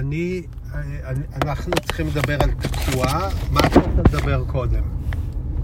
[0.00, 0.42] אני,
[0.74, 3.06] אני, אנחנו צריכים לדבר על תקוע,
[3.50, 4.82] מה אתה רוצה לדבר קודם?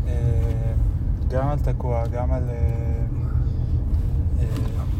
[0.06, 0.72] אה,
[1.28, 2.42] גם על תקוע, גם על...
[2.48, 2.54] אה,
[4.40, 4.46] אה,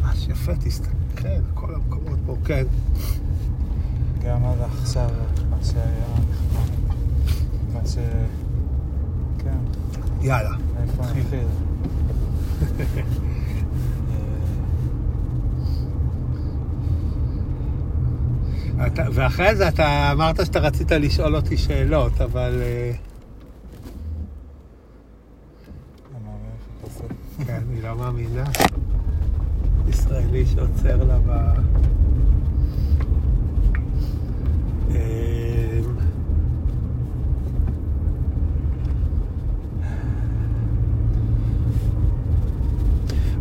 [0.02, 2.64] ממש יפה, תסתכל, כל המקומות פה, כן.
[4.24, 5.10] גם על עכשיו,
[5.50, 6.06] מה שהיה.
[7.72, 7.96] מה ש...
[9.38, 9.58] כן,
[10.20, 10.56] יאללה.
[10.82, 11.24] איפה נתחיל.
[12.80, 13.04] נתחיל?
[18.86, 22.62] אתה, ואחרי זה אתה אמרת שאתה רצית לשאול אותי שאלות, אבל...
[22.62, 22.92] אה?
[27.46, 28.44] כן, אני לא מאמינה.
[29.88, 31.30] ישראלי שעוצר לה ב...
[34.90, 34.96] אמ,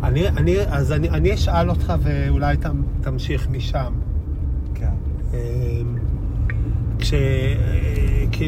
[0.03, 2.57] אני, אני, אז אני, אני אשאל אותך ואולי
[3.01, 3.93] תמשיך משם.
[7.11, 7.17] כן.
[7.17, 8.43] אמ, כש...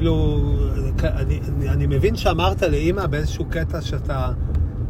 [1.04, 4.32] אה, אני, אני, מבין שאמרת לאימא באיזשהו קטע שאתה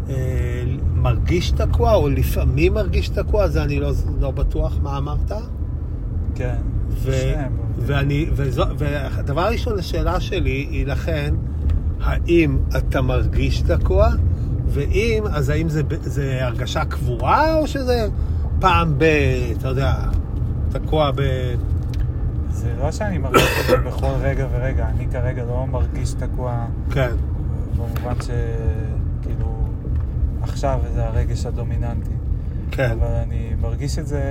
[0.09, 5.31] אה, מרגיש תקוע, או לפעמים מרגיש תקוע, זה אני לא, לא בטוח מה אמרת.
[6.35, 6.55] כן.
[6.89, 7.57] ו, שניהם.
[7.79, 11.35] ואני, וזו, והדבר הראשון, השאלה שלי היא לכן,
[12.01, 14.09] האם אתה מרגיש תקוע?
[14.67, 18.07] ואם, אז האם זה, זה הרגשה קבועה, או שזה
[18.59, 19.03] פעם ב...
[19.57, 19.93] אתה יודע,
[20.71, 21.21] תקוע ב...
[22.57, 27.11] זה לא שאני מרגיש את זה בכל רגע ורגע, אני כרגע לא מרגיש תקוע כן,
[27.75, 29.67] במובן שכאילו
[30.41, 32.09] עכשיו זה הרגש הדומיננטי.
[32.71, 32.91] כן.
[32.91, 34.21] אבל אני מרגיש את זה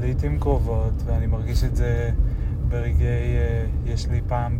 [0.00, 2.10] לעיתים קרובות, ואני מרגיש את זה
[2.68, 4.58] ברגעי, אה, יש לי פעם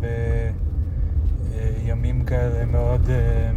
[1.85, 3.51] בימים כאלה מאוד אה,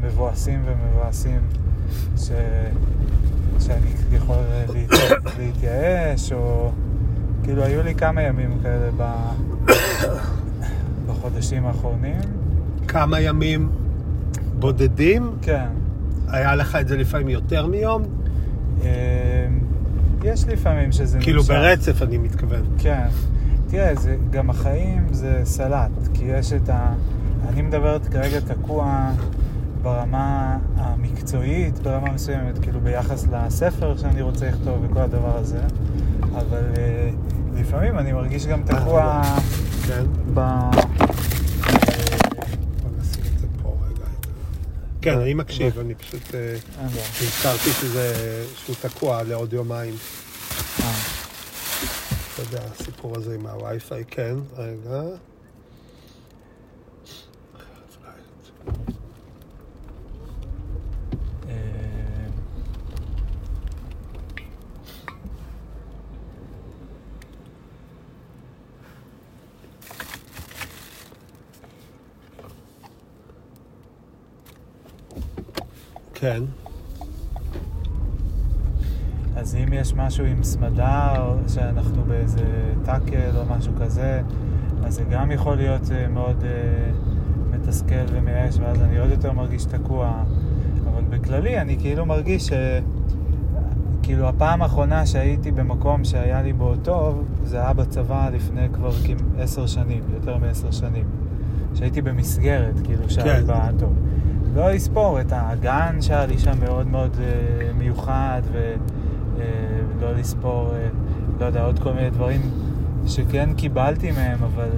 [0.00, 1.40] מבואסים ומבואסים,
[2.16, 2.30] ש...
[3.60, 4.70] שאני יכול להת...
[5.38, 6.70] להתייאש, או
[7.48, 9.12] כאילו היו לי כמה ימים כאלה ב...
[11.06, 12.20] בחודשים האחרונים.
[12.88, 13.68] כמה ימים
[14.58, 15.30] בודדים?
[15.42, 15.66] כן.
[16.28, 18.02] היה לך את זה לפעמים יותר מיום?
[18.82, 18.88] אה,
[20.24, 21.50] יש לפעמים שזה כאילו נמשך.
[21.50, 22.62] ברצף, אני מתכוון.
[22.78, 23.06] כן.
[23.68, 26.94] תראה, זה, גם החיים זה סלט, כי יש את ה...
[27.48, 29.10] אני מדברת כרגע תקוע
[29.82, 35.60] ברמה המקצועית, ברמה מסוימת, כאילו ביחס לספר שאני רוצה לכתוב וכל הדבר הזה,
[36.34, 37.10] אבל אה,
[37.60, 39.22] לפעמים אני מרגיש גם תקוע
[39.86, 40.04] כן.
[40.34, 40.38] ב...
[40.38, 40.70] אה,
[43.32, 44.06] את זה פה רגע.
[45.02, 47.06] כן, אני מקשיב, אני פשוט אה, בעיה.
[47.22, 49.94] נזכרתי שזה, שהוא תקוע לעוד יומיים.
[50.80, 50.92] אה,
[52.34, 55.02] אתה יודע, הסיפור הזה עם הווי-פיי, כן, רגע.
[61.48, 61.56] אה,
[76.20, 76.42] כן.
[79.36, 82.44] אז אם יש משהו עם סמדר, שאנחנו באיזה
[82.84, 84.22] טאקל או משהו כזה,
[84.84, 86.90] אז זה גם יכול להיות אה, מאוד אה,
[87.50, 90.22] מתסכל ומייאש, ואז אני עוד יותר מרגיש תקוע.
[90.84, 92.52] אבל בכללי אני כאילו מרגיש ש...
[94.02, 99.38] כאילו הפעם האחרונה שהייתי במקום שהיה לי בו טוב, זה היה בצבא לפני כבר כמעט
[99.38, 101.04] עשר שנים, יותר מעשר שנים.
[101.74, 103.46] שהייתי במסגרת, כאילו שהיה לי כן.
[103.46, 103.92] בה טוב.
[104.54, 107.26] לא לספור את הגן שהיה לי שם מאוד מאוד אה,
[107.78, 110.88] מיוחד, ולא לספור, אה,
[111.40, 112.40] לא יודע, עוד כל מיני דברים
[113.06, 114.68] שכן קיבלתי מהם, אבל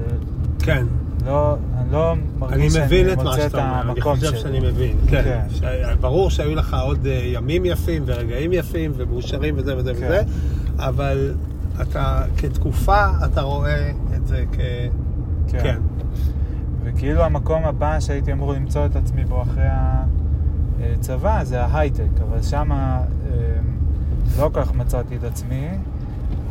[0.63, 0.87] כן.
[1.27, 4.15] לא, אני לא אני מרגיש מבין שאני את מה מוצא את שאתה אומר, אני המקום
[4.17, 4.39] חושב שלי.
[4.41, 4.97] שאני מבין.
[5.09, 5.23] כן.
[5.25, 5.41] כן.
[5.55, 5.63] ש-
[6.01, 10.05] ברור שהיו לך עוד אה, ימים יפים ורגעים יפים ומאושרים וזה וזה כן.
[10.07, 10.23] וזה,
[10.79, 11.35] אבל
[11.83, 14.57] אתה, כתקופה, אתה רואה את זה כ...
[15.49, 15.79] כן.
[16.95, 19.67] וכאילו המקום הבא שהייתי אמור למצוא את עצמי בו אחרי
[20.81, 23.01] הצבא זה ההייטק, אבל שמה
[23.33, 23.37] אה,
[24.39, 25.69] לא כל כך מצאתי את עצמי,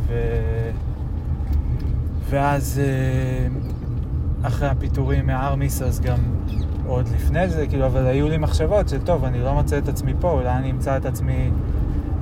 [0.06, 0.12] ו...
[2.30, 3.48] ואז אה,
[4.48, 6.18] אחרי הפיטורים מהארמיס, אז גם
[6.86, 10.12] עוד לפני זה, כאילו, אבל היו לי מחשבות של טוב, אני לא מוצא את עצמי
[10.20, 11.50] פה, אולי אני אמצא את עצמי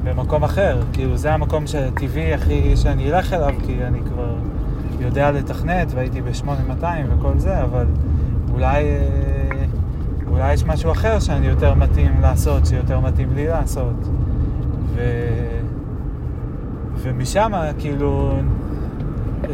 [0.04, 0.82] במקום אחר.
[0.92, 4.34] כאילו, זה המקום שטבעי הכי שאני אלך אליו, כי אני כבר
[5.00, 7.86] יודע לתכנת, והייתי ב-8200 וכל זה, אבל
[8.58, 9.64] אולי, אה,
[10.30, 14.08] אולי יש משהו אחר שאני יותר מתאים לעשות, שיותר מתאים לי לעשות.
[14.94, 15.00] ו...
[16.96, 18.38] ומשם, כאילו,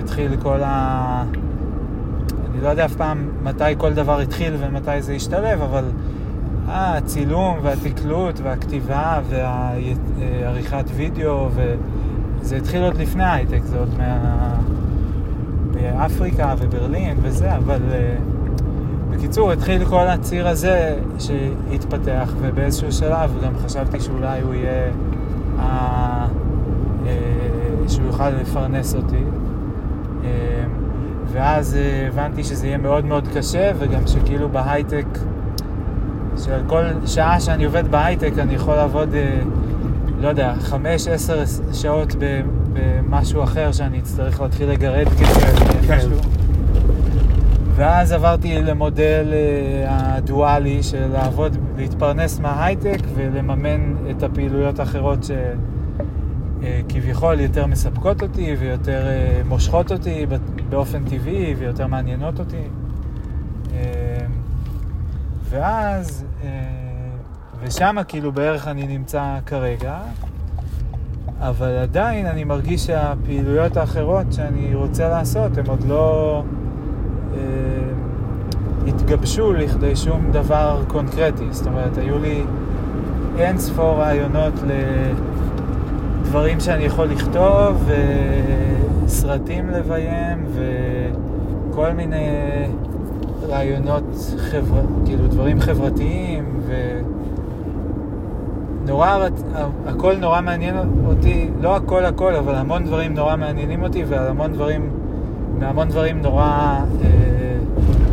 [0.00, 1.24] התחיל כל ה...
[2.50, 5.84] אני לא יודע אף פעם מתי כל דבר התחיל ומתי זה השתלב, אבל
[6.68, 14.54] אה, הצילום והתקלוט והכתיבה והעריכת וידאו, וזה התחיל עוד לפני ההייטק, זה עוד מה...
[16.06, 18.14] אפריקה וברלין וזה, אבל אה,
[19.14, 24.90] בקיצור, התחיל כל הציר הזה שהתפתח, ובאיזשהו שלב גם חשבתי שאולי הוא יהיה,
[25.58, 26.26] ה-
[27.06, 27.12] אה,
[27.88, 29.22] שהוא יוכל לפרנס אותי.
[30.24, 30.30] אה,
[31.32, 35.06] ואז אה, הבנתי שזה יהיה מאוד מאוד קשה, וגם שכאילו בהייטק,
[36.44, 39.08] שעל כל שעה שאני עובד בהייטק אני יכול לעבוד,
[40.20, 42.14] לא יודע, חמש, עשר שעות
[42.72, 46.43] במשהו אחר שאני אצטרך להתחיל לגרד כסף.
[47.76, 55.18] ואז עברתי למודל אה, הדואלי של לעבוד, להתפרנס מההייטק ולממן את הפעילויות האחרות
[56.62, 60.26] שכביכול יותר מספקות אותי ויותר אה, מושכות אותי
[60.68, 62.62] באופן טבעי ויותר מעניינות אותי.
[63.72, 64.26] אה,
[65.50, 66.48] ואז, אה,
[67.60, 69.98] ושם כאילו בערך אני נמצא כרגע,
[71.40, 76.63] אבל עדיין אני מרגיש שהפעילויות האחרות שאני רוצה לעשות הן עוד לא אה,
[78.86, 81.44] התגבשו לכדי שום דבר קונקרטי.
[81.50, 82.42] זאת אומרת, היו לי
[83.38, 84.54] אין ספור רעיונות
[86.22, 87.90] לדברים שאני יכול לכתוב,
[89.06, 90.46] וסרטים לביים,
[91.70, 92.28] וכל מיני
[93.48, 94.82] רעיונות, חבר...
[95.04, 97.00] כאילו דברים חברתיים, ו...
[98.86, 99.28] נורא,
[99.86, 100.74] הכל נורא מעניין
[101.06, 104.90] אותי, לא הכל הכל, אבל המון דברים נורא מעניינים אותי, ועל המון דברים,
[105.58, 107.56] מהמון דברים נורא אה,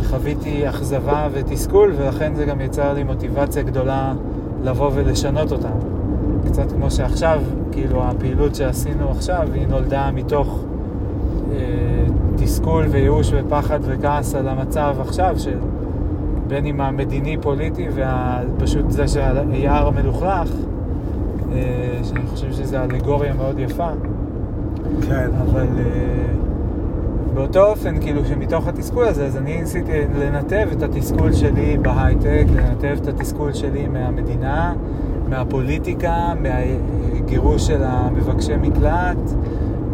[0.04, 4.12] חוויתי אכזבה ותסכול, ולכן זה גם יצר לי מוטיבציה גדולה
[4.64, 5.92] לבוא ולשנות אותם.
[6.46, 7.42] קצת כמו שעכשיו,
[7.72, 10.64] כאילו הפעילות שעשינו עכשיו, היא נולדה מתוך
[11.52, 12.04] אה,
[12.36, 15.58] תסכול וייאוש ופחד וכעס על המצב עכשיו, של
[16.46, 20.50] בין אם המדיני-פוליטי ופשוט זה שהיער מלוכלך,
[21.52, 23.88] אה, שאני חושב שזו אלגוריה מאוד יפה,
[25.08, 25.30] כן.
[25.42, 26.41] אבל אה,
[27.34, 32.96] באותו אופן, כאילו שמתוך התסכול הזה, אז אני ניסיתי לנתב את התסכול שלי בהייטק, לנתב
[33.02, 34.74] את התסכול שלי מהמדינה,
[35.28, 39.18] מהפוליטיקה, מהגירוש של המבקשי מקלט,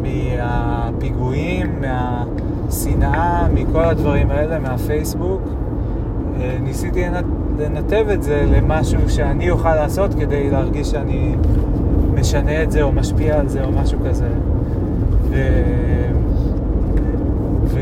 [0.02, 5.42] מהפיגועים, מהשנאה, מכל הדברים האלה, מהפייסבוק.
[6.40, 11.34] אה, ניסיתי לנ- לנתב את זה למשהו שאני אוכל לעשות כדי להרגיש שאני
[12.14, 14.28] משנה את זה או משפיע על זה או משהו כזה.
[15.30, 15.34] ו...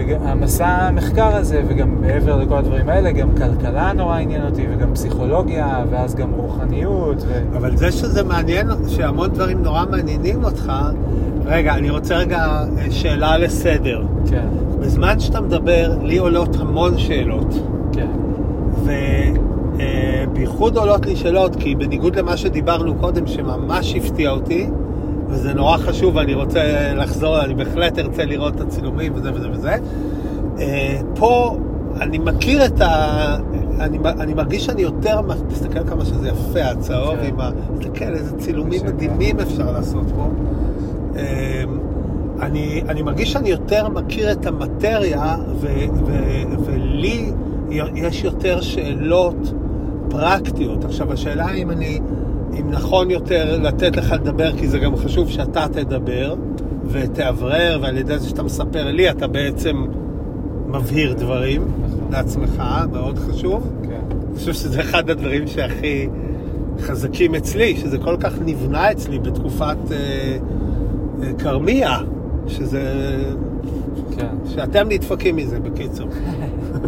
[0.08, 5.85] והמסע המחקר הזה, וגם מעבר לכל הדברים האלה, גם כלכלה נורא עניין אותי, וגם פסיכולוגיה,
[5.91, 7.56] ואז גם רוחניות, ו...
[7.56, 10.73] אבל זה שזה מעניין, שהמון דברים נורא מעניינים אותך,
[11.44, 14.03] רגע, אני רוצה רגע אה, שאלה לסדר.
[14.31, 14.47] כן,
[14.81, 17.55] בזמן שאתה מדבר, לי עולות המון שאלות.
[17.93, 18.11] כן,
[19.75, 24.70] ובייחוד עולות לי שאלות, כי בניגוד למה שדיברנו קודם, שממש הפתיע אותי,
[25.28, 29.76] וזה נורא חשוב, ואני רוצה לחזור, אני בהחלט ארצה לראות את הצילומים וזה וזה וזה.
[30.58, 31.56] אה, פה
[32.00, 33.37] אני מכיר את ה...
[33.81, 37.26] אני, אני מרגיש שאני יותר, תסתכל כמה שזה יפה, הצהוב כן.
[37.26, 37.50] עם ה...
[37.78, 38.87] תסתכל איזה צילומים.
[38.87, 40.28] מדהימים אפשר לעשות פה.
[41.17, 41.64] אה,
[42.40, 45.67] אני, אני מרגיש שאני יותר מכיר את המטריה, ו,
[46.06, 46.12] ו,
[46.64, 47.32] ולי
[47.94, 49.52] יש יותר שאלות
[50.08, 50.84] פרקטיות.
[50.84, 52.00] עכשיו, השאלה אם אני,
[52.61, 56.35] אם נכון יותר לתת לך לדבר, כי זה גם חשוב שאתה תדבר
[56.87, 59.87] ותאוורר, ועל ידי זה שאתה מספר לי, אתה בעצם
[60.67, 62.09] מבהיר דברים נכון.
[62.11, 63.73] לעצמך, מאוד חשוב.
[63.83, 66.09] כן, אני חושב שזה אחד הדברים שהכי
[66.80, 69.97] חזקים אצלי, שזה כל כך נבנה אצלי בתקופת אה,
[71.23, 71.99] אה, כרמיה,
[72.49, 72.83] שזה...
[74.16, 74.37] כן.
[74.54, 76.09] שאתם נדפקים מזה, בקיצור.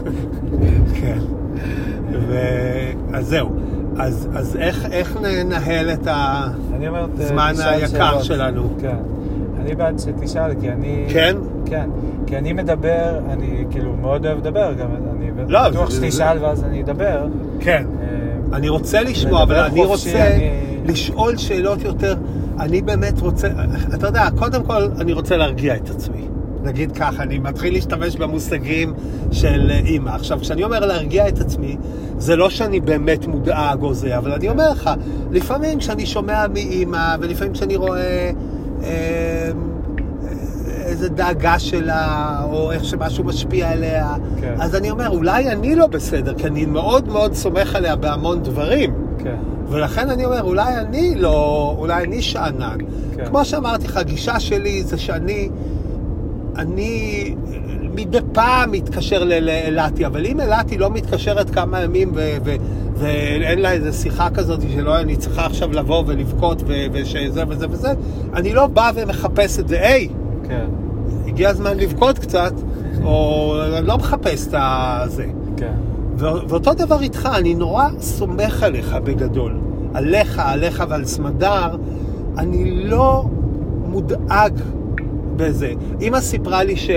[1.00, 1.18] כן.
[2.28, 2.36] ו...
[3.12, 3.67] אז זהו.
[3.98, 6.48] אז, אז איך, איך ננהל את ה...
[6.76, 8.22] אני אומר, ת- זמן תשאל היקר.
[8.22, 8.68] שלנו.
[8.80, 8.96] כן.
[9.60, 11.06] אני בעד שתשאל, כי אני...
[11.12, 11.36] כן?
[11.66, 11.90] כן.
[12.26, 14.86] כי אני מדבר, אני כאילו מאוד אוהב לדבר, גם
[15.16, 17.26] אני לא, בטוח זה- זה- שתשאל ואז אני אדבר.
[17.60, 17.86] כן.
[18.02, 18.06] אה,
[18.56, 20.50] אני רוצה לשמוע, אבל לדבר אני חופשי, רוצה אני-
[20.92, 22.14] לשאול שאלות יותר.
[22.60, 23.48] אני באמת רוצה,
[23.94, 26.28] אתה יודע, קודם כל אני רוצה להרגיע את עצמי.
[26.68, 28.94] נגיד ככה, אני מתחיל להשתמש במושגים
[29.32, 30.10] של אימא.
[30.10, 31.76] עכשיו, כשאני אומר להרגיע את עצמי,
[32.18, 34.90] זה לא שאני באמת מודאג או זה, אבל אני אומר לך,
[35.30, 38.30] לפעמים כשאני שומע מאימא, ולפעמים כשאני רואה
[38.82, 39.50] אה,
[40.88, 44.54] איזה דאגה שלה, או איך שמשהו משפיע עליה, כן.
[44.60, 48.94] אז אני אומר, אולי אני לא בסדר, כי אני מאוד מאוד סומך עליה בהמון דברים.
[49.18, 49.36] כן.
[49.68, 52.78] ולכן אני אומר, אולי אני לא, אולי אני שאנן.
[53.16, 53.26] כן.
[53.26, 55.48] כמו שאמרתי לך, הגישה שלי זה שאני,
[56.58, 57.34] אני
[57.94, 62.56] מדי פעם מתקשר לאלעתי, אבל אם אלעתי לא מתקשרת כמה ימים ו- ו-
[62.94, 67.92] ואין לה איזו שיחה כזאת שלא, אני צריכה עכשיו לבוא ולבכות ו- ושזה וזה וזה,
[68.34, 70.08] אני לא בא ומחפש את זה, היי,
[70.48, 70.66] כן.
[71.26, 72.52] הגיע הזמן לבכות קצת,
[73.04, 75.26] או לא מחפש את הזה.
[75.56, 75.74] כן.
[76.16, 79.58] ו- ואותו דבר איתך, אני נורא סומך עליך בגדול.
[79.94, 81.76] עליך, עליך ועל סמדר,
[82.38, 83.24] אני לא
[83.86, 84.52] מודאג
[85.38, 85.72] בזה.
[86.00, 86.90] אמא סיפרה לי ש...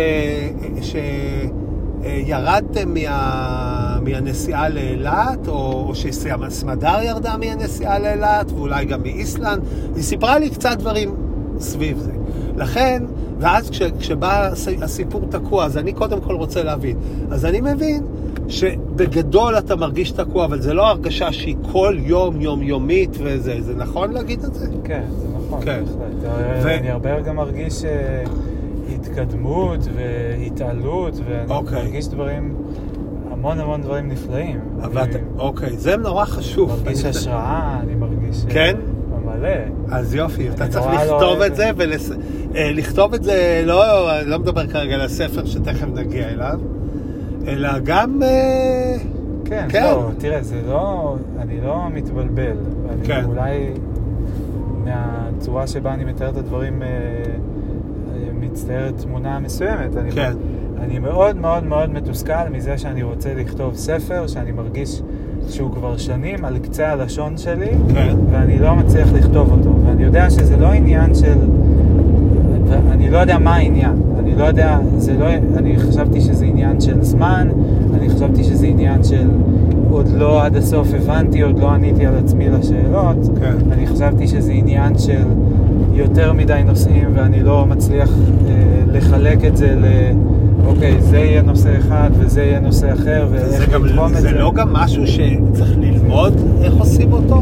[2.02, 4.00] שירדתם מה...
[4.02, 9.62] מהנסיעה לאילת, או, או שסמדר ירדה מהנסיעה לאילת, ואולי גם מאיסלנד.
[9.96, 11.16] היא סיפרה לי קצת דברים
[11.60, 12.12] סביב זה.
[12.58, 13.04] לכן,
[13.40, 14.50] ואז כש, כשבא
[14.82, 16.98] הסיפור תקוע, אז אני קודם כל רוצה להבין.
[17.32, 18.04] אז אני מבין
[18.48, 24.12] שבגדול אתה מרגיש תקוע, אבל זה לא הרגשה שהיא כל יום יומיומית וזה, זה נכון
[24.12, 24.68] להגיד את זה?
[24.84, 25.04] כן,
[25.52, 25.84] נכון, כן.
[25.86, 26.34] בהחלט.
[26.64, 28.24] ו- אני הרבה גם מרגיש אה,
[28.96, 31.84] התקדמות והתעלות, ואני אוקיי.
[31.84, 32.56] מרגיש דברים,
[33.32, 34.60] המון המון דברים נפלאים.
[34.84, 36.70] אבל אני אתה, אוקיי, זה נורא חשוב.
[36.84, 38.46] מרגיש אני- השראה, אני מרגיש...
[38.48, 38.76] אה, כן?
[39.26, 39.50] מלא.
[39.92, 42.12] אז יופי, אתה אני צריך לא לכתוב את זה, ולס...
[42.56, 46.60] אה, לכתוב את זה, לא, אני לא מדבר כרגע על הספר שתכף נגיע אליו,
[47.48, 48.24] אלא גם...
[48.24, 48.96] אה,
[49.46, 49.84] כן, כן.
[49.84, 52.52] לא, תראה, זה לא, אני לא מתבלבל.
[52.94, 53.24] אני כן.
[53.26, 53.72] אולי
[54.86, 59.98] מהצורה שבה אני מתאר את הדברים אה, אה, מצטיירת תמונה מסוימת.
[59.98, 60.34] אני, כן.
[60.80, 65.02] אני מאוד מאוד מאוד מתוסכל מזה שאני רוצה לכתוב ספר, שאני מרגיש
[65.50, 68.16] שהוא כבר שנים על קצה הלשון שלי, כן.
[68.32, 69.76] ואני לא מצליח לכתוב אותו.
[69.86, 71.38] ואני יודע שזה לא עניין של...
[72.92, 74.02] אני לא יודע מה העניין.
[74.20, 75.26] אני לא יודע, זה לא...
[75.58, 77.50] אני חשבתי שזה עניין של זמן,
[77.94, 79.28] אני חשבתי שזה עניין של...
[79.92, 83.18] עוד לא עד הסוף הבנתי, עוד לא עניתי על עצמי לשאלות.
[83.40, 83.56] כן.
[83.72, 85.24] אני חשבתי שזה עניין של
[85.94, 88.54] יותר מדי נושאים, ואני לא מצליח אה,
[88.88, 89.86] לחלק את זה ל...
[90.66, 94.32] אוקיי, זה יהיה נושא אחד וזה יהיה נושא אחר, ואיך גם, לתחום את זה זה.
[94.32, 97.42] לא גם משהו שצריך ללמוד איך עושים אותו?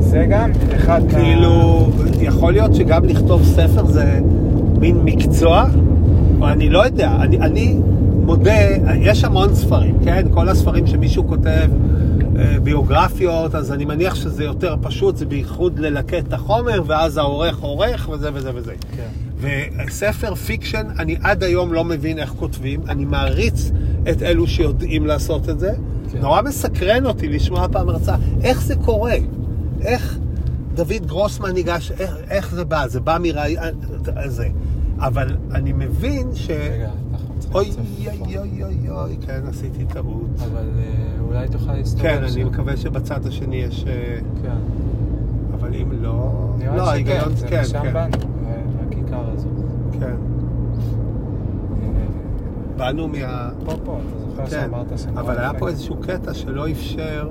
[0.00, 1.10] זה גם אחד מה...
[1.10, 1.86] כאילו,
[2.20, 4.20] יכול להיות שגם לכתוב ספר זה
[4.80, 5.64] מין מקצוע,
[6.42, 7.76] אני לא יודע, אני, אני
[8.24, 8.68] מודה,
[9.00, 10.26] יש המון ספרים, כן?
[10.34, 11.70] כל הספרים שמישהו כותב
[12.38, 17.60] אה, ביוגרפיות, אז אני מניח שזה יותר פשוט, זה בייחוד ללקט את החומר, ואז העורך
[17.60, 18.72] עורך, וזה וזה וזה.
[18.96, 19.08] כן.
[19.86, 23.70] וספר fiction, אני עד היום לא מבין איך כותבים, אני מעריץ
[24.10, 25.72] את אלו שיודעים לעשות את זה.
[26.12, 26.18] כן.
[26.18, 29.16] נורא מסקרן אותי לשמוע פעם הרצאה, איך זה קורה?
[29.82, 30.18] איך
[30.74, 32.86] דוד גרוסמן ניגש, איך, איך זה בא?
[32.86, 33.64] זה בא מרעיון,
[34.26, 34.48] זה.
[34.98, 36.50] אבל אני מבין ש...
[36.50, 36.90] רגע,
[37.54, 37.70] אוי,
[38.20, 38.38] אוי.
[38.38, 40.30] אוי, אוי, אוי, כן, עשיתי טעות.
[40.38, 42.44] אבל אה, אולי תוכל להסתובב כן, אני.
[42.44, 43.84] מקווה שבצד השני יש...
[43.88, 44.56] אה, כן.
[45.54, 46.32] אבל אם לא...
[46.58, 48.54] נראה לא, ההיגיון, זה כן, משם כן, באנו, אה,
[48.88, 49.48] הכיכר הזו.
[50.00, 50.14] כן.
[52.76, 53.50] באנו מה...
[53.64, 55.52] פה, פה, אתה זוכר כן, שאמרת שנורא אבל היה.
[55.58, 57.30] פה איזשהו קטע שלא אפשר...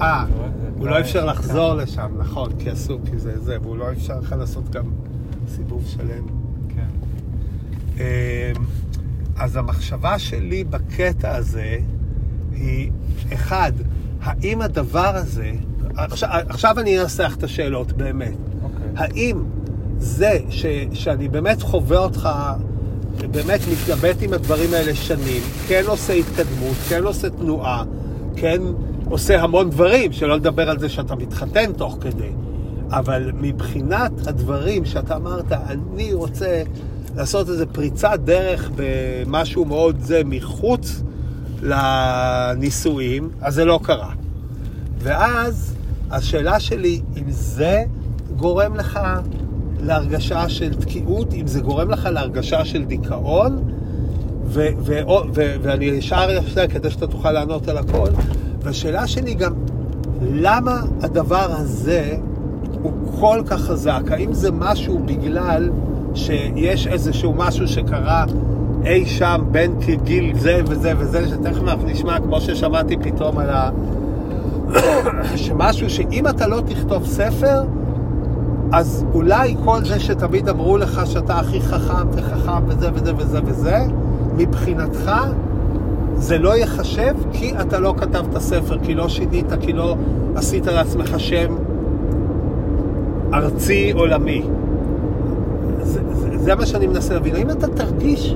[0.00, 0.24] אה?
[0.30, 3.92] זה הוא בא- לא אפשר לחזור לשם, נכון, כי אסור, כי זה זה, והוא לא
[3.92, 4.84] אפשר לך לעשות גם
[5.48, 6.24] סיבוב שלם.
[6.68, 6.86] כן.
[9.38, 11.76] אז המחשבה שלי בקטע הזה
[12.52, 12.90] היא,
[13.32, 13.72] אחד,
[14.22, 15.52] האם הדבר הזה,
[15.94, 18.86] עכשיו, עכשיו אני אנסח את השאלות באמת, אוקיי.
[18.96, 19.44] האם
[19.98, 22.28] זה ש, שאני באמת חווה אותך,
[23.30, 27.84] באמת מתלבט עם הדברים האלה שנים, כן עושה התקדמות, כן עושה תנועה,
[28.36, 28.62] כן
[29.04, 32.30] עושה המון דברים, שלא לדבר על זה שאתה מתחתן תוך כדי.
[32.90, 36.62] אבל מבחינת הדברים שאתה אמרת, אני רוצה
[37.16, 41.02] לעשות איזו פריצת דרך במשהו מאוד זה מחוץ
[41.62, 44.12] לנישואים, אז זה לא קרה.
[44.98, 45.74] ואז
[46.10, 47.84] השאלה שלי, אם זה
[48.36, 49.00] גורם לך
[49.80, 53.62] להרגשה של תקיעות, אם זה גורם לך להרגשה של דיכאון,
[54.44, 55.00] ו- ו-
[55.34, 58.08] ו- ואני אשאר יפה כדי שאתה תוכל לענות על הכל.
[58.62, 59.52] והשאלה שלי גם,
[60.22, 62.16] למה הדבר הזה
[62.82, 64.02] הוא כל כך חזק?
[64.10, 65.70] האם זה משהו בגלל
[66.16, 68.24] שיש איזשהו משהו שקרה
[68.84, 73.70] אי שם בין גיל זה וזה וזה, שתכף נשמע כמו ששמעתי פתאום על ה...
[75.36, 77.62] שמשהו שאם אתה לא תכתוב ספר,
[78.72, 83.78] אז אולי כל זה שתמיד אמרו לך שאתה הכי חכם וחכם וזה וזה וזה וזה,
[84.36, 85.12] מבחינתך
[86.14, 89.96] זה לא ייחשב כי אתה לא כתבת ספר, כי לא שינית, כי לא
[90.34, 91.56] עשית לעצמך שם
[93.34, 94.42] ארצי עולמי.
[96.46, 97.34] זה, מה שאני מנסה להבין.
[97.36, 98.34] האם אתה תרגיש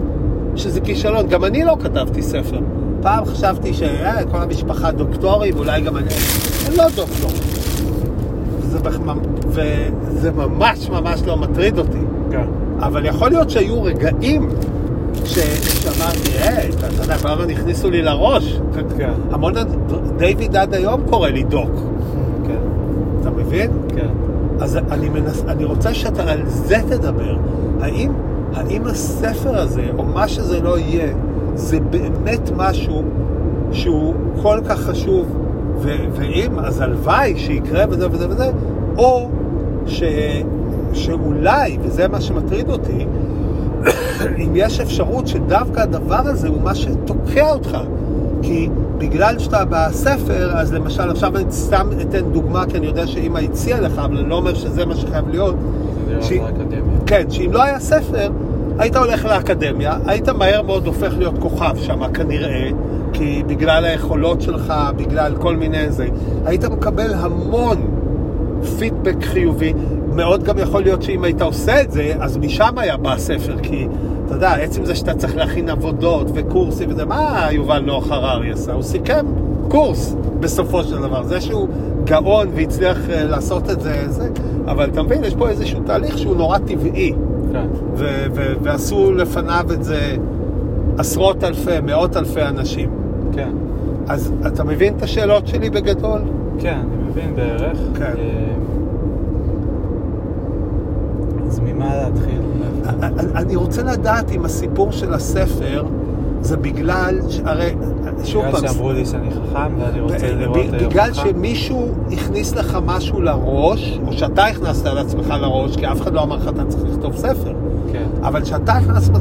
[0.57, 1.27] שזה כישלון?
[1.29, 2.59] גם אני לא כתבתי ספר.
[3.03, 6.07] פעם חשבתי שכל המשפחה דוקטורים, אולי גם אני...
[6.69, 7.31] אני לא דוקטור.
[8.61, 8.79] וזה,
[10.03, 11.99] וזה ממש ממש לא מטריד אותי.
[12.31, 12.45] כן.
[12.81, 14.49] אבל יכול להיות שהיו רגעים
[15.25, 15.39] ש-
[15.83, 18.61] שאמרתי, היי, אתה אתה יודע, כל הזמן הכניסו לי לראש.
[18.99, 19.11] כן.
[19.31, 19.55] המון,
[20.19, 21.71] דיוויד עד היום קורא לי דוק.
[22.47, 22.59] כן.
[23.21, 23.71] אתה מבין?
[24.61, 27.37] אז אני, מנס, אני רוצה שאתה על זה תדבר.
[27.81, 28.13] האם,
[28.55, 31.13] האם הספר הזה, או מה שזה לא יהיה,
[31.55, 33.03] זה באמת משהו
[33.73, 35.27] שהוא כל כך חשוב,
[35.79, 38.51] ו- ואם, אז הלוואי שיקרה וזה וזה וזה,
[38.97, 39.29] או
[39.87, 40.43] ש-
[40.93, 43.07] שאולי, וזה מה שמטריד אותי,
[44.45, 47.79] אם יש אפשרות שדווקא הדבר הזה הוא מה שתוקע אותך.
[48.43, 48.69] כי
[49.01, 53.81] בגלל שאתה בספר, אז למשל, עכשיו אני סתם אתן דוגמה, כי אני יודע שאמא הציעה
[53.81, 55.55] לך, אבל אני לא אומר שזה מה שחייב להיות.
[56.09, 56.99] זה ש- האקדמיה.
[57.07, 58.31] כן, שאם לא היה ספר,
[58.79, 62.69] היית הולך לאקדמיה, היית מהר מאוד הופך להיות כוכב שם כנראה,
[63.13, 66.07] כי בגלל היכולות שלך, בגלל כל מיני זה,
[66.47, 67.77] היית מקבל המון
[68.79, 69.73] פידבק חיובי.
[70.15, 73.87] מאוד גם יכול להיות שאם היית עושה את זה, אז משם היה בא הספר, כי
[74.27, 78.73] אתה יודע, עצם זה שאתה צריך להכין עבודות וקורסים וזה, מה יובל נוח הררי עשה?
[78.73, 79.27] הוא סיכם
[79.69, 81.23] קורס בסופו של דבר.
[81.23, 81.69] זה שהוא
[82.05, 84.29] גאון והצליח אה, לעשות את זה, זה,
[84.67, 87.13] אבל אתה מבין, יש פה איזשהו תהליך שהוא נורא טבעי,
[87.53, 87.67] כן.
[87.97, 90.17] ו- ו- ועשו לפניו את זה
[90.99, 92.91] עשרות אלפי, מאות אלפי אנשים.
[93.33, 93.51] כן.
[94.09, 96.21] אז אתה מבין את השאלות שלי בגדול?
[96.59, 97.79] כן, אני מבין בערך.
[97.95, 98.13] כן.
[98.19, 98.61] אה,
[101.67, 102.41] אז ממה להתחיל?
[103.35, 105.85] אני רוצה לדעת אם הסיפור של הספר
[106.43, 107.75] זה בגלל, הרי,
[108.25, 111.13] שוב בגלל פעם, שאמרו לי שאני חכם ואני רוצה לראות ב- אה, בגלל.
[111.13, 116.37] שמישהו הכניס לך משהו לראש, או שאתה הכנסת לעצמך לראש, כי אף אחד לא אמר
[116.37, 117.53] לך אתה צריך לכתוב ספר,
[117.93, 118.07] כן.
[118.23, 119.13] אבל שאתה הכנסת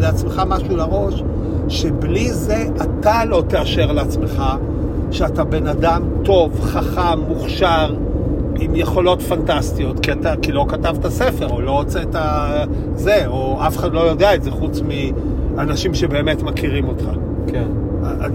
[0.00, 1.22] לעצמך משהו לראש,
[1.68, 4.42] שבלי זה אתה לא תאשר לעצמך
[5.10, 7.94] שאתה בן אדם טוב, חכם, מוכשר,
[8.58, 12.16] עם יכולות פנטסטיות, כי, אתה, כי לא כתבת ספר, או לא הוצאת
[12.94, 14.80] זה, או אף אחד לא יודע את זה, חוץ
[15.56, 17.04] מאנשים שבאמת מכירים אותך.
[17.46, 17.68] כן.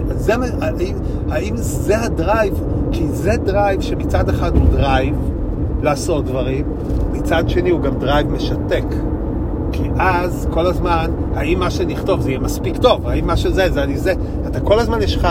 [0.09, 0.95] זה, האם,
[1.29, 2.63] האם זה ה drive?
[2.91, 5.15] כי זה drive שמצד אחד הוא drive
[5.81, 6.65] לעשות דברים,
[7.11, 8.85] מצד שני הוא גם drive משתק.
[9.71, 13.83] כי אז כל הזמן, האם מה שנכתוב זה יהיה מספיק טוב, האם מה שזה, זה
[13.83, 14.13] אני זה,
[14.47, 15.27] אתה כל הזמן יש לך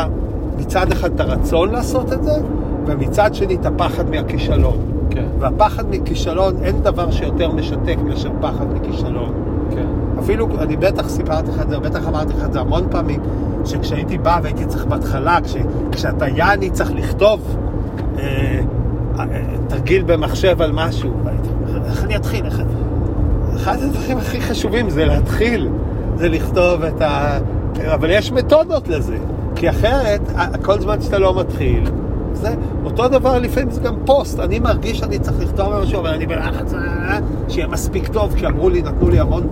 [0.59, 2.33] מצד אחד את הרצון לעשות את זה,
[2.86, 4.78] ומצד שני את הפחד מהכישלון.
[5.10, 5.26] כן.
[5.38, 9.32] והפחד מכישלון, אין דבר שיותר משתק מאשר פחד מכישלון.
[9.71, 9.86] כן.
[10.18, 13.21] אפילו, אני בטח סיפרתי לך את זה, בטח אמרתי לך את זה המון פעמים,
[13.64, 15.56] שכשהייתי בא והייתי צריך בהתחלה, כש,
[15.92, 17.56] כשאתה יעני צריך לכתוב
[18.18, 18.60] אה,
[19.18, 19.25] אה,
[19.68, 21.10] תרגיל במחשב על משהו,
[21.86, 22.45] איך אני אתחיל?
[22.45, 22.62] איך...
[23.56, 25.68] אחד הדברים הכי חשובים זה להתחיל,
[26.16, 27.38] זה לכתוב את ה...
[27.95, 29.16] אבל יש מתודות לזה,
[29.56, 30.21] כי אחרת,
[30.62, 31.84] כל זמן שאתה לא מתחיל,
[32.34, 36.26] זה אותו דבר לפעמים זה גם פוסט, אני מרגיש שאני צריך לכתוב משהו, אבל אני
[36.26, 37.18] בלחץ, אה,
[37.49, 39.49] שיהיה מספיק טוב, כי אמרו לי, נתנו לי המון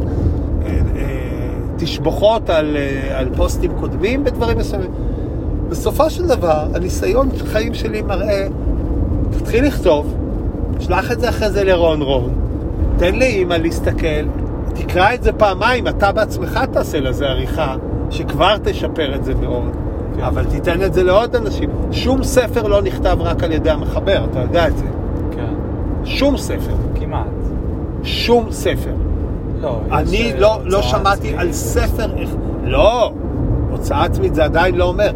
[0.62, 1.30] אה, אה,
[1.76, 2.76] תשבוכות על,
[3.14, 4.90] על פוסטים קודמים בדברים מסוימים.
[5.68, 8.46] בסופו של דבר, הניסיון חיים שלי מראה,
[9.30, 10.14] תתחיל לכתוב,
[10.80, 12.30] שלח את זה אחרי זה לרון רון,
[12.96, 14.26] תן לאימא להסתכל,
[14.74, 17.76] תקרא את זה פעמיים, אתה בעצמך תעשה לזה עריכה,
[18.10, 19.89] שכבר תשפר את זה מאוד.
[20.22, 21.70] אבל תיתן את זה לעוד אנשים.
[21.92, 24.84] שום ספר לא נכתב רק על ידי המחבר, אתה יודע את זה.
[25.30, 25.54] כן.
[26.04, 26.74] שום ספר.
[26.94, 27.26] כמעט.
[28.02, 28.94] שום ספר.
[29.60, 31.40] לא, אני אה, לא, לא שמעתי עצמית.
[31.40, 32.06] על ספר...
[32.64, 33.12] לא,
[33.70, 35.10] הוצאה עצמית זה עדיין לא אומר.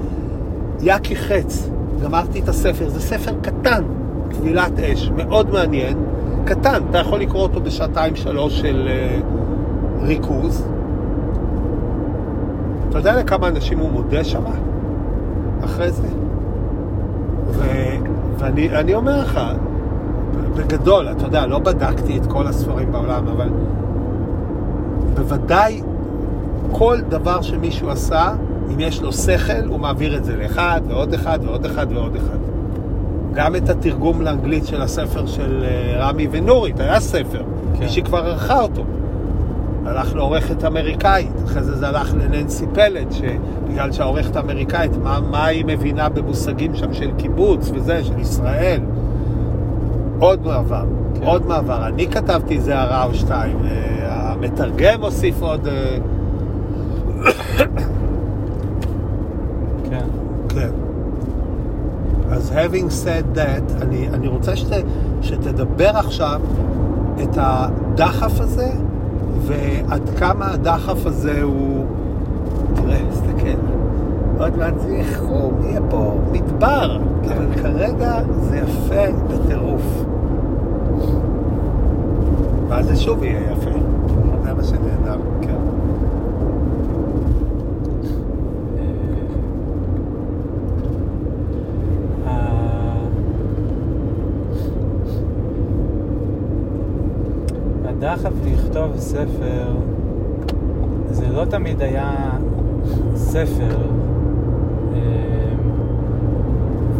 [0.81, 1.71] יקי חץ,
[2.03, 3.85] גמרתי את הספר, זה ספר קטן,
[4.31, 5.97] טבילת אש, מאוד מעניין,
[6.45, 9.19] קטן, אתה יכול לקרוא אותו בשעתיים שלוש של אה,
[10.03, 10.67] ריכוז.
[12.89, 14.43] אתה יודע לכמה אנשים הוא מודה שם
[15.65, 16.09] אחרי זה?
[17.47, 17.63] ו,
[18.39, 19.41] ואני אני אומר לך,
[20.57, 23.49] בגדול, אתה יודע, לא בדקתי את כל הספרים בעולם, אבל
[25.15, 25.83] בוודאי
[26.73, 28.35] כל דבר שמישהו עשה,
[28.73, 32.39] אם יש לו שכל, הוא מעביר את זה לאחד ועוד אחד ועוד אחד ועוד אחד.
[33.35, 37.43] גם את התרגום לאנגלית של הספר של אה, רמי ונורית, היה ספר,
[37.75, 37.79] כן.
[37.79, 38.85] מישהי כבר ערכה אותו.
[39.87, 45.65] הלך לעורכת אמריקאית, אחרי זה זה הלך לננסי פלד, שבגלל שהעורכת האמריקאית, מה, מה היא
[45.67, 48.81] מבינה במושגים שם של קיבוץ וזה, של ישראל.
[50.19, 51.27] עוד מעבר, כן.
[51.27, 51.87] עוד מעבר.
[51.87, 55.69] אני כתבתי איזה הערה או שתיים, אה, המתרגם הוסיף עוד...
[55.69, 55.97] אה,
[59.91, 60.07] כן.
[60.49, 60.71] כן.
[62.31, 64.73] אז having said that, אני, אני רוצה שת,
[65.23, 66.41] שתדבר עכשיו
[67.23, 68.71] את הדחף הזה,
[69.47, 71.85] ועד כמה הדחף הזה הוא...
[72.75, 73.57] תראה, תסתכל.
[74.39, 77.33] עוד מעט זה חום, יהיה פה מדבר, כן.
[77.33, 80.05] אבל כרגע זה יפה בטירוף.
[82.69, 83.71] ואז זה שוב יהיה יפה.
[84.45, 85.55] זה מה שנהדר, כן.
[92.27, 93.09] ה-
[97.89, 98.33] הדחף
[98.85, 99.75] לכתוב ספר
[101.11, 102.31] זה לא תמיד היה
[103.15, 103.77] ספר.
[104.95, 105.01] אה,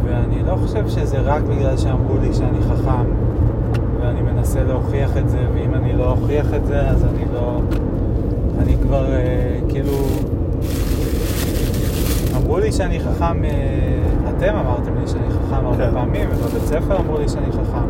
[0.05, 3.05] ואני לא חושב שזה רק בגלל שאמרו לי שאני חכם,
[4.01, 7.61] ואני מנסה להוכיח את זה, ואם אני לא אוכיח את זה, אז אני לא...
[8.59, 9.93] אני כבר אה, כאילו...
[12.37, 13.51] אמרו לי שאני חכם, אה,
[14.37, 15.95] אתם אמרתם לי שאני חכם הרבה כן.
[15.95, 17.87] פעמים, ובבית ספר אמרו לי שאני חכם.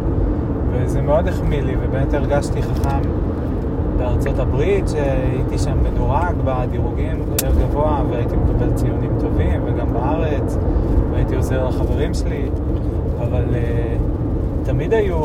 [0.73, 3.01] וזה מאוד החמיא לי, ובאמת הרגשתי חכם
[4.25, 10.59] בארצות הברית, שהייתי שם מדורג בדירוגים יותר גבוה, והייתי מקבל ציונים טובים, וגם בארץ,
[11.11, 12.49] והייתי עוזר לחברים שלי,
[13.19, 15.17] אבל uh, תמיד היו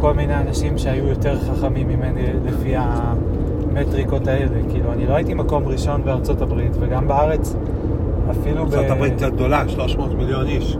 [0.00, 4.58] כל מיני אנשים שהיו יותר חכמים ממני לפי המטריקות האלה.
[4.70, 7.54] כאילו, אני לא הייתי מקום ראשון בארצות הברית, וגם בארץ,
[8.30, 8.74] אפילו ב...
[8.74, 10.76] ארצות הברית יותר גדולה, 300 מיליון איש.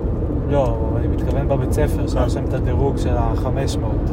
[0.51, 4.11] לא, אני מתכוון בבית ספר, שהיה שם את הדירוג של ה-500,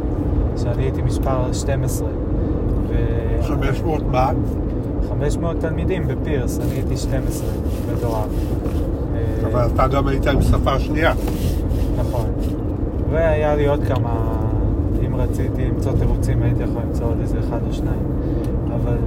[0.58, 2.08] שאני הייתי מספר 12.
[3.44, 3.48] ו...
[3.48, 4.32] 500 מה?
[5.10, 7.48] 500 תלמידים בפירס, אני הייתי 12
[7.94, 8.30] מדורג.
[9.16, 11.14] אה, אבל אתה גם היית עם שפה שנייה.
[11.98, 12.26] נכון.
[13.10, 14.32] והיה לי עוד כמה,
[15.08, 18.04] אם רציתי למצוא תירוצים, הייתי יכול למצוא עוד איזה אחד או שניים.
[18.76, 18.98] אבל...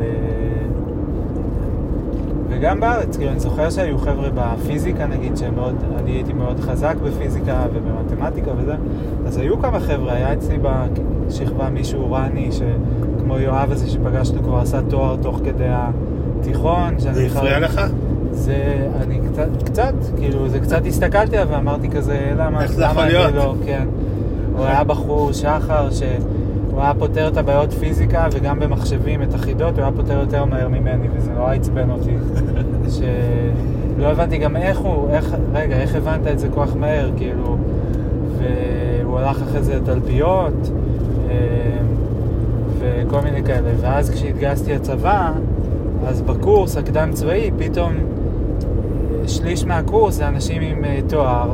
[2.57, 6.61] אה, וגם בארץ, כאילו, אני זוכר שהיו חבר'ה בפיזיקה, נגיד, שהם מאוד, אני הייתי מאוד
[6.61, 8.75] חזק בפיזיקה ובמתמטיקה וזה,
[9.27, 14.81] אז היו כמה חבר'ה, היה אצלי בשכבה מישהו רני, שכמו יואב הזה שפגשנו, כבר עשה
[14.89, 16.95] תואר תוך כדי התיכון.
[16.99, 17.81] זה הפריע לך?
[18.31, 23.05] זה, אני קצת, קצת, כאילו, זה קצת הסתכלתי עליו ואמרתי כזה, למה, איך זה יכול
[23.05, 23.35] להיות?
[23.35, 23.87] לא, כן.
[24.57, 25.89] הוא היה בחור, שחר,
[26.77, 30.69] שהוא היה פותר את הבעיות פיזיקה וגם במחשבים, את החידות, הוא היה פותר יותר מהר
[30.69, 32.17] ממני, וזה נורא עצבן אותי.
[32.97, 37.57] שלא הבנתי גם איך הוא, איך, רגע, איך הבנת את זה כל כך מהר, כאילו,
[38.39, 40.71] והוא הלך אחרי זה לתלפיות,
[41.31, 41.37] אה,
[42.79, 43.71] וכל מיני כאלה.
[43.81, 45.33] ואז כשהתגייסתי לצבא,
[46.07, 51.51] אז בקורס הקדם צבאי, פתאום אה, שליש מהקורס זה אנשים עם אה, תואר.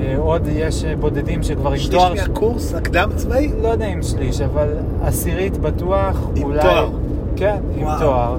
[0.00, 2.14] אה, עוד יש אה, בודדים שכבר עם שליש תואר...
[2.14, 3.50] מהקורס הקדם צבאי?
[3.62, 4.68] לא יודע אם שליש, אבל
[5.02, 6.62] עשירית בטוח, עם אולי...
[6.62, 6.90] תואר.
[7.36, 7.98] כן, עם וואו.
[8.00, 8.38] תואר.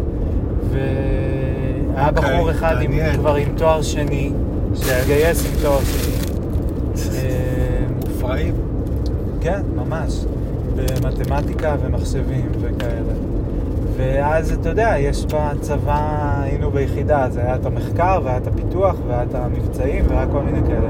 [0.71, 2.91] והיה אוקיי, בחור אחד עם.
[3.13, 4.31] כבר עם תואר שני,
[4.75, 6.13] שהתגייס עם תואר שני.
[7.17, 8.53] אה, מופרעים.
[9.41, 10.25] כן, ממש.
[10.75, 13.13] במתמטיקה ומחשבים וכאלה.
[13.97, 19.23] ואז, אתה יודע, יש בצבא, היינו ביחידה, אז היה את המחקר, והיה את הפיתוח, והיה
[19.23, 20.89] את המבצעים, והיה כל מיני כאלה.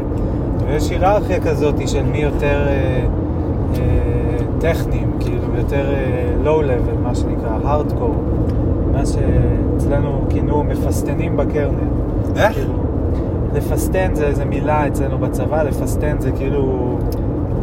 [0.68, 3.06] ויש היררכיה כזאת של מי יותר אה,
[3.76, 3.80] אה,
[4.60, 6.04] טכניים, כאילו, יותר אה,
[6.46, 8.48] low-level, מה שנקרא, hardcore.
[8.92, 11.78] מה שאצלנו כינו מפסטנים בקרנל.
[12.36, 12.54] איך?
[12.54, 12.74] כאילו,
[13.54, 16.98] לפסטן זה איזה מילה אצלנו בצבא, לפסטן זה כאילו,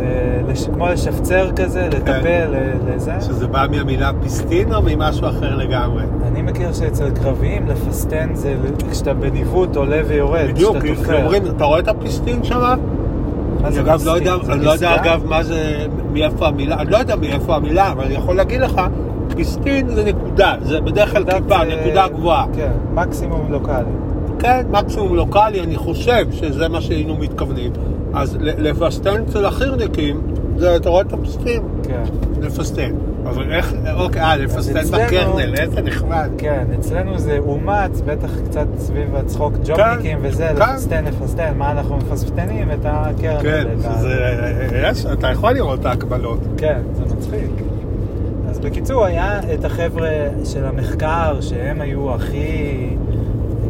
[0.01, 3.13] ל- לש- כמו לשפצר כזה, לטפל, ל- לזה.
[3.21, 6.03] שזה בא מהמילה פיסטין או ממשהו אחר לגמרי?
[6.27, 8.55] אני מכיר שאצל קרביים לפסטן זה
[8.91, 11.23] כשאתה בניווט עולה ויורד, בדיוק, כשאתה תופר.
[11.23, 12.79] אומרים, אתה רואה את הפיסטין שם?
[13.65, 14.27] אני אגב לא פסטין?
[14.27, 14.95] יודע, אני לא יודע?
[14.95, 18.81] אגב מה זה, מאיפה המילה, אני לא יודע מאיפה המילה, אבל אני יכול להגיד לך,
[19.37, 22.47] פיסטין זה נקודה, זה בדרך כלל טיפה, אה, נקודה גבוהה.
[22.57, 23.91] כן, מקסימום לוקאלי.
[24.39, 27.73] כן, מקסימום לוקאלי, אני חושב שזה מה שהיינו מתכוונים.
[28.15, 30.21] אז לפסטן אצל החירניקים,
[30.57, 32.03] זה, אתה רואה את הפיסטין, כן.
[32.43, 32.93] לפסטן.
[33.27, 36.31] אבל איך, אוקיי, אה, אצלנו- בקרנל, איזה נחמד.
[36.39, 40.63] כן, אצלנו זה אומץ, בטח קצת סביב הצחוק ג'ובניקים וזה, כן.
[40.73, 42.71] לפסטן, לפסטן, מה אנחנו מפסטנים?
[42.71, 43.43] את הקרן.
[43.43, 43.65] כן,
[44.91, 46.39] יש, אתה יכול לראות את ההקבלות.
[46.57, 47.51] כן, זה מצחיק.
[48.49, 50.09] אז בקיצור, היה את החבר'ה
[50.45, 52.89] של המחקר, שהם היו הכי,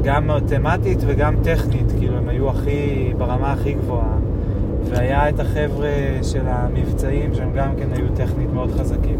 [0.03, 4.17] גם מתמטית וגם טכנית, כאילו הם היו הכי, ברמה הכי גבוהה.
[4.95, 5.89] והיה את החבר'ה
[6.23, 9.17] של המבצעים, שהם גם כן היו טכנית מאוד חזקים.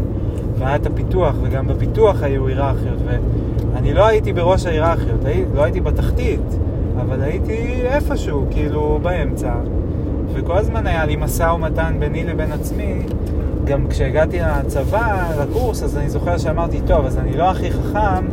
[0.59, 2.99] והיה את הפיתוח, וגם בפיתוח היו היררכיות.
[3.05, 6.57] ואני לא הייתי בראש ההיררכיות, הי, לא הייתי בתחתית,
[7.01, 9.53] אבל הייתי איפשהו, כאילו, באמצע.
[10.33, 13.01] וכל הזמן היה לי משא ומתן ביני לבין עצמי.
[13.65, 18.25] גם כשהגעתי לצבא, לקורס, אז אני זוכר שאמרתי, טוב, אז אני לא הכי חכם,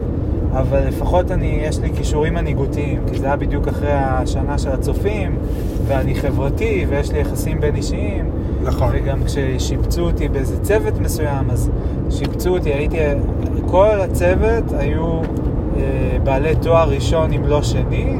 [0.53, 5.39] אבל לפחות אני, יש לי כישורים מנהיגותיים, כי זה היה בדיוק אחרי השנה של הצופים,
[5.87, 8.31] ואני חברתי, ויש לי יחסים בין אישיים.
[8.65, 8.91] נכון.
[8.93, 11.71] וגם כששיפצו אותי באיזה צוות מסוים, אז
[12.11, 12.99] שיפצו אותי, הייתי,
[13.67, 15.21] כל הצוות היו
[15.77, 18.19] אה, בעלי תואר ראשון אם לא שני,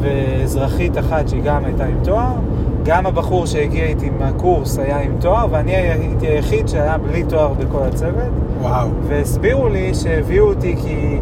[0.00, 2.32] ואזרחית אחת שהיא גם הייתה עם תואר.
[2.84, 7.82] גם הבחור שהגיע איתי מהקורס היה עם תואר, ואני הייתי היחיד שהיה בלי תואר בכל
[7.82, 8.32] הצוות.
[8.60, 8.88] וואו.
[9.08, 11.18] והסבירו לי שהביאו אותי כי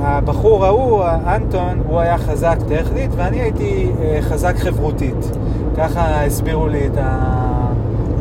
[0.00, 5.30] הבחור ההוא, אנטון, הוא היה חזק טכנית ואני הייתי אה, חזק חברותית.
[5.76, 7.18] ככה הסבירו לי את ה...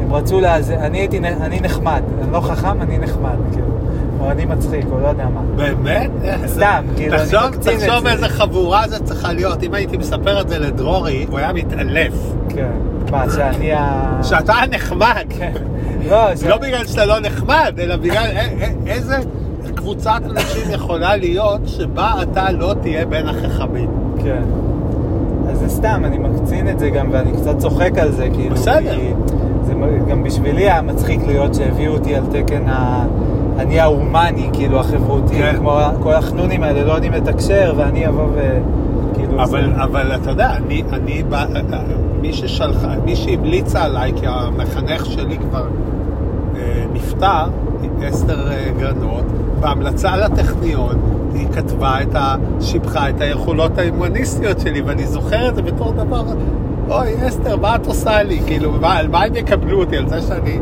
[0.01, 3.67] הם רצו לזה, אני הייתי, אני נחמד, אני לא חכם, אני נחמד, כאילו.
[4.19, 5.41] או אני מצחיק, או לא יודע מה.
[5.55, 6.11] באמת?
[6.47, 8.11] סתם, כאילו, אני תחשוב, מקצין את תחשוב זה.
[8.13, 9.63] איזה חבורה זה צריכה להיות.
[9.63, 12.13] אם הייתי מספר את זה לדרורי, הוא היה מתעלף.
[12.49, 12.71] כן.
[13.11, 14.19] מה, שאני ה...
[14.23, 15.25] שאתה נחמד.
[15.29, 15.51] כן.
[16.09, 16.43] לא, ש...
[16.43, 19.15] לא בגלל שאתה לא נחמד, אלא בגלל א- א- איזה
[19.87, 23.89] קבוצת אנשים יכולה להיות שבה אתה לא תהיה בין החכמים.
[24.23, 24.43] כן.
[25.49, 28.55] אז זה סתם, אני מקצין את זה גם, ואני קצת צוחק על זה, כאילו.
[28.55, 28.95] בסדר.
[28.95, 29.13] כי
[29.65, 29.73] זה
[30.09, 33.05] גם בשבילי היה מצחיק להיות שהביאו אותי על תקן ה...
[33.59, 35.55] אני ההומני, כאילו, החברותי, כן.
[35.57, 38.59] כמו כל החנונים האלה לא יודעים לתקשר, ואני אבוא ו...
[39.13, 39.43] כאילו...
[39.43, 39.83] אבל, זה...
[39.83, 41.45] אבל אתה יודע, אני, אני, בא-
[42.21, 45.67] מי ששלחה, מי שהמליצה עליי, כי המחנך שלי כבר
[46.55, 47.45] אה, נפטר,
[48.09, 49.25] אסתר אה, גרנות,
[49.59, 50.95] בהמלצה לטכניון,
[51.33, 52.35] היא כתבה את ה...
[52.61, 56.23] שיבחה את היכולות ההומניסטיות שלי, ואני זוכר את זה בתור דבר,
[56.89, 58.39] אוי, אסתר, מה את עושה לי?
[58.45, 59.97] כאילו, מה, על מה הם יקבלו אותי?
[59.97, 60.59] על זה שאני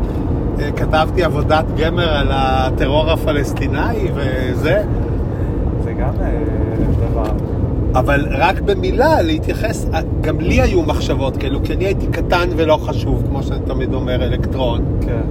[0.60, 4.82] אה, כתבתי עבודת גמר על הטרור הפלסטיני וזה?
[5.84, 6.42] זה גם אה,
[7.10, 7.30] דבר.
[7.94, 9.86] אבל רק במילה להתייחס,
[10.20, 14.24] גם לי היו מחשבות כאלו, כי אני הייתי קטן ולא חשוב, כמו שאני תמיד אומר,
[14.24, 15.22] אלקטרון, כן.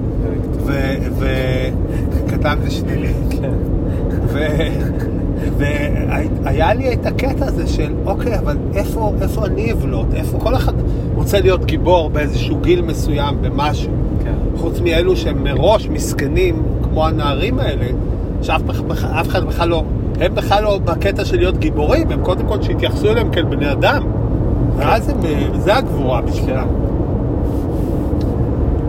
[2.45, 3.13] וקטן ושלילי.
[3.29, 3.51] כן.
[5.57, 10.13] והיה לי את הקטע הזה של, אוקיי, אבל איפה, איפה אני אבלוט?
[10.13, 10.73] איפה כל אחד
[11.15, 13.91] רוצה להיות גיבור באיזשהו גיל מסוים, במשהו.
[14.23, 14.33] כן.
[14.57, 17.85] חוץ מאלו שהם מראש מסכנים, כמו הנערים האלה,
[18.41, 18.61] שאף
[19.29, 19.83] אחד בכלל לא,
[20.19, 24.03] הם בכלל לא בקטע של להיות גיבורים, הם קודם כל שיתייחסו אליהם כאל בני אדם.
[24.77, 26.67] ואז הם, אה, זה הגבורה בשבילם.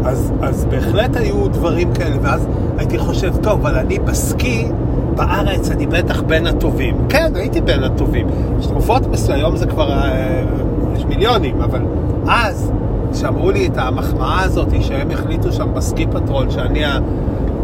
[0.05, 4.67] אז, אז בהחלט היו דברים כאלה, ואז הייתי חושב, טוב, אבל אני בסקי,
[5.17, 6.97] בארץ אני בטח בין הטובים.
[7.09, 8.27] כן, הייתי בין הטובים.
[8.61, 10.45] יש תקופות מסוימות, היום זה כבר, אה,
[10.97, 11.81] יש מיליונים, אבל
[12.29, 12.73] אז,
[13.15, 16.99] שאמרו לי את המחמאה הזאת, שהם החליטו שם בסקי פטרול, שאני ה...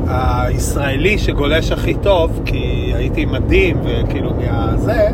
[0.09, 5.09] הישראלי שגולש הכי טוב, כי הייתי מדהים, וכאילו מהזה,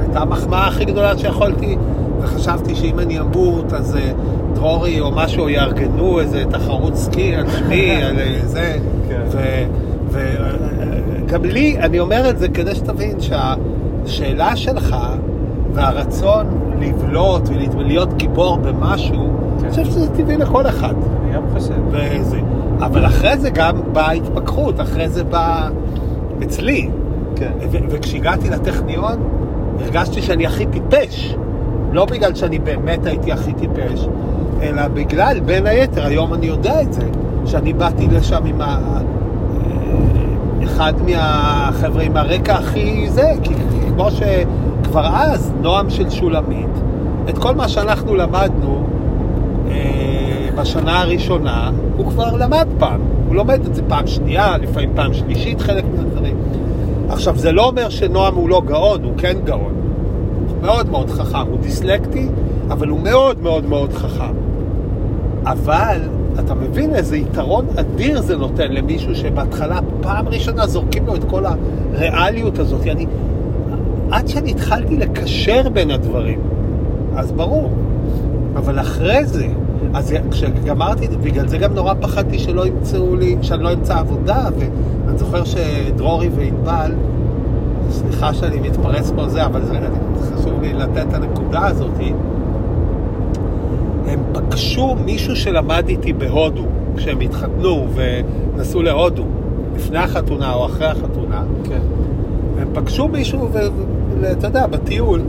[0.00, 1.76] הייתה המחמאה הכי גדולה שיכולתי,
[2.20, 3.98] וחשבתי שאם אני אמות, אז
[4.62, 8.76] דרורי או משהו יארגנו איזה תחרות סקי על שמי, על זה.
[9.08, 9.68] כן.
[10.10, 14.96] וגם לי, אני אומר את זה כדי שתבין שהשאלה שלך
[15.72, 16.46] והרצון
[16.80, 19.64] לבלוט ולהיות גיבור במשהו, כן.
[19.64, 20.94] אני חושב שזה טבעי לכל אחד.
[21.24, 21.74] אני גם חושב.
[22.78, 25.68] אבל אחרי זה גם באה התפכחות, אחרי זה בא
[26.42, 26.88] אצלי.
[27.36, 27.52] כן.
[27.70, 29.16] וכשהגעתי לטכניון,
[29.80, 31.36] הרגשתי שאני הכי טיפש.
[31.92, 34.08] לא בגלל שאני באמת הייתי הכי טיפש,
[34.62, 37.08] אלא בגלל, בין היתר, היום אני יודע את זה,
[37.46, 38.64] שאני באתי לשם עם ה...
[38.64, 39.02] אה,
[40.64, 43.54] אחד מהחבר'ה עם הרקע הכי זה, כי
[43.88, 46.70] כמו שכבר אז, נועם של שולמית,
[47.28, 48.86] את כל מה שאנחנו למדנו
[49.70, 53.00] אה, בשנה הראשונה, הוא כבר למד פעם.
[53.28, 56.36] הוא לומד את זה פעם שנייה, לפעמים פעם שלישית, חלק מהדברים.
[57.08, 59.74] עכשיו, זה לא אומר שנועם הוא לא גאון, הוא כן גאון.
[60.48, 62.28] הוא מאוד מאוד חכם, הוא דיסלקטי,
[62.70, 64.51] אבל הוא מאוד מאוד מאוד חכם.
[65.44, 66.00] אבל
[66.40, 71.44] אתה מבין איזה יתרון אדיר זה נותן למישהו שבהתחלה, פעם ראשונה זורקים לו את כל
[71.46, 72.86] הריאליות הזאת.
[72.86, 73.06] אני,
[74.10, 76.40] עד שאני התחלתי לקשר בין הדברים,
[77.16, 77.70] אז ברור.
[78.56, 79.46] אבל אחרי זה,
[79.94, 85.18] אז כשגמרתי, בגלל זה גם נורא פחדתי שלא ימצאו לי, שאני לא אמצא עבודה, ואני
[85.18, 86.92] זוכר שדרורי וענבל,
[87.90, 89.78] סליחה שאני מתפרץ פה זה, אבל זה,
[90.34, 91.90] חשוב לי לתת את הנקודה הזאת,
[94.52, 96.62] פגשו מישהו שלמד איתי בהודו,
[96.96, 99.24] כשהם התחתנו ונסעו להודו,
[99.76, 101.80] לפני החתונה או אחרי החתונה, כן.
[102.58, 103.48] הם פגשו מישהו,
[104.20, 105.20] ואתה יודע, בטיול,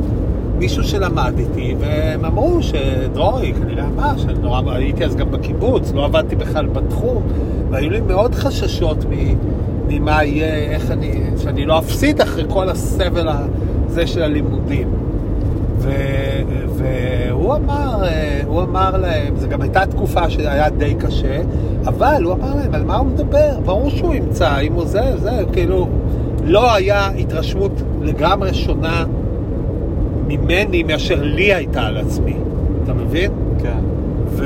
[0.58, 6.06] מישהו שלמד איתי, והם אמרו שדרורי, כנראה אמר, שאני נורא, הייתי אז גם בקיבוץ, לא
[6.06, 7.24] עבדתי בכלל בתחום,
[7.70, 9.36] והיו לי מאוד חששות מ-
[9.88, 14.88] ממה יהיה, איך אני, שאני לא אפסיד אחרי כל הסבל הזה של הלימודים.
[15.84, 15.92] ו,
[16.68, 21.42] והוא אמר, אה, הוא אמר להם, זו גם הייתה תקופה שהיה די קשה,
[21.86, 23.60] אבל הוא אמר להם, על מה הוא מדבר?
[23.66, 25.88] ברור שהוא ימצא, אם הוא זה, זה, כאילו,
[26.44, 29.06] לא היה התרשמות לגמרי שונה
[30.28, 32.36] ממני מאשר לי הייתה על עצמי,
[32.84, 33.32] אתה מבין?
[33.60, 33.80] כן.
[34.28, 34.46] ו...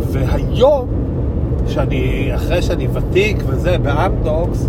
[0.00, 0.88] והיום,
[1.66, 4.68] שאני, אחרי שאני ותיק וזה, באמדוקס,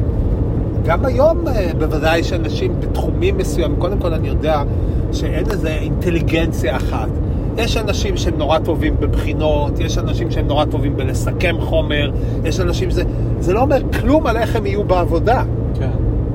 [0.85, 4.63] גם היום אה, בוודאי יש אנשים בתחומים מסוימים, קודם כל אני יודע
[5.11, 7.09] שאין איזה אינטליגנציה אחת.
[7.57, 12.11] יש אנשים שהם נורא טובים בבחינות, יש אנשים שהם נורא טובים בלסכם חומר,
[12.43, 13.03] יש אנשים שזה...
[13.39, 15.43] זה לא אומר כלום על איך הם יהיו בעבודה.
[15.79, 15.89] כן.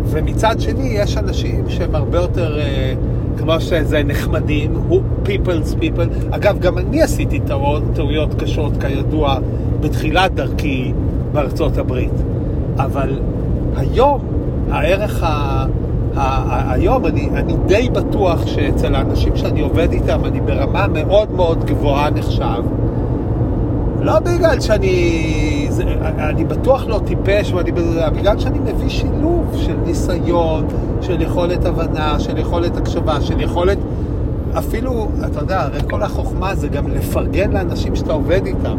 [0.04, 2.94] ומצד שני, יש אנשים שהם הרבה יותר, אה,
[3.38, 6.37] כמו שזה נחמדים, הוא people's people.
[6.37, 9.38] אגב, גם אני עשיתי טעויות, טעויות קשות, כידוע,
[9.80, 10.92] בתחילת דרכי
[11.32, 12.12] בארצות הברית.
[12.76, 13.18] אבל
[13.77, 14.21] היום,
[14.71, 15.27] הערך ה...
[15.27, 15.67] ה-
[16.21, 21.65] ה- היום אני, אני די בטוח שאצל האנשים שאני עובד איתם, אני ברמה מאוד מאוד
[21.65, 22.62] גבוהה נחשב.
[24.01, 25.67] לא בגלל שאני...
[25.71, 25.85] זה,
[26.19, 27.73] אני בטוח לא טיפש, ואני,
[28.17, 30.67] בגלל שאני מביא שילוב של ניסיון,
[31.01, 33.79] של יכולת הבנה, של יכולת הקשבה, של יכולת...
[34.59, 38.79] אפילו, אתה יודע, הרי כל החוכמה זה גם לפרגן לאנשים שאתה עובד איתם,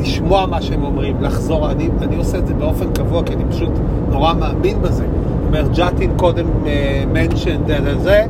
[0.00, 1.70] לשמוע מה שהם אומרים, לחזור.
[1.70, 3.70] אני, אני עושה את זה באופן קבוע, כי אני פשוט
[4.10, 5.04] נורא מאמין בזה.
[5.04, 6.46] זאת אומרת, ג'אטין קודם
[7.12, 7.60] מנשן
[7.98, 8.26] זה,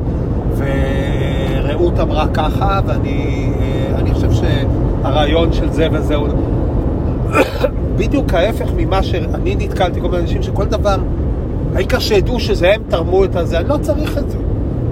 [0.57, 6.27] ורעות אמרה ככה, ואני אה, אני חושב שהרעיון של זה וזה הוא...
[7.97, 10.97] בדיוק ההפך ממה שאני נתקלתי, כל מיני אנשים שכל דבר,
[11.75, 14.37] העיקר שידעו שזה הם תרמו את הזה, אני לא צריך את זה.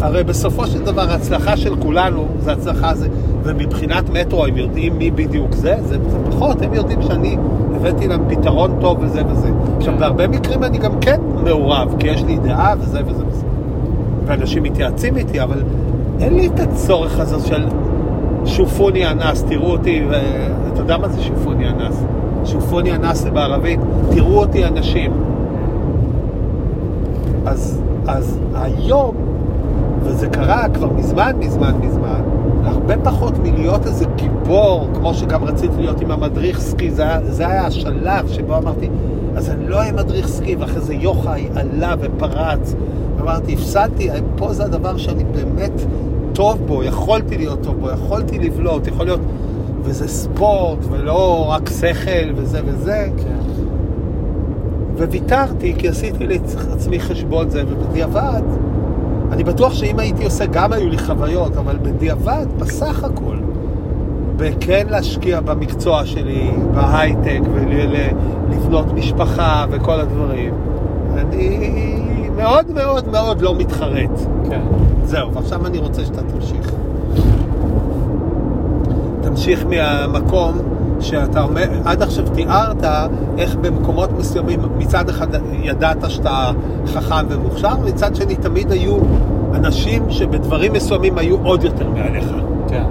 [0.02, 3.08] הרי בסופו של דבר ההצלחה של כולנו זה הצלחה זה,
[3.44, 7.38] ומבחינת מטרו הם יודעים מי בדיוק זה, זה, זה פחות, הם יודעים שאני
[7.76, 9.50] הבאתי להם פתרון טוב וזה וזה.
[9.78, 13.46] עכשיו, בהרבה מקרים אני גם כן מעורב, כי יש לי דעה וזה וזה וזה.
[14.26, 15.64] ואנשים מתייעצים איתי, אבל
[16.20, 17.66] אין לי את הצורך הזה של
[18.46, 22.04] שופוני אנס, תראו אותי, ואתה יודע מה זה שופוני אנס?
[22.46, 23.80] שופוני אנס זה בערבית,
[24.12, 25.12] תראו אותי אנשים.
[27.46, 29.16] אז, אז היום,
[30.16, 32.22] וזה קרה כבר מזמן, מזמן, מזמן,
[32.64, 37.66] הרבה פחות מלהיות איזה גיבור, כמו שגם רציתי להיות עם המדריך סקי, זה, זה היה
[37.66, 38.90] השלב שבו אמרתי,
[39.36, 42.76] אז אני לא אהיה מדריך סקי, ואחרי זה יוחאי עלה ופרץ,
[43.18, 45.82] ואמרתי, הפסדתי, פה זה הדבר שאני באמת
[46.34, 49.22] טוב בו, יכולתי להיות טוב בו, יכולתי לבלוט, יכול להיות,
[49.82, 53.38] וזה ספורט, ולא רק שכל וזה וזה, כן.
[54.98, 58.42] וויתרתי, כי עשיתי לעצמי חשבון זה, ובדיעבד,
[59.32, 63.38] אני בטוח שאם הייתי עושה, גם היו לי חוויות, אבל בדיעבד, בסך הכל,
[64.38, 70.54] בכן להשקיע במקצוע שלי, בהייטק, ולבנות משפחה וכל הדברים,
[71.18, 74.20] אני מאוד מאוד מאוד לא מתחרט.
[74.50, 74.62] כן.
[75.06, 76.72] זהו, ועכשיו אני רוצה שאתה תמשיך.
[79.22, 82.84] תמשיך מהמקום שאתה אומר, עד עכשיו תיארת
[83.38, 85.28] איך במקומות מסוימים מצד אחד
[85.64, 86.52] ידעת שאתה
[86.88, 88.98] חכם ומוכשר, מצד שני תמיד היו
[89.54, 92.32] אנשים שבדברים מסוימים היו עוד יותר מעליך.
[92.68, 92.84] כן.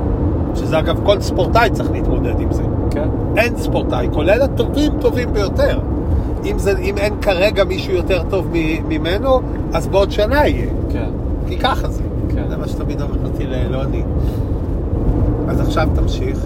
[0.54, 2.62] שזה אגב כל ספורטאי צריך להתמודד עם זה.
[2.90, 3.08] כן.
[3.36, 5.80] אין ספורטאי, כולל הטובים טובים ביותר.
[6.44, 8.48] אם, זה, אם אין כרגע מישהו יותר טוב
[8.88, 9.40] ממנו,
[9.72, 10.66] אז בעוד שנה יהיה.
[10.90, 11.08] כן.
[11.48, 12.02] כי ככה זה.
[12.28, 12.44] כן.
[12.48, 14.02] זה מה שתמיד אמרתי לאלוני.
[15.48, 16.38] אז עכשיו תמשיך.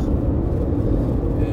[1.40, 1.44] אה,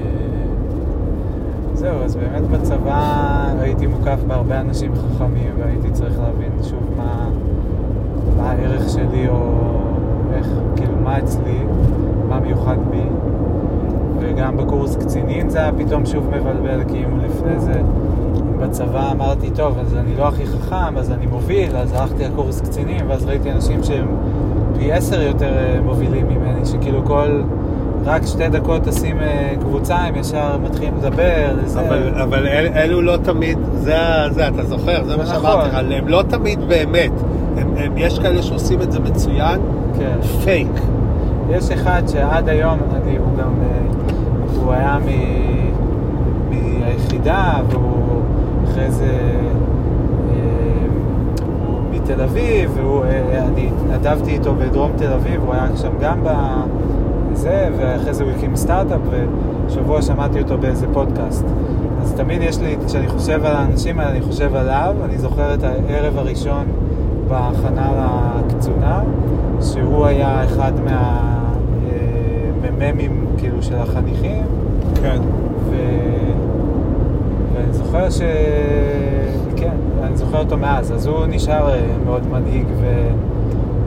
[1.85, 7.29] זהו, אז באמת בצבא הייתי מוקף בהרבה אנשים חכמים והייתי צריך להבין שוב מה,
[8.37, 9.39] מה הערך שלי או
[10.33, 11.59] איך, כאילו מה אצלי,
[12.29, 13.03] מה מיוחד בי.
[14.19, 17.81] וגם בקורס קצינים זה היה פתאום שוב מבלבל, כי אם לפני זה
[18.59, 23.09] בצבא אמרתי, טוב, אז אני לא הכי חכם, אז אני מוביל, אז הלכתי לקורס קצינים,
[23.09, 24.07] ואז ראיתי אנשים שהם
[24.77, 27.41] פי עשר יותר אה, מובילים ממני, שכאילו כל...
[28.05, 31.79] רק שתי דקות תשים אה, קבוצה, הם ישר מתחילים לדבר, זה...
[31.79, 33.97] אבל, אבל אל, אלו לא תמיד, זה,
[34.31, 35.35] זה, אתה זוכר, זה מה נכון.
[35.35, 37.11] שאמרתי לך, הם לא תמיד באמת.
[37.57, 39.61] הם, הם, יש כאלה שעושים את זה מצוין,
[39.99, 40.21] כן.
[40.43, 40.71] פייק.
[41.49, 43.79] יש אחד שעד היום, אני, הוא גם, אה,
[44.63, 45.09] הוא היה מ,
[46.49, 48.21] מהיחידה, והוא
[48.63, 49.05] אחרי זה,
[50.29, 50.87] אה,
[51.91, 53.03] מתל אביב, והוא,
[53.53, 56.23] אני התנדבתי איתו בדרום תל אביב, הוא היה שם גם
[57.45, 58.99] בזה, ואחרי זה הוא הקים סטארט-אפ,
[59.67, 61.45] ושבוע שמעתי אותו באיזה פודקאסט.
[62.01, 65.63] אז תמיד יש לי, כשאני חושב על האנשים האלה, אני חושב עליו, אני זוכר את
[65.63, 66.65] הערב הראשון
[67.27, 67.91] בהכנה
[68.47, 69.01] לקצונה,
[69.61, 70.71] שהוא היה אחד
[72.63, 74.43] מהמ"מים כאילו של החניכים,
[75.01, 75.21] כן.
[75.69, 75.75] ו...
[77.53, 78.21] ואני זוכר ש...
[79.55, 82.65] כן, אני זוכר אותו מאז, אז הוא נשאר אה, מאוד מנהיג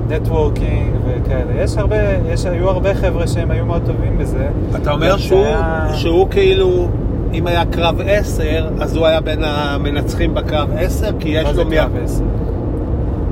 [0.09, 1.63] ונטוורקינג וכאלה.
[1.63, 1.97] יש הרבה,
[2.33, 4.49] יש, היו הרבה חבר'ה שהם היו מאוד טובים בזה.
[4.77, 6.89] אתה אומר שהוא, שהיה- שהוא כאילו,
[7.35, 11.65] אם היה קרב עשר, אז הוא היה בין המנצחים בקרב עשר, כי יש מה זה
[11.65, 11.71] לו...
[11.71, 12.25] קרב עשר?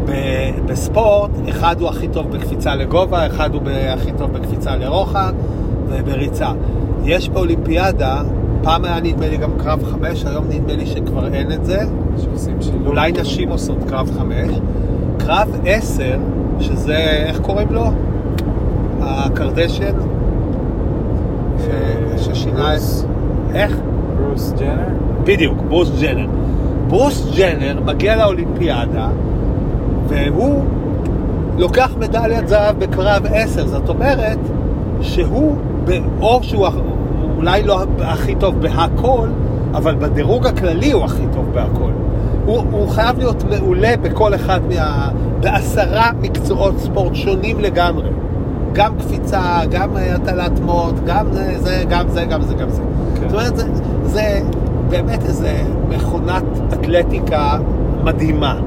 [0.06, 0.12] ב-
[0.66, 5.32] בספורט, אחד הוא הכי טוב בקפיצה לגובה, אחד הוא ב- הכי טוב בקפיצה לרוחב
[5.88, 6.48] ובריצה.
[7.04, 8.22] יש באולימפיאדה,
[8.62, 11.78] פעם היה נדמה לי גם קרב חמש, היום נדמה לי שכבר אין את זה.
[12.24, 12.86] שעושים שילוב.
[12.86, 14.50] אולי נשים עושות קרב חמש.
[15.18, 16.16] קרב עשר,
[16.60, 16.96] שזה,
[17.26, 17.84] איך קוראים לו?
[19.00, 19.92] הקרדשן?
[21.58, 22.80] ש- ששינה את...
[23.54, 23.76] איך?
[24.20, 24.88] ברוס ג'נר?
[25.24, 26.26] בדיוק, ברוס ג'נר.
[26.88, 29.08] ברוס ג'נר מגיע לאולימפיאדה,
[30.08, 30.64] והוא
[31.58, 33.66] לוקח מדליית זהב בקרב 10.
[33.66, 34.38] זאת אומרת
[35.00, 35.56] שהוא,
[36.20, 36.66] או שהוא
[37.36, 39.28] אולי לא הכי טוב בהכל,
[39.74, 41.90] אבל בדירוג הכללי הוא הכי טוב בהכל.
[42.46, 45.08] הוא, הוא חייב להיות מעולה בכל אחד מה...
[45.40, 48.08] בעשרה מקצועות ספורט שונים לגמרי.
[48.72, 52.82] גם קפיצה, גם אה, הטלת מוט, גם זה, זה, גם זה, גם זה, גם זה.
[53.20, 53.28] כן.
[53.28, 53.64] זאת אומרת, זה,
[54.04, 54.40] זה
[54.88, 57.58] באמת איזה מכונת אתלטיקה
[58.04, 58.60] מדהימה.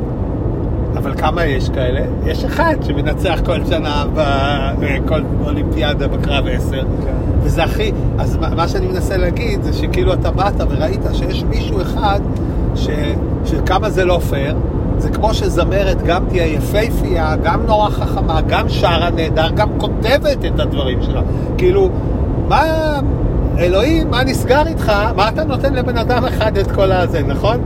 [0.98, 2.02] אבל כמה יש כאלה?
[2.26, 4.06] יש אחד שמנצח כל שנה
[4.80, 6.82] בכל אולימפיאדה בקרב 10.
[6.82, 6.88] כן.
[7.44, 7.92] וזה הכי...
[8.20, 12.20] אז מה מה שאני מנסה להגיד זה שכאילו אתה באת וראית שיש מישהו אחד
[12.76, 12.88] ש,
[13.46, 14.56] שכמה זה לא פייר.
[15.00, 20.60] זה כמו שזמרת גם תהיה יפייפייה, גם נורא חכמה, גם שרה נהדר, גם כותבת את
[20.60, 21.22] הדברים שלה.
[21.58, 21.90] כאילו,
[22.48, 22.64] מה...
[23.60, 24.92] אלוהים, מה נסגר איתך?
[25.16, 27.62] מה אתה נותן לבן אדם אחד את כל הזה, נכון?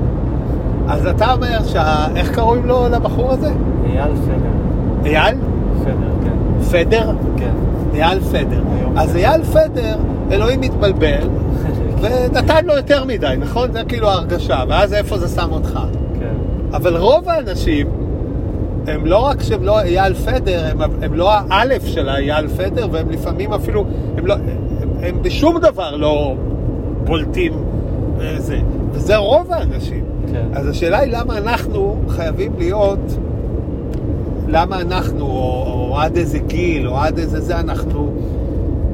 [0.87, 2.05] אז אתה אומר שה...
[2.15, 3.49] איך קוראים לו לבחור הזה?
[3.85, 5.05] אייל פדר.
[5.05, 5.37] אייל?
[5.83, 6.63] פדר, כן.
[6.71, 7.11] פדר?
[7.37, 7.53] כן.
[7.93, 8.61] אייל פדר.
[8.95, 9.19] אז פדר.
[9.19, 9.95] אייל פדר,
[10.31, 11.27] אלוהים מתבלבל,
[12.01, 13.71] ונתן לו יותר מדי, נכון?
[13.71, 15.79] זה כאילו ההרגשה, ואז איפה זה שם אותך?
[16.73, 17.87] אבל רוב האנשים,
[18.87, 23.09] הם לא רק שהם לא אייל פדר, הם, הם לא האלף של האייל פדר, והם
[23.09, 23.85] לפעמים אפילו,
[24.17, 26.35] הם, לא, הם, הם בשום דבר לא
[27.03, 27.53] בולטים
[28.17, 28.59] וזה.
[28.91, 30.03] וזה רוב האנשים.
[30.31, 30.45] כן.
[30.53, 33.17] אז השאלה היא למה אנחנו חייבים להיות,
[34.47, 38.11] למה אנחנו, או, או עד איזה גיל, או עד איזה זה, אנחנו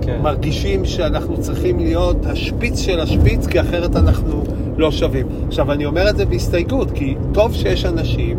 [0.02, 0.20] כן.
[0.22, 4.44] מרגישים שאנחנו צריכים להיות השפיץ של השפיץ, כי אחרת אנחנו
[4.80, 5.28] לא שווים.
[5.48, 8.38] עכשיו, אני אומר את זה בהסתייגות, כי טוב שיש אנשים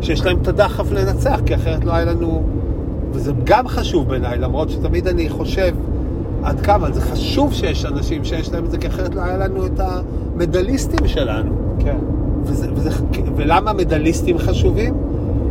[0.00, 2.42] שיש להם את הדחף לנצח, כי אחרת לא היה לנו...
[3.12, 5.74] וזה גם חשוב בעיניי, למרות שתמיד אני חושב
[6.42, 9.66] עד כמה, זה חשוב שיש אנשים שיש להם את זה, כי אחרת לא היה לנו
[9.66, 11.52] את המדליסטים שלנו.
[11.78, 11.96] כן.
[12.42, 12.90] וזה, וזה,
[13.36, 14.94] ולמה מדליסטים חשובים?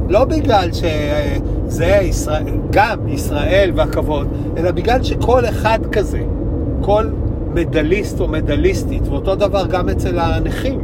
[0.09, 4.27] לא בגלל שזה ישראל, גם ישראל והכבוד,
[4.57, 6.21] אלא בגלל שכל אחד כזה,
[6.81, 7.05] כל
[7.53, 10.79] מדליסט או מדליסטית, ואותו דבר גם אצל הנכים.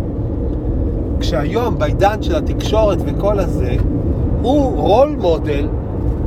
[1.20, 3.76] כשהיום, בעידן של התקשורת וכל הזה,
[4.42, 5.68] הוא רול מודל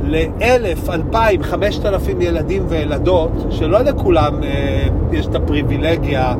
[0.03, 6.35] לאלף, אלפיים, חמשת אלפים ילדים וילדות, שלא לכולם אה, יש את הפריבילגיה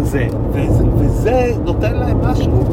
[0.00, 2.64] זה, וזה, וזה נותן להם משהו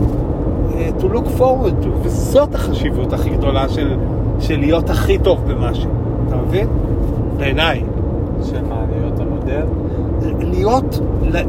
[0.75, 3.95] אה, to look forward to, וזאת החשיבות הכי גדולה של,
[4.39, 5.89] של להיות הכי טוב במשהו,
[6.27, 6.67] אתה מבין?
[7.37, 7.83] בעיניי.
[8.43, 9.65] שמה, להיות המודל?
[10.39, 10.99] להיות,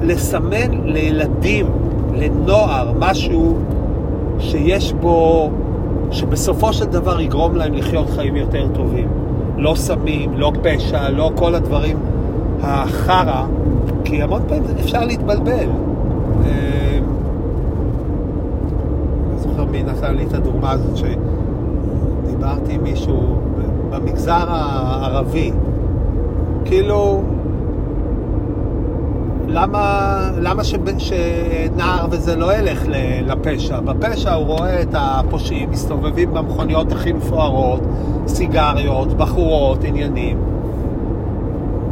[0.03, 1.66] לסמן לילדים,
[2.14, 3.57] לנוער, משהו
[4.39, 5.51] שיש בו,
[6.11, 9.09] שבסופו של דבר יגרום להם לחיות חיים יותר טובים.
[9.57, 11.97] לא סמים, לא פשע, לא כל הדברים
[12.62, 13.47] החרא,
[14.05, 15.68] כי המון פעמים אפשר להתבלבל.
[16.45, 16.99] אה,
[19.30, 23.37] אני זוכר מי נתן לי את הדוגמה הזאת, שדיברתי עם מישהו
[23.91, 25.53] במגזר הערבי,
[26.64, 27.22] כאילו,
[29.49, 32.83] למה, למה ש, שנער וזה לא ילך
[33.27, 33.81] לפשע?
[33.81, 37.81] בפשע הוא רואה את הפושעים מסתובבים במכוניות הכי מפוארות,
[38.27, 40.39] סיגריות, בחורות, עניינים.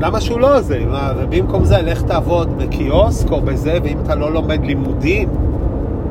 [0.00, 0.84] למה שהוא לא זה?
[0.90, 5.28] מה, ובמקום זה לך תעבוד בקיוסק או בזה, ואם אתה לא לומד לימודים,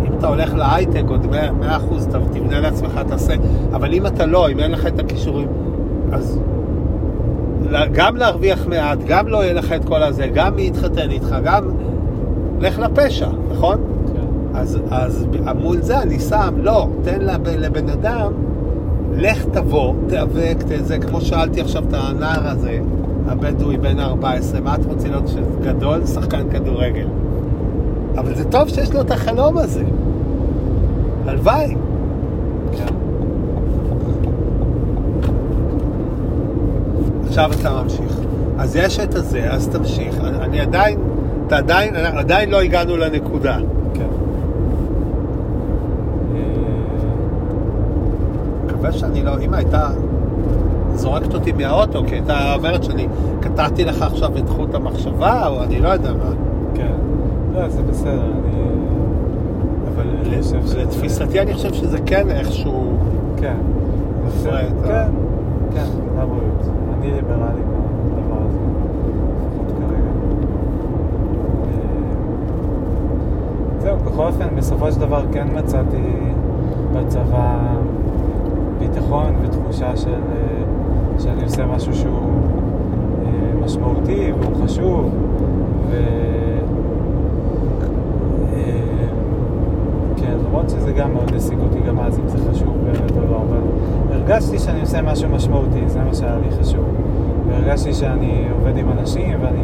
[0.08, 1.28] אם אתה הולך להייטק עוד
[1.60, 3.34] 100 אחוז, תבנה לעצמך, תעשה,
[3.74, 5.48] אבל אם אתה לא, אם אין לך את הכישורים,
[6.12, 6.40] אז
[7.92, 11.64] גם להרוויח מעט, גם לא יהיה לך את כל הזה, גם מי יתחתן איתך, גם
[12.60, 13.78] לך לפשע, נכון?
[14.14, 14.58] כן.
[14.60, 15.26] אז, אז
[15.62, 18.32] מול זה אני שם, לא, תן לב, לבן אדם,
[19.16, 22.80] לך תבוא, תיאבק, זה כמו שאלתי עכשיו את הנער הזה,
[23.28, 26.06] הבדואי בן 14, מה את רוצה להיות גדול?
[26.06, 27.08] שחקן כדורגל.
[28.18, 29.84] אבל זה טוב שיש לו את החלום הזה.
[31.26, 31.76] הלוואי.
[37.34, 38.18] עכשיו אתה ממשיך.
[38.58, 40.16] אז יש את הזה, אז תמשיך.
[40.42, 41.00] אני, עדיין,
[41.48, 43.58] אתה עדיין, עדיין לא הגענו לנקודה.
[43.94, 44.06] כן.
[46.36, 46.40] אה,
[48.66, 49.90] מקווה שאני לא, אמא הייתה
[50.96, 53.08] זורקת אותי מהאוטו, כי הייתה אומרת שאני
[53.40, 56.32] קטעתי לך עכשיו את חוט המחשבה, או אני לא יודע מה.
[56.76, 56.94] כן.
[57.54, 58.64] לא, זה בסדר, אני...
[59.96, 62.94] אבל אני חושב שזה- לתפיסתי אני חושב שזה כן איכשהו
[63.38, 63.56] כן.
[64.28, 65.06] מפרה את ה...
[65.74, 65.86] כן, כן.
[67.04, 67.62] אני ליברלי
[68.06, 70.12] בדבר הזה, לפחות כרגע.
[71.66, 71.74] אה,
[73.80, 76.14] זהו, בכל אופן, בסופו של דבר כן מצאתי
[76.94, 77.58] בצבא
[78.80, 80.64] ביטחון ותחושה של, אה,
[81.20, 82.32] שאני עושה משהו שהוא
[83.26, 85.10] אה, משמעותי והוא חשוב.
[85.92, 86.60] אה,
[90.18, 93.42] כן, למרות שזה גם מאוד העסיק אותי גם אז, אם זה חשוב באמת או לא,
[93.50, 93.58] אבל
[94.12, 96.86] הרגשתי שאני עושה משהו משמעותי, זה מה שהיה לי חשוב.
[97.48, 99.64] והרגשתי שאני עובד עם אנשים ואני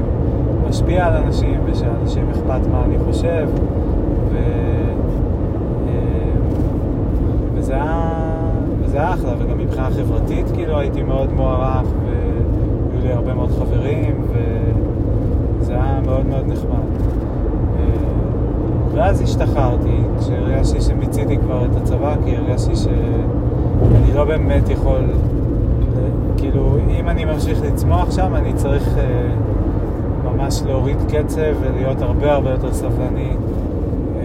[0.70, 3.48] משפיע על אנשים ושאנשים אכפת מה אני חושב.
[4.32, 4.38] ו...
[5.88, 6.32] אה,
[7.54, 8.10] וזה היה,
[8.82, 14.26] וזה היה אחלה, וגם מבחינה חברתית, כאילו, הייתי מאוד מוערך, והיו לי הרבה מאוד חברים,
[15.62, 16.89] וזה היה מאוד מאוד נחמד.
[19.00, 25.02] ואז השתחררתי, כשהרגשתי שמיציתי כבר את הצבא, כי הרגשתי שאני לא באמת יכול,
[26.38, 29.30] כאילו, אם אני ממשיך לצמוח שם, אני צריך אה,
[30.32, 33.30] ממש להוריד קצב ולהיות הרבה הרבה יותר סבלני.
[34.18, 34.24] אה,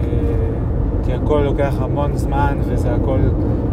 [1.05, 3.19] כי הכל לוקח המון זמן וזה הכל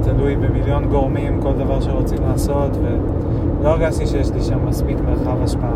[0.02, 5.74] תלוי במיליון גורמים, כל דבר שרוצים לעשות, ולא הרגשתי שיש לי שם מספיק מרחב השפעה.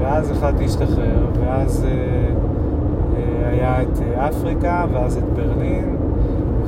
[0.00, 1.86] ואז החלטתי להשתחרר, ואז...
[1.88, 2.25] אה,
[3.66, 5.96] היה את אה, אפריקה, ואז את ברלין,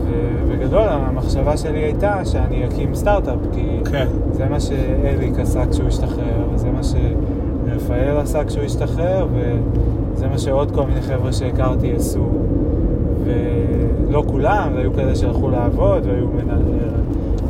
[0.07, 4.07] ובגדול המחשבה שלי הייתה שאני אקים סטארט-אפ, כי כן.
[4.33, 10.71] זה מה שאליק עשה כשהוא השתחרר, וזה מה שרפאל עשה כשהוא השתחרר, וזה מה שעוד
[10.71, 12.27] כל מיני חבר'ה שהכרתי עשו.
[13.25, 16.63] ולא כולם, והיו כאלה שהלכו לעבוד, והיו מנהל,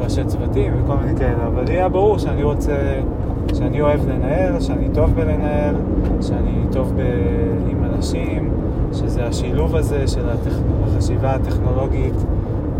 [0.01, 3.01] ראשי צוותים וכל מיני כאלה, אבל היה ברור שאני רוצה,
[3.55, 5.74] שאני אוהב לנהל, שאני טוב בלנהל,
[6.20, 7.01] שאני טוב ב...
[7.70, 8.51] עם אנשים,
[8.93, 10.28] שזה השילוב הזה של.
[10.99, 12.14] החשיבה הטכנולוגית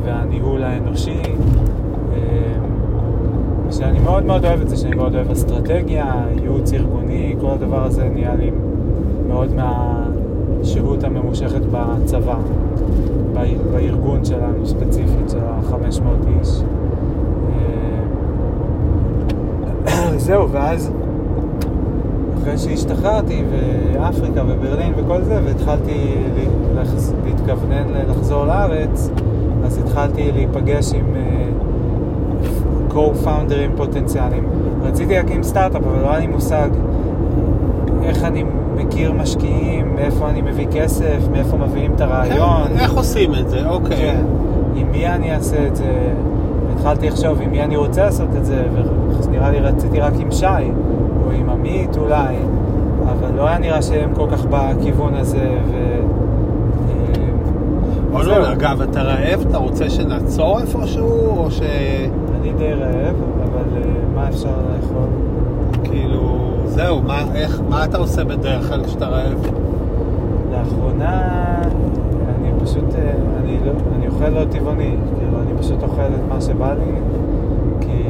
[0.05, 1.23] והניהול האנושי,
[2.13, 2.19] אה,
[3.71, 8.09] שאני מאוד מאוד אוהב את זה, שאני מאוד אוהב אסטרטגיה, ייעוץ ארגוני, כל הדבר הזה
[8.09, 8.51] נהיה לי
[9.29, 12.37] מאוד מהשהות הממושכת בצבא,
[13.73, 16.63] בארגון שלנו ספציפית, של ה-500 איש.
[19.87, 20.93] אה, זהו, ואז
[22.49, 26.15] אחרי שהשתחררתי, ואפריקה וברלין וכל זה, והתחלתי
[27.25, 29.11] להתכוונן לחזור לארץ,
[29.65, 34.45] אז התחלתי להיפגש עם uh, co-founders פוטנציאליים.
[34.83, 36.69] רציתי להקים סטארט-אפ, אבל לא היה לי מושג
[38.03, 38.45] איך אני
[38.77, 42.69] מכיר משקיעים, מאיפה אני מביא כסף, מאיפה מביאים את הרעיון.
[42.79, 43.97] איך עושים את זה, אוקיי.
[43.97, 44.25] כן,
[44.75, 46.13] עם מי אני אעשה את זה.
[46.75, 48.65] התחלתי לחשוב עם מי אני רוצה לעשות את זה,
[49.27, 50.47] ונראה לי רציתי רק עם שי.
[51.69, 52.37] עמית אולי,
[53.03, 55.99] אבל לא היה נראה שהם כל כך בכיוון הזה, ו...
[58.17, 59.45] אה, לא, אגב, אתה רעב?
[59.49, 61.61] אתה רוצה שנעצור איפשהו, או ש...
[62.41, 63.83] אני די רעב, אבל אה,
[64.15, 65.09] מה אפשר לאכול?
[65.85, 69.47] כאילו, זהו, מה, איך, מה אתה עושה בדרך כלל כשאתה רעב?
[70.53, 71.23] לאחרונה,
[72.29, 73.13] אני פשוט, אה,
[73.43, 76.93] אני, לא, אני אוכל לא טבעוני, כאילו, אני פשוט אוכל את מה שבא לי,
[77.81, 78.03] כי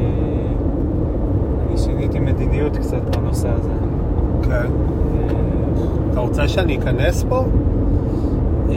[2.11, 3.69] שיניתי מדיניות קצת בנושא הזה.
[4.43, 4.51] כן.
[4.51, 4.67] אה,
[6.11, 7.45] אתה רוצה שאני אכנס פה?
[8.69, 8.75] אה,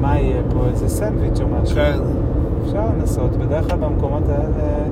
[0.00, 0.66] מה יהיה פה?
[0.70, 1.76] איזה סנדוויץ' או משהו?
[1.76, 1.98] כן.
[2.64, 4.84] אפשר לנסות, בדרך כלל במקומות האלה...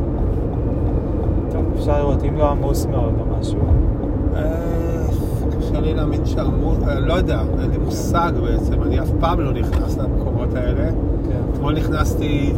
[1.52, 3.58] טוב, אפשר לראות, אם לא עמוס מאוד או משהו.
[4.36, 5.06] אה,
[5.58, 9.98] קשה לי להאמין שעמוס, לא יודע, אין לי מושג בעצם, אני אף פעם לא נכנס
[9.98, 10.90] למקומות האלה.
[11.28, 11.40] כן.
[11.52, 12.52] אתמול נכנסתי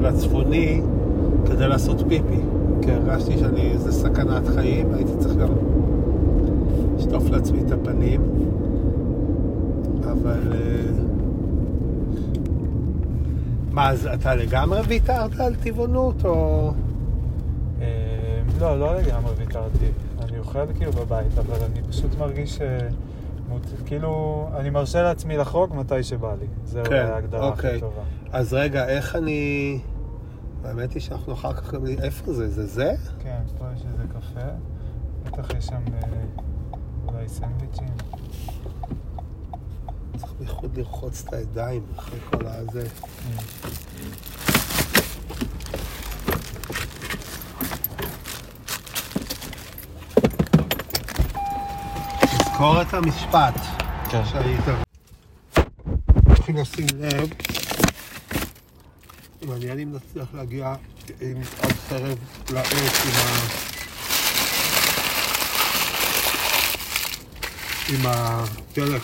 [0.00, 0.82] לצפוני
[1.46, 2.40] כדי לעשות פיפי.
[2.82, 5.48] כי הרגשתי שאני, זה סכנת חיים, הייתי צריך גם
[6.96, 8.22] לשטוף לעצמי את הפנים,
[10.02, 10.52] אבל...
[10.52, 10.90] אה,
[13.70, 16.70] מה, אז אתה לגמרי ויתרת על טבעונות, או...
[17.80, 17.86] אה,
[18.60, 19.86] לא, לא לגמרי ויתרתי.
[20.22, 22.60] אני אוכל כאילו בבית, אבל אני פשוט מרגיש ש...
[23.86, 26.46] כאילו, אני מרשה לעצמי לחרוג מתי שבא לי.
[26.64, 27.70] זו כן, ההגדרה אוקיי.
[27.70, 28.02] הכי טובה.
[28.32, 29.78] אז רגע, איך אני...
[30.64, 31.86] האמת היא שאנחנו אחר כך גם...
[31.86, 32.48] איפה זה?
[32.48, 32.94] זה זה?
[33.18, 34.46] כן, פה יש איזה קפה.
[35.24, 36.00] בטח יש שם אה,
[37.06, 37.88] אולי סנדוויצ'ים.
[40.16, 42.86] צריך בייחוד לרחוץ את הידיים אחרי כל הזה.
[52.20, 53.60] תזכור את המשפט
[54.10, 54.24] כן.
[54.24, 54.64] שהיית.
[56.34, 57.28] צריכים לשים לב
[59.46, 60.74] מעניין אם נצליח להגיע
[61.20, 62.18] עם עד חרב
[62.50, 62.72] לעץ
[63.06, 63.70] עם ה...
[67.88, 69.02] עם הדלק.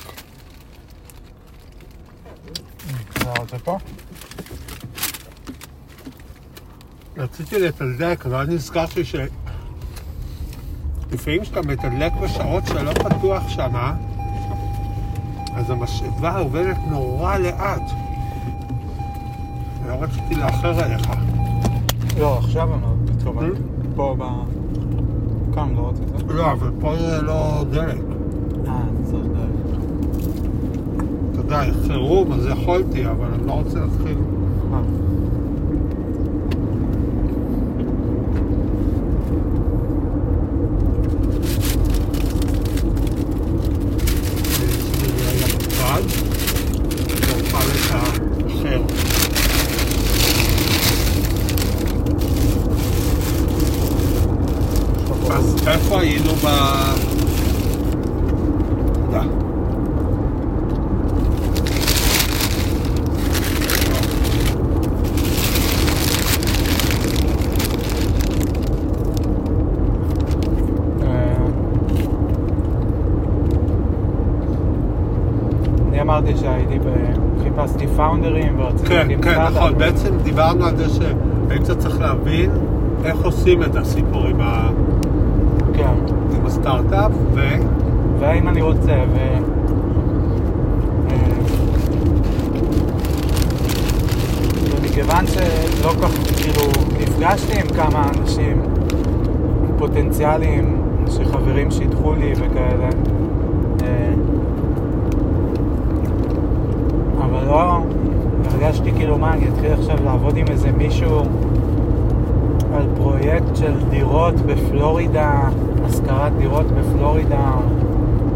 [3.51, 3.79] זה פה?
[7.17, 9.15] רציתי לתדלק, אבל נזכרתי ש...
[11.13, 13.95] לפעמים כשאתה מתדלק בשעות שלא פתוח שמה,
[15.55, 18.06] אז המשאבה עובדת נורא לאט.
[19.89, 21.09] לא רציתי לאחר עליך.
[22.19, 22.77] לא, עכשיו לא
[23.17, 23.61] התכוונתי.
[23.97, 24.23] פה ב...
[25.55, 26.05] כאן לא רצית?
[26.29, 28.01] לא, אבל פה זה לא דלק.
[28.69, 29.77] אה, צריך דלק.
[31.33, 34.19] אתה יודע, חירום, אז יכולתי, אבל אני לא רוצה להתחיל.
[55.31, 56.47] אז איפה היינו ב...
[58.95, 59.23] תודה.
[71.03, 71.35] אה,
[75.89, 79.57] אני אמרתי שהייתי, ב- חיפשתי פאונדרים ורציתי כן, להקים כן, סטארט-אפ.
[79.57, 79.79] נכון.
[79.79, 82.51] בעצם דיברנו על זה שהיית צריך להבין
[83.05, 84.71] איך עושים את הסיפור עם ה-
[85.75, 85.95] כן.
[86.37, 87.41] עם הסטארט-אפ, ו...
[88.19, 89.17] והאם אני רוצה, ו...
[91.11, 91.17] אה,
[94.81, 96.63] ומכיוון שלא כך, כאילו,
[97.01, 98.63] נפגשתי עם כמה אנשים
[99.79, 102.89] פוטנציאליים, שחברים שידחו לי וכאלה,
[103.83, 104.13] אה,
[107.25, 107.79] אבל לא,
[108.67, 111.21] הרגשתי כאילו, מה, אני אתחיל עכשיו לעבוד עם איזה מישהו
[112.75, 115.41] על פרויקט של דירות בפלורידה,
[115.85, 117.51] השכרת דירות בפלורידה,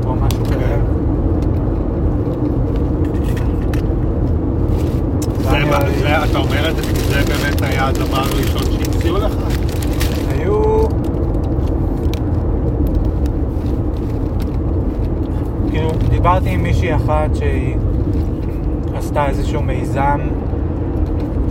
[0.07, 0.76] או משהו כזה.
[5.41, 9.18] זה ואני- מה- זה- אתה אומר את זה כי זה באמת היה הדבר הראשון שהציעו
[9.18, 9.33] לך?
[10.28, 10.62] היו...
[15.70, 17.76] כאילו, דיברתי עם מישהי אחת שהיא
[19.11, 20.21] עשתה איזשהו מיזם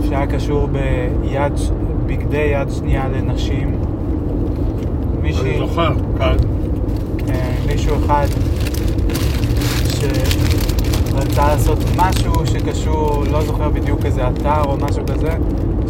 [0.04, 1.52] שהיה קשור ביד,
[2.06, 3.74] בגדי יד שנייה לנשים.
[5.22, 5.50] מישהי...
[5.50, 6.36] אני זוכר, כן.
[7.28, 8.26] אה, מישהו אחד
[9.88, 15.32] שרצה לעשות משהו שקשור, לא זוכר בדיוק איזה אתר או משהו כזה,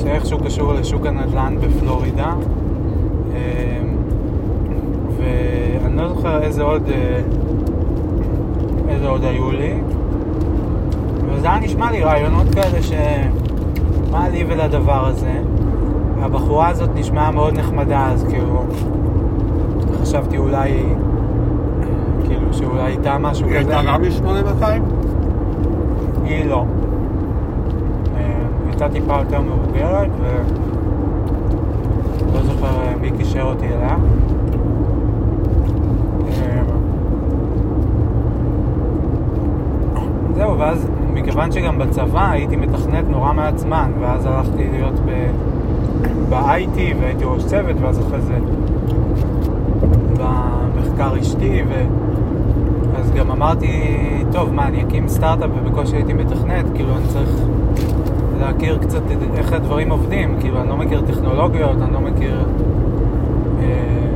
[0.02, 2.34] שאיכשהו קשור לשוק הנדל"ן בפלורידה.
[3.34, 3.80] אה,
[5.16, 7.20] ואני לא זוכר איזה עוד, אה,
[8.88, 9.74] איזה עוד היו לי.
[11.40, 12.92] וזה היה נשמע לי רעיונות כאלה ש...
[14.10, 15.32] מה לי ולדבר הזה?
[16.22, 18.64] הבחורה הזאת נשמעה מאוד נחמדה, אז כאילו...
[20.02, 20.82] חשבתי אולי,
[22.24, 23.78] כאילו, שאולי איתה משהו היא כזה.
[23.78, 24.64] הייתה גם מ-8200?
[26.24, 26.64] היא לא.
[28.16, 30.10] אה, היא הייתה טיפה יותר מבוגרת,
[32.30, 33.96] ולא זוכר אה, מי קישר אותי אליה.
[36.28, 36.62] אה,
[40.34, 40.89] זהו, ואז
[41.20, 45.30] מכיוון שגם בצבא הייתי מתכנת נורא מעט זמן, ואז הלכתי להיות ב-
[46.28, 48.38] ב-IT והייתי ראש צוות, ואז אחרי זה
[50.18, 51.84] במחקר אשתי, ו...
[53.00, 53.68] אז גם אמרתי,
[54.32, 57.30] טוב, מה, אני אקים סטארט-אפ ובקושי הייתי מתכנת, כאילו אני צריך
[58.40, 59.02] להכיר קצת
[59.34, 62.44] איך הדברים עובדים, כאילו אני לא מכיר טכנולוגיות, אני לא מכיר...
[63.62, 64.09] אה,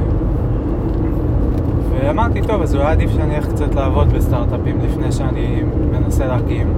[1.94, 6.72] ואמרתי, טוב, אז אולי עדיף שאני אלך קצת לעבוד בסטארט-אפים לפני שאני מנסה להקים.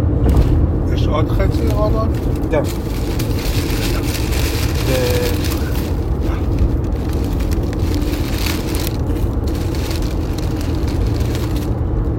[0.92, 2.08] יש עוד חצי, רודון?
[2.50, 2.62] כן.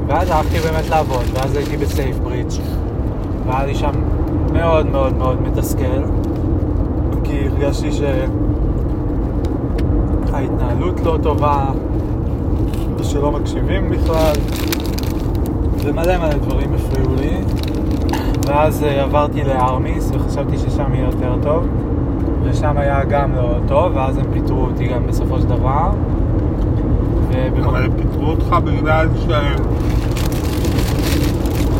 [0.07, 2.61] ואז הלכתי באמת לעבוד, ואז הייתי בסייף ברידג'
[3.45, 3.91] והיה לי שם
[4.53, 6.03] מאוד מאוד מאוד מתסכל,
[7.23, 7.89] כי הרגשתי
[10.31, 11.65] שההתנהלות לא טובה,
[13.07, 14.33] ושלא מקשיבים בכלל,
[15.83, 17.37] ומלא מלא דברים הפריעו לי.
[18.47, 21.67] ואז אה, עברתי לארמיס וחשבתי ששם יהיה יותר טוב
[22.43, 25.89] ושם היה גם לא טוב ואז הם פיטרו אותי גם בסופו של דבר
[27.29, 29.07] ובמק- אבל הם פיטרו אותך בגלל.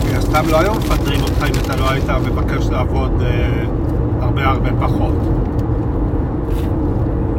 [0.06, 3.64] מן הסתם לא היו מפטרים אותך אם אתה לא היית מבקש לעבוד אה,
[4.22, 5.14] הרבה הרבה פחות.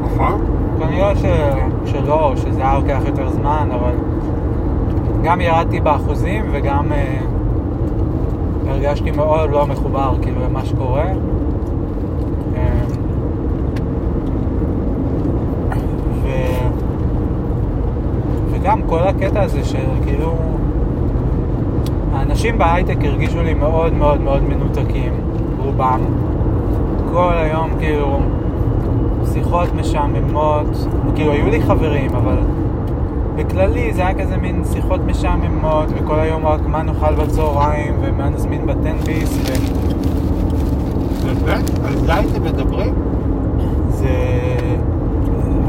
[0.05, 0.41] נכון?
[0.79, 1.23] כנראה ש...
[2.09, 3.93] שלא, שזה היה לוקח יותר זמן אבל
[5.23, 7.19] גם ירדתי באחוזים וגם אה,
[8.69, 11.05] הרגשתי מאוד לא מחובר כאילו למה שקורה
[12.57, 12.81] אה,
[16.23, 16.29] ו...
[18.51, 20.35] וגם כל הקטע הזה של כאילו
[22.13, 25.13] האנשים בהייטק הרגישו לי מאוד מאוד מאוד מנותקים,
[25.59, 26.01] רובם.
[27.13, 28.21] כל היום כאילו
[29.39, 30.67] שיחות משעממות,
[31.15, 32.37] כאילו היו לי חברים, אבל
[33.37, 38.67] בכללי זה היה כזה מין שיחות משעממות, וכל היום רק מה נאכל בצהריים, ומה נזמין
[38.67, 39.53] בטנביס, ו...
[41.45, 41.71] באמת?
[41.87, 42.95] על זה הייתם מדברים?
[43.89, 44.09] זה...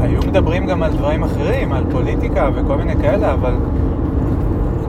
[0.00, 3.54] היו מדברים גם על דברים אחרים, על פוליטיקה וכל מיני כאלה, אבל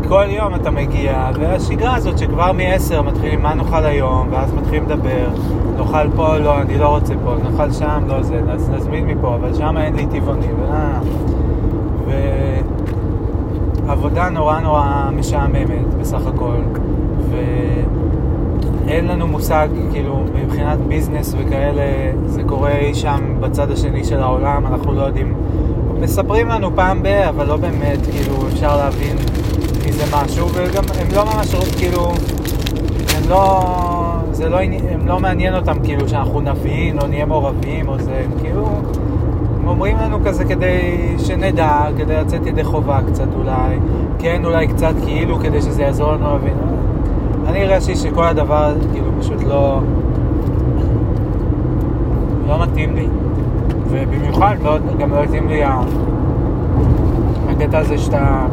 [0.08, 5.28] כל יום אתה מגיע, והשגרה הזאת שכבר מ-10 מתחילים מה נאכל היום, ואז מתחילים לדבר,
[5.78, 9.54] נאכל פה, לא, אני לא רוצה פה, נאכל שם, לא זה, אז נזמין מפה, אבל
[9.54, 12.12] שם אין לי טבעוני, ו...
[13.88, 16.58] ועבודה נורא נורא משעממת בסך הכל,
[17.32, 24.68] ואין לנו מושג, כאילו, מבחינת ביזנס וכאלה, זה קורה אי שם בצד השני של העולם,
[24.68, 25.34] אנחנו לא יודעים.
[26.02, 29.18] מספרים לנו פעם ב, אבל לא באמת, כאילו, אפשר להבין
[29.88, 32.12] מזה משהו, וגם הם לא ממש, כאילו,
[33.16, 33.62] הם לא,
[34.42, 34.60] זה לא,
[34.92, 38.68] הם לא מעניין אותם, כאילו, שאנחנו נבין, או נהיה מעורבים, או זה, הם כאילו,
[39.62, 43.78] הם אומרים לנו כזה כדי שנדע, כדי לצאת ידי חובה קצת אולי,
[44.20, 46.54] כן, אולי קצת כאילו, כדי שזה יעזור לנו להבין.
[47.48, 49.80] אני הרגשתי שכל הדבר, כאילו, פשוט לא,
[52.48, 53.08] לא מתאים לי.
[53.90, 55.64] ובמיוחד לא, גם לא התאים לי
[57.50, 58.46] הקטע הזה שאתה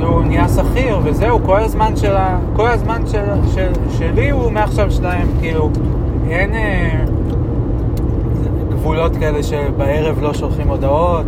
[0.00, 2.14] כאילו נהיה שכיר וזהו, כל הזמן של.
[2.56, 3.24] כל הזמן של,
[3.54, 5.70] של, שלי הוא מעכשיו שלהם, כאילו
[6.30, 7.04] אין אה,
[8.70, 11.26] גבולות כאלה שבערב לא שולחים הודעות,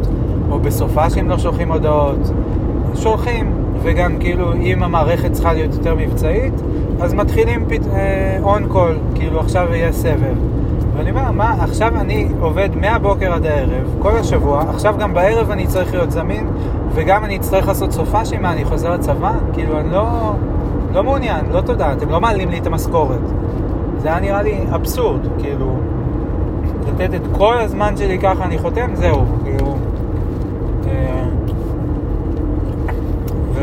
[0.50, 2.30] או בסופה שהם לא שולחים הודעות,
[2.94, 3.52] שולחים,
[3.82, 6.54] וגם כאילו אם המערכת צריכה להיות יותר מבצעית,
[7.00, 7.86] אז מתחילים פת...
[8.42, 10.36] און קול, כאילו עכשיו יהיה סבב.
[10.96, 15.66] ואני אומר, מה, עכשיו אני עובד מהבוקר עד הערב, כל השבוע, עכשיו גם בערב אני
[15.66, 16.46] צריך להיות זמין,
[16.94, 19.32] וגם אני אצטרך לעשות סופה שמה, אני חוזר לצבא?
[19.52, 20.32] כאילו, אני לא,
[20.92, 23.20] לא מעוניין, לא תודה, אתם לא מעלים לי את המשכורת.
[23.98, 25.76] זה היה נראה לי אבסורד, כאילו,
[26.88, 29.76] לתת את כל הזמן שלי ככה, אני חותם, זהו, כאילו.
[30.86, 31.24] אה,
[33.54, 33.60] ו...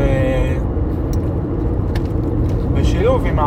[2.74, 3.38] בשילוב עם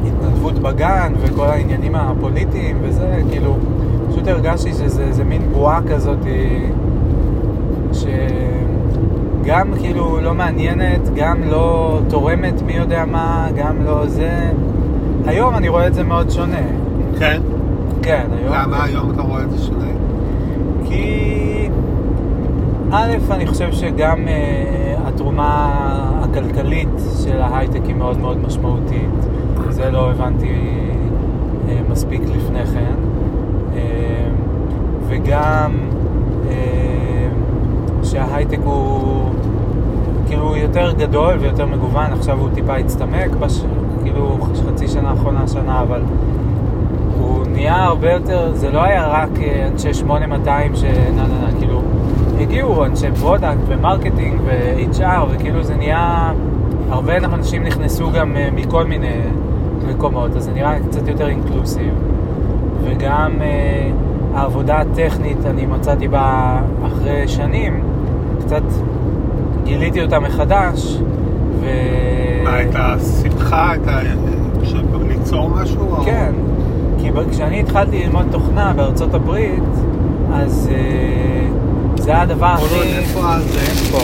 [0.00, 3.56] ההתנדבות בגן וכל העניינים הפוליטיים וזה, כאילו,
[4.10, 6.18] פשוט הרגשתי שזה מין בועה כזאת
[7.92, 14.50] שגם כאילו לא מעניינת, גם לא תורמת מי יודע מה, גם לא זה.
[15.26, 16.62] היום אני רואה את זה מאוד שונה.
[17.18, 17.42] כן?
[18.02, 18.54] כן, היום.
[18.54, 19.86] למה היום אתה רואה את זה שונה?
[20.84, 21.68] כי
[22.92, 25.72] א', אני חושב שגם uh, התרומה
[26.22, 26.88] הכלכלית
[27.24, 29.10] של ההייטק היא מאוד מאוד משמעותית.
[29.68, 30.54] זה לא הבנתי
[31.66, 32.94] uh, מספיק לפני כן.
[33.72, 33.76] Uh,
[35.08, 35.72] וגם
[38.12, 39.30] שההייטק הוא
[40.26, 43.60] כאילו יותר גדול ויותר מגוון, עכשיו הוא טיפה הצטמק, בש...
[44.02, 46.02] כאילו חצי שנה האחרונה, שנה, אבל
[47.18, 50.84] הוא נהיה הרבה יותר, זה לא היה רק אה, אנשי 8200 ש...
[50.84, 51.82] נה נה נה, כאילו,
[52.40, 56.32] הגיעו אנשי product ו marketing ו-HR, וכאילו זה נהיה,
[56.90, 59.20] הרבה אנשים נכנסו גם אה, מכל מיני
[59.88, 61.94] מקומות, אז זה נראה קצת יותר inclusive.
[62.84, 63.90] וגם אה,
[64.34, 67.91] העבודה הטכנית, אני מצאתי בה אחרי שנים,
[68.40, 68.62] קצת
[69.64, 70.98] גיליתי אותה מחדש,
[71.60, 71.66] ו...
[72.44, 73.98] מה, את השמחה, את ה...
[74.64, 75.80] של ליצור משהו?
[75.90, 76.32] או- כן,
[76.98, 79.62] כי ב- כשאני התחלתי ללמוד תוכנה בארצות הברית,
[80.34, 81.48] אז אה,
[81.96, 82.96] זה היה הדבר נראה, הכי...
[82.98, 83.92] איפה זה?
[83.92, 83.98] פה.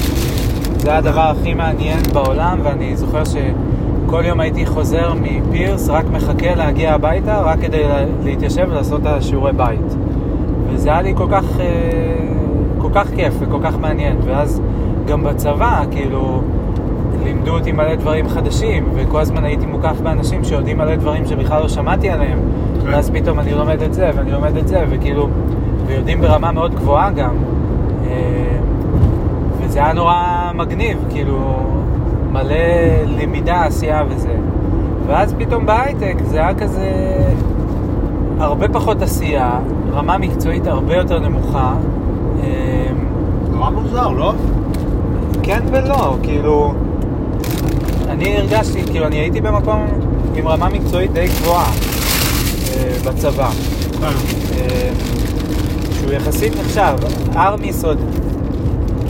[0.78, 6.54] זה היה הדבר הכי מעניין בעולם, ואני זוכר שכל יום הייתי חוזר מפירס, רק מחכה
[6.54, 9.94] להגיע הביתה, רק כדי לה- להתיישב ולעשות את השיעורי בית.
[10.70, 11.62] וזה היה לי כל כך, כל
[12.98, 14.16] כך כיף וכל כך מעניין.
[14.24, 14.60] ואז
[15.06, 16.42] גם בצבא, כאילו,
[17.24, 21.68] לימדו אותי מלא דברים חדשים, וכל הזמן הייתי מוקף באנשים שיודעים מלא דברים שבכלל לא
[21.68, 22.38] שמעתי עליהם.
[22.82, 22.88] כן.
[22.92, 25.28] ואז פתאום אני לומד את זה, ואני לומד את זה, וכאילו,
[25.86, 27.36] ויודעים ברמה מאוד גבוהה גם.
[28.06, 28.58] אה,
[29.60, 31.56] וזה היה נורא מגניב, כאילו,
[32.32, 32.54] מלא
[33.06, 34.34] למידה, עשייה וזה.
[35.06, 36.90] ואז פתאום בהייטק זה היה כזה
[38.38, 39.58] הרבה פחות עשייה,
[39.92, 41.74] רמה מקצועית הרבה יותר נמוכה.
[43.68, 44.32] אה, נורא מוזר, לא?
[45.42, 46.74] כן ולא, כאילו,
[48.08, 49.86] אני הרגשתי, כאילו, אני הייתי במקום
[50.34, 51.70] עם רמה מקצועית די גבוהה
[52.72, 53.50] אה, בצבא.
[54.00, 54.06] כן.
[54.06, 54.90] אה,
[55.92, 56.96] שהוא יחסית נחשב.
[57.36, 57.98] ארמיס עוד,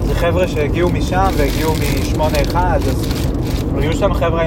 [0.07, 3.09] זה חבר'ה שהגיעו משם והגיעו מ-8-1, אז
[3.79, 4.45] היו שם חבר'ה,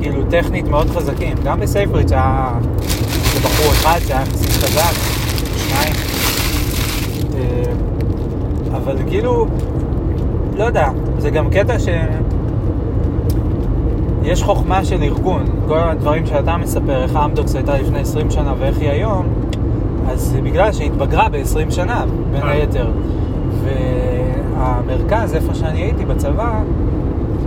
[0.00, 1.36] כאילו, טכנית מאוד חזקים.
[1.44, 2.50] גם בסייפריץ' היה
[3.34, 4.92] איזה בחור אחד שהיה יחסית חזק,
[5.56, 5.94] שניים.
[7.34, 7.72] אה,
[8.92, 9.46] אבל כאילו,
[10.58, 10.88] לא יודע,
[11.18, 11.88] זה גם קטע ש...
[14.22, 18.78] יש חוכמה של ארגון, כל הדברים שאתה מספר, איך אמדוקס הייתה לפני 20 שנה ואיך
[18.78, 19.26] היא היום,
[20.08, 22.50] אז זה בגלל שהיא התבגרה ב-20 שנה, בין אה.
[22.50, 22.90] היתר.
[23.64, 26.60] והמרכז, איפה שאני הייתי בצבא,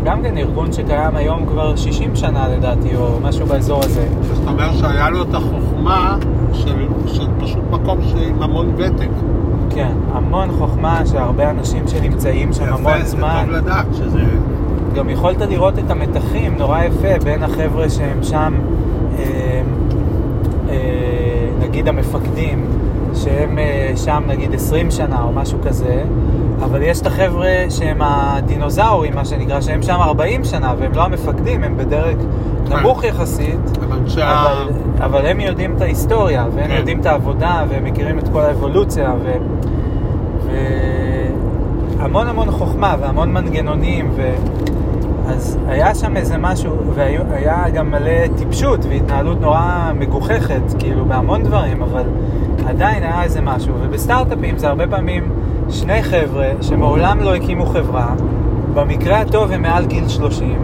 [0.04, 4.08] גם כן ארגון שקיים היום כבר 60 שנה לדעתי, או משהו באזור הזה.
[4.22, 6.18] זאת אומרת שהיה לו את החוכמה
[6.54, 9.10] של, של פשוט מקום עם המון ותק.
[9.76, 13.44] כן, המון חוכמה שהרבה אנשים שנמצאים שם המון יפה, זה זמן.
[13.46, 14.20] טוב לדעת שזה...
[14.96, 18.54] גם יכולת לראות את המתחים נורא יפה בין החבר'ה שהם שם,
[19.20, 19.62] אה,
[20.70, 20.76] אה,
[21.60, 22.66] נגיד המפקדים,
[23.16, 26.04] שהם אה, שם נגיד 20 שנה או משהו כזה,
[26.64, 31.64] אבל יש את החבר'ה שהם הדינוזאורים, מה שנקרא, שהם שם 40 שנה, והם לא המפקדים,
[31.64, 32.18] הם בדרג
[32.70, 33.78] נמוך יחסית.
[34.18, 34.70] אבל,
[35.00, 36.76] אבל הם יודעים את ההיסטוריה, והם כן.
[36.78, 39.32] יודעים את העבודה, והם מכירים את כל האבולוציה, ו...
[41.98, 44.36] והמון המון חוכמה והמון מנגנונים, ו...
[45.28, 51.82] אז היה שם איזה משהו, והיה גם מלא טיפשות והתנהלות נורא מגוחכת, כאילו, בהמון דברים,
[51.82, 52.04] אבל
[52.68, 53.74] עדיין היה איזה משהו.
[53.82, 55.32] ובסטארט-אפים זה הרבה פעמים
[55.70, 58.16] שני חבר'ה שמעולם לא הקימו חברה,
[58.74, 60.58] במקרה הטוב הם מעל גיל 30,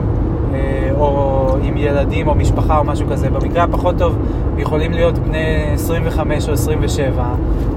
[0.53, 4.17] אה, או עם ילדים או משפחה או משהו כזה, במקרה הפחות טוב
[4.57, 7.23] יכולים להיות בני 25 או 27,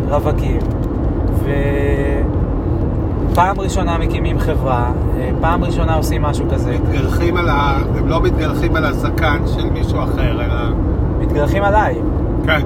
[0.09, 0.59] רווקים,
[3.31, 7.79] ופעם ראשונה מקימים חברה, אה, פעם ראשונה עושים משהו כזה, מתגלחים על ה...
[7.99, 10.55] הם לא מתגלחים על הזקן של מישהו אחר, אלא...
[11.21, 11.95] מתגלחים עליי.
[12.47, 12.61] כן.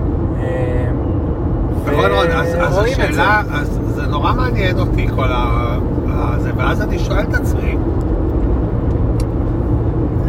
[1.87, 5.77] נכון, רון, אז, אז השאלה, אז זה נורא מעניין אותי כל ה...
[6.09, 7.77] הזה, ואז אני שואל את עצמי,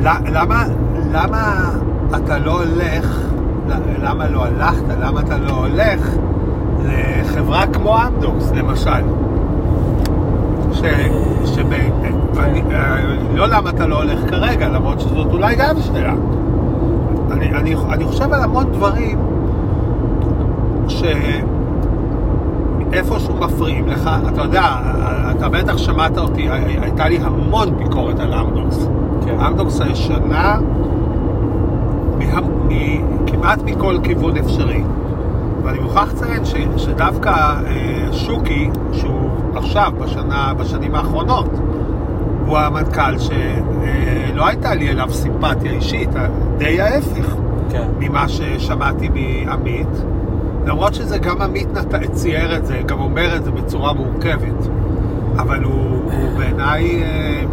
[0.03, 0.65] למה,
[1.11, 1.71] למה
[2.15, 3.19] אתה לא הולך,
[4.01, 6.09] למה לא הלכת, למה אתה לא הולך
[6.85, 9.03] לחברה כמו אמדוקס, למשל?
[10.73, 10.81] ש...
[11.45, 11.73] שב...
[12.39, 12.61] אני,
[13.33, 16.13] לא למה אתה לא הולך כרגע, למרות שזאת אולי גם שאלה.
[17.31, 19.19] אני, אני, אני חושב על המון דברים
[22.91, 24.63] שאיפשהו מפריעים לך, אתה יודע,
[25.31, 26.49] אתה בטח שמעת אותי,
[26.81, 28.87] הייתה לי המון ביקורת על אמדוקס.
[29.25, 29.39] כן.
[29.39, 30.57] אמדוקס הישנה,
[32.19, 32.71] מה, מ,
[33.27, 34.83] כמעט מכל כיוון אפשרי.
[35.63, 37.63] ואני מוכרח לציין ש, שדווקא אה,
[38.11, 41.49] שוקי, שהוא עכשיו, בשנה, בשנים האחרונות,
[42.45, 46.09] הוא המנכ"ל שלא הייתה לי אליו סימפתיה אישית,
[46.57, 47.35] די ההפך.
[47.69, 47.87] כן.
[47.99, 49.87] ממה ששמעתי מעמית,
[50.65, 52.11] למרות שזה גם עמית נת...
[52.11, 54.67] צייר את זה, גם אומר את זה בצורה מורכבת,
[55.37, 55.73] אבל הוא,
[56.21, 57.03] הוא בעיניי...
[57.03, 57.43] אה,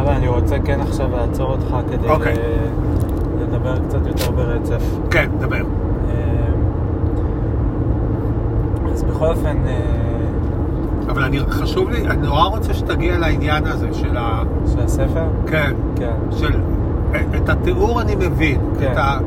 [0.00, 2.34] אבל אני רוצה כן עכשיו לעצור אותך כדי אוקיי.
[2.34, 4.82] ל- לדבר קצת יותר ברצף.
[5.10, 5.56] כן, דבר.
[5.56, 5.62] אה,
[8.92, 9.80] אז בכל אופן, אה,
[11.08, 14.42] אבל אני, חשוב לי, אני נורא רוצה שתגיע לעניין הזה של ה...
[14.72, 15.24] של הספר?
[15.46, 16.14] כן, כן.
[16.30, 16.60] של...
[17.36, 18.92] את התיאור אני מבין, כן.
[18.92, 19.18] את ה...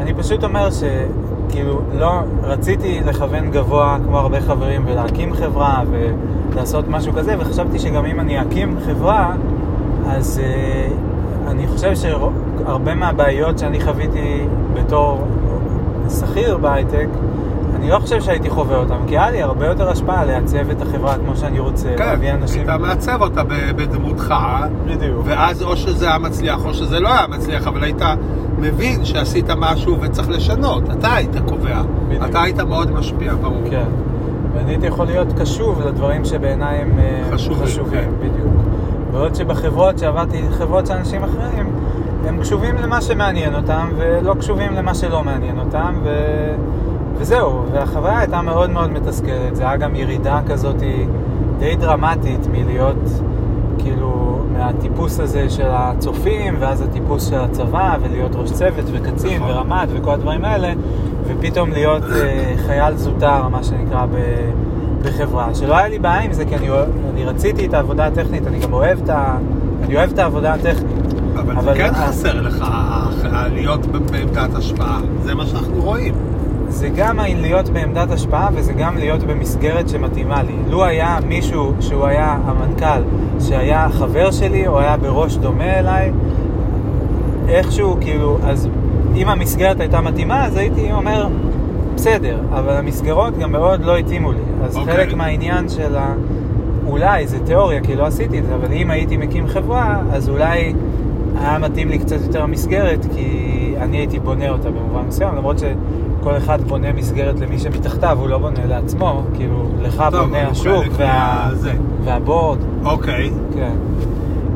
[0.00, 7.12] אני פשוט אומר שכאילו לא, רציתי לכוון גבוה כמו הרבה חברים ולהקים חברה ולעשות משהו
[7.12, 9.34] כזה וחשבתי שגם אם אני אקים חברה
[10.06, 10.88] אז אה,
[11.50, 15.26] אני חושב שהרבה מהבעיות שאני חוויתי בתור
[16.08, 17.06] שכיר בהייטק
[17.84, 21.16] אני לא חושב שהייתי חווה אותם, כי היה לי הרבה יותר השפעה לעצב את החברה
[21.18, 22.68] כמו שאני רוצה, כן, להביא אנשים...
[22.68, 23.42] היית מעצב אותה
[23.76, 24.34] בדמותך,
[24.86, 25.22] בדיוק.
[25.24, 28.02] ואז או שזה היה מצליח או שזה לא היה מצליח, אבל היית
[28.58, 30.82] מבין שעשית משהו וצריך לשנות.
[30.90, 31.82] אתה היית קובע.
[32.08, 32.24] בדיוק.
[32.24, 33.62] אתה היית מאוד משפיע, ברור.
[33.70, 33.86] כן.
[34.54, 38.10] ואני הייתי יכול להיות קשוב לדברים שבעיניי הם אה, חשובים, חשובים כן.
[38.18, 38.54] בדיוק.
[39.12, 41.72] בעוד שבחברות שעבדתי, חברות של אנשים אחרים,
[42.26, 46.10] הם קשובים למה שמעניין אותם, ולא קשובים למה שלא מעניין אותם, ו...
[47.18, 47.62] וזהו.
[47.72, 49.56] והחוויה הייתה מאוד מאוד מתסכלת.
[49.56, 50.76] זה היה גם ירידה כזאת
[51.58, 52.96] די דרמטית מלהיות,
[53.78, 59.50] כאילו, מהטיפוס הזה של הצופים, ואז הטיפוס של הצבא, ולהיות ראש צוות וקצין נכון.
[59.50, 60.72] ורמ"ד וכל הדברים האלה,
[61.26, 64.16] ופתאום להיות אה, חייל זוטר, מה שנקרא, ב...
[65.04, 65.54] בחברה.
[65.54, 66.68] שלא היה לי בעיה עם זה, כי אני,
[67.10, 69.38] אני רציתי את העבודה הטכנית, אני גם אוהב את, ה...
[69.82, 71.14] אני אוהב את העבודה הטכנית.
[71.34, 72.64] אבל, אבל זה כן חסר לך,
[73.52, 75.00] להיות בעמדת השפעה.
[75.22, 76.14] זה מה שאנחנו רואים.
[76.74, 80.52] זה גם להיות בעמדת השפעה וזה גם להיות במסגרת שמתאימה לי.
[80.68, 83.02] לו היה מישהו שהוא היה המנכ"ל,
[83.40, 86.12] שהיה חבר שלי או היה בראש דומה אליי,
[87.48, 88.68] איכשהו, כאילו, אז
[89.16, 91.28] אם המסגרת הייתה מתאימה, אז הייתי אומר,
[91.94, 94.38] בסדר, אבל המסגרות גם מאוד לא התאימו לי.
[94.64, 94.94] אז אוקיי.
[94.94, 96.14] חלק מהעניין של ה...
[96.86, 100.74] אולי, זה תיאוריה, כי לא עשיתי את זה, אבל אם הייתי מקים חברה, אז אולי
[101.40, 105.58] היה מתאים לי קצת יותר המסגרת, כי אני הייתי בונה אותה במובן מסוים, למרות
[106.24, 110.84] שכל אחד בונה מסגרת למי שמתחתיו, הוא לא בונה לעצמו, כאילו, לך טוב, בונה השוק
[110.96, 111.50] וה...
[112.04, 112.58] והבורד.
[112.84, 113.30] אוקיי.
[113.54, 113.72] כן.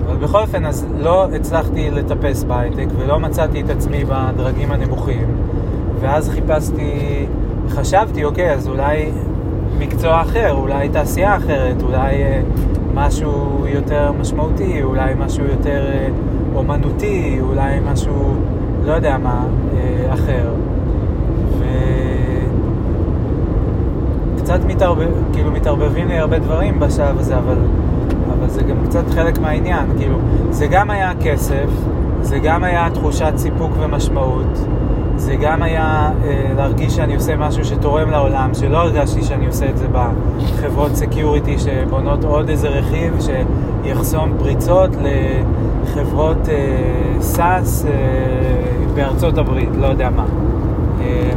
[0.07, 5.27] אבל בכל אופן, אז לא הצלחתי לטפס בהייטק ולא מצאתי את עצמי בדרגים הנמוכים.
[6.01, 7.27] ואז חיפשתי,
[7.69, 9.11] חשבתי, אוקיי, אז אולי
[9.79, 12.41] מקצוע אחר, אולי תעשייה אחרת, אולי אה,
[12.95, 16.09] משהו יותר משמעותי, אולי משהו יותר אה,
[16.55, 18.35] אומנותי, אולי משהו,
[18.85, 19.45] לא יודע מה,
[19.77, 20.51] אה, אחר.
[21.59, 21.65] ו...
[24.49, 27.57] קצת מתערבב, כאילו מתערבבים לי הרבה דברים בשלב הזה, אבל,
[28.39, 29.87] אבל זה גם קצת חלק מהעניין.
[29.99, 30.19] כאילו,
[30.51, 31.67] זה גם היה כסף,
[32.23, 34.67] זה גם היה תחושת סיפוק ומשמעות,
[35.17, 39.79] זה גם היה אה, להרגיש שאני עושה משהו שתורם לעולם, שלא הרגשתי שאני עושה את
[39.79, 44.91] זה בחברות security שבונות עוד איזה רכיב שיחסום פריצות
[45.85, 47.93] לחברות אה, סאס אה,
[48.95, 50.25] בארצות הברית, לא יודע מה.
[51.01, 51.31] אה,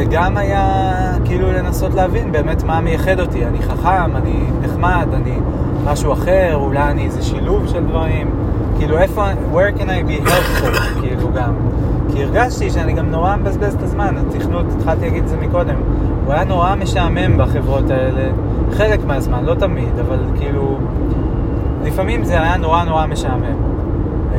[0.00, 0.92] וזה גם היה
[1.24, 3.46] כאילו לנסות להבין באמת מה מייחד אותי.
[3.46, 5.38] אני חכם, אני נחמד, אני
[5.84, 8.30] משהו אחר, אולי אני איזה שילוב של דברים.
[8.78, 11.54] כאילו איפה, where can I be helpful, כאילו גם.
[12.12, 15.76] כי הרגשתי שאני גם נורא מבזבז את הזמן, התכנות, התחלתי להגיד את זה מקודם,
[16.26, 18.30] הוא היה נורא משעמם בחברות האלה,
[18.72, 20.78] חלק מהזמן, לא תמיד, אבל כאילו,
[21.84, 23.44] לפעמים זה היה נורא נורא משעמם.
[23.44, 24.38] אמ,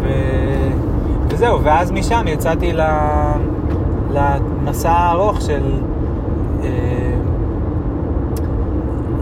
[0.00, 0.08] ו...
[1.28, 2.80] וזהו, ואז משם יצאתי ל...
[4.12, 5.62] למסע הארוך של...
[6.62, 6.68] אה,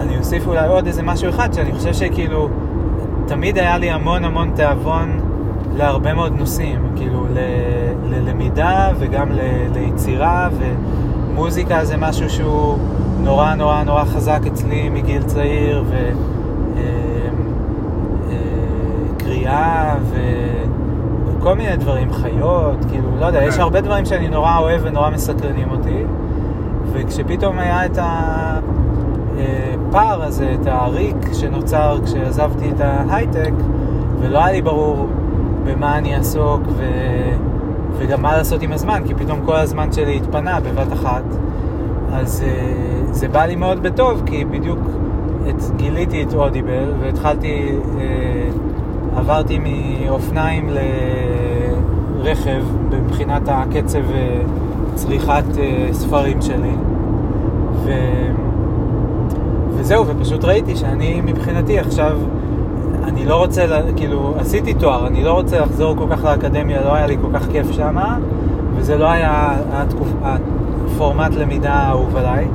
[0.00, 2.48] אני אוסיף אולי עוד איזה משהו אחד, שאני חושב שכאילו,
[3.26, 5.20] תמיד היה לי המון המון תיאבון
[5.76, 7.38] להרבה מאוד נושאים, כאילו ל...
[8.10, 9.40] ללמידה וגם ל...
[9.74, 12.78] ליצירה, ומוזיקה זה משהו שהוא
[13.20, 15.84] נורא נורא נורא חזק אצלי מגיל צעיר,
[19.18, 20.16] וקריאה, ו...
[21.40, 23.60] כל מיני דברים, חיות, כאילו, לא יודע, יש כן.
[23.60, 26.02] הרבה דברים שאני נורא אוהב ונורא מסקרנים אותי,
[26.92, 27.98] וכשפתאום היה את
[29.38, 33.52] הפער הזה, את הריק שנוצר כשעזבתי את ההייטק,
[34.20, 35.08] ולא היה לי ברור
[35.64, 36.84] במה אני אעסוק ו...
[37.98, 41.24] וגם מה לעשות עם הזמן, כי פתאום כל הזמן שלי התפנה בבת אחת,
[42.12, 44.78] אז uh, זה בא לי מאוד בטוב, כי בדיוק
[45.48, 47.78] את, גיליתי את אודיבל והתחלתי...
[47.96, 48.17] Uh,
[49.18, 50.70] עברתי מאופניים
[52.20, 54.40] לרכב מבחינת הקצב אה,
[54.94, 56.72] צריכת אה, ספרים שלי.
[57.84, 57.90] ו...
[59.70, 62.18] וזהו, ופשוט ראיתי שאני מבחינתי עכשיו,
[63.04, 63.66] אני לא רוצה,
[63.96, 67.48] כאילו, עשיתי תואר, אני לא רוצה לחזור כל כך לאקדמיה, לא היה לי כל כך
[67.52, 68.18] כיף שמה,
[68.76, 70.08] וזה לא היה התקופ...
[70.22, 72.48] הפורמט למידה האהוב עליי.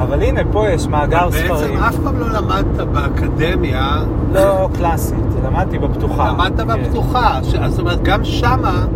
[0.00, 1.50] אבל הנה, פה יש מאגר ספרים.
[1.52, 6.28] בעצם אף פעם לא למדת באקדמיה, לא קלאסית, למדתי בפתוחה.
[6.32, 6.66] למדת כן.
[6.82, 7.38] בפתוחה.
[7.42, 8.86] ש- זאת אומרת, גם שמה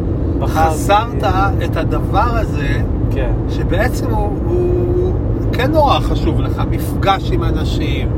[0.46, 1.24] חסרת
[1.64, 2.68] את הדבר הזה,
[3.10, 3.32] כן.
[3.48, 5.14] שבעצם הוא, הוא
[5.52, 8.08] כן נורא חשוב לך, מפגש עם אנשים.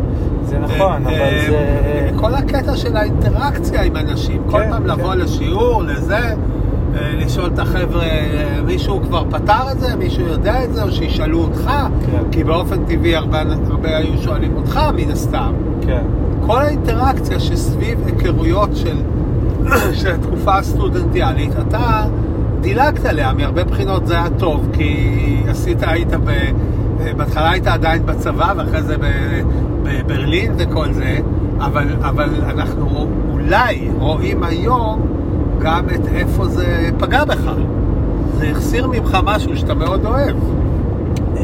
[0.44, 2.10] זה נכון, אה, אבל אה, זה...
[2.16, 5.18] כל הקטע של האינטראקציה עם אנשים, כל כן, פעם לבוא כן.
[5.18, 6.34] לשיעור, לזה,
[6.94, 11.38] לשאול את החבר'ה, אה, מישהו כבר פתר את זה, מישהו יודע את זה, או שישאלו
[11.42, 11.70] אותך,
[12.06, 12.22] כן.
[12.32, 15.52] כי באופן טבעי הרבה, הרבה היו שואלים אותך מן הסתם.
[15.86, 16.02] כן,
[16.46, 18.96] כל האינטראקציה שסביב היכרויות של,
[20.00, 22.04] של התקופה הסטודנטיאלית, אתה
[22.60, 26.30] דילגת עליה, מהרבה בחינות זה היה טוב, כי עשית, היית ב...
[27.16, 29.42] בהתחלה היית עדיין בצבא, ואחרי זה ב-
[29.82, 31.18] בברלין וכל זה,
[31.58, 35.11] אבל, אבל אנחנו אולי רואים היום
[35.58, 37.50] גם את איפה זה פגע בך.
[38.38, 40.36] זה החסיר ממך משהו שאתה מאוד אוהב.
[41.36, 41.42] אה,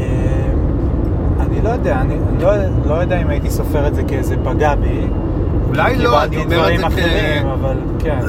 [1.39, 2.51] אני לא יודע, אני לא,
[2.85, 5.07] לא יודע אם הייתי סופר את זה כאיזה פגע בי.
[5.69, 7.45] אולי לא, אני אומר את זה כ...
[7.53, 8.19] אבל כן.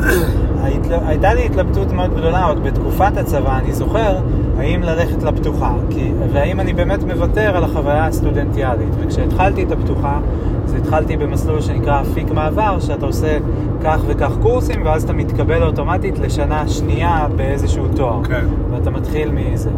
[1.06, 4.16] הייתה לי התלבטות מאוד גדולה עוד בתקופת הצבא, אני זוכר,
[4.60, 8.88] האם ללכת לפתוחה, כי, והאם אני באמת מוותר על החוויה הסטודנטיאלית.
[9.00, 10.20] וכשהתחלתי את הפתוחה,
[10.64, 13.38] אז התחלתי במסלול שנקרא אפיק מעבר, שאתה עושה
[13.84, 18.24] כך וכך קורסים, ואז אתה מתקבל אוטומטית לשנה שנייה באיזשהו תואר.
[18.24, 18.46] כן.
[18.70, 19.70] ואתה מתחיל מזה.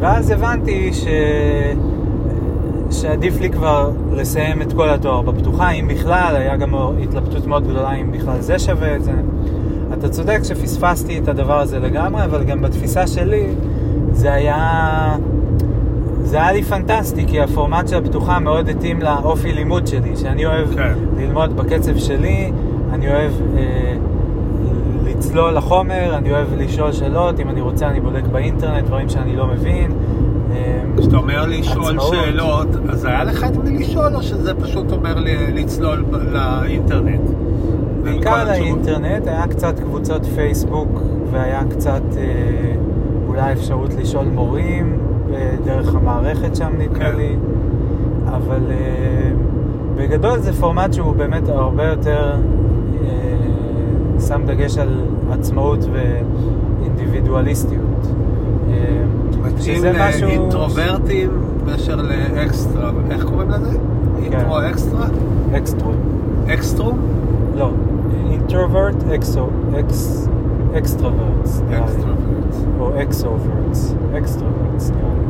[0.00, 1.04] ואז הבנתי ש...
[2.90, 7.92] שעדיף לי כבר לסיים את כל התואר בפתוחה, אם בכלל, היה גם התלבטות מאוד גדולה
[7.92, 9.12] אם בכלל זה שווה את זה.
[9.98, 13.46] אתה צודק שפספסתי את הדבר הזה לגמרי, אבל גם בתפיסה שלי
[14.14, 15.16] זה היה...
[16.22, 20.74] זה היה לי פנטסטי, כי הפורמט של הפתוחה מאוד התאים לאופי לימוד שלי, שאני אוהב
[20.74, 20.92] כן.
[21.16, 22.52] ללמוד בקצב שלי,
[22.92, 23.94] אני אוהב אה,
[25.04, 29.46] לצלול לחומר, אני אוהב לשאול שאלות, אם אני רוצה אני בודק באינטרנט, דברים שאני לא
[29.46, 29.92] מבין.
[30.52, 32.00] אה, כשאתה אומר לשאול.
[32.00, 37.30] שאלות, אז היה לך את מי לשאול, או שזה פשוט אומר לי לצלול לאינטרנט?
[38.02, 38.50] בעיקר?
[38.50, 41.00] האינטרנט, היה קצת קבוצות פייסבוק
[41.30, 42.74] והיה קצת אה,
[43.34, 44.98] אולי אפשרות לשאול מורים
[45.34, 47.16] אה, דרך המערכת שם נדמה כן.
[47.16, 47.36] לי,
[48.28, 49.30] אבל אה,
[49.96, 52.32] בגדול זה פורמט שהוא באמת הרבה יותר
[53.04, 53.10] אה,
[54.20, 57.80] שם דגש על עצמאות ואינדיבידואליסטיות.
[59.44, 61.30] מתאים משהו- לאינטרוברטים
[61.66, 63.78] מאשר לאקסטרה, איך קוראים לזה?
[64.30, 64.32] כן.
[64.32, 65.06] אינטרו אקסטרה?
[65.56, 65.94] אקסטרום.
[66.46, 66.98] אקסטרום?
[67.56, 67.70] לא,
[68.30, 69.46] אינטרוברט, אקסו,
[69.80, 70.28] אקס,
[70.78, 71.62] אקסטרוברטס.
[71.68, 71.84] נראה לי.
[71.84, 72.33] אקסטרוברט.
[72.80, 75.24] או אקסוברטס, אקסטרוברטס נראה לי.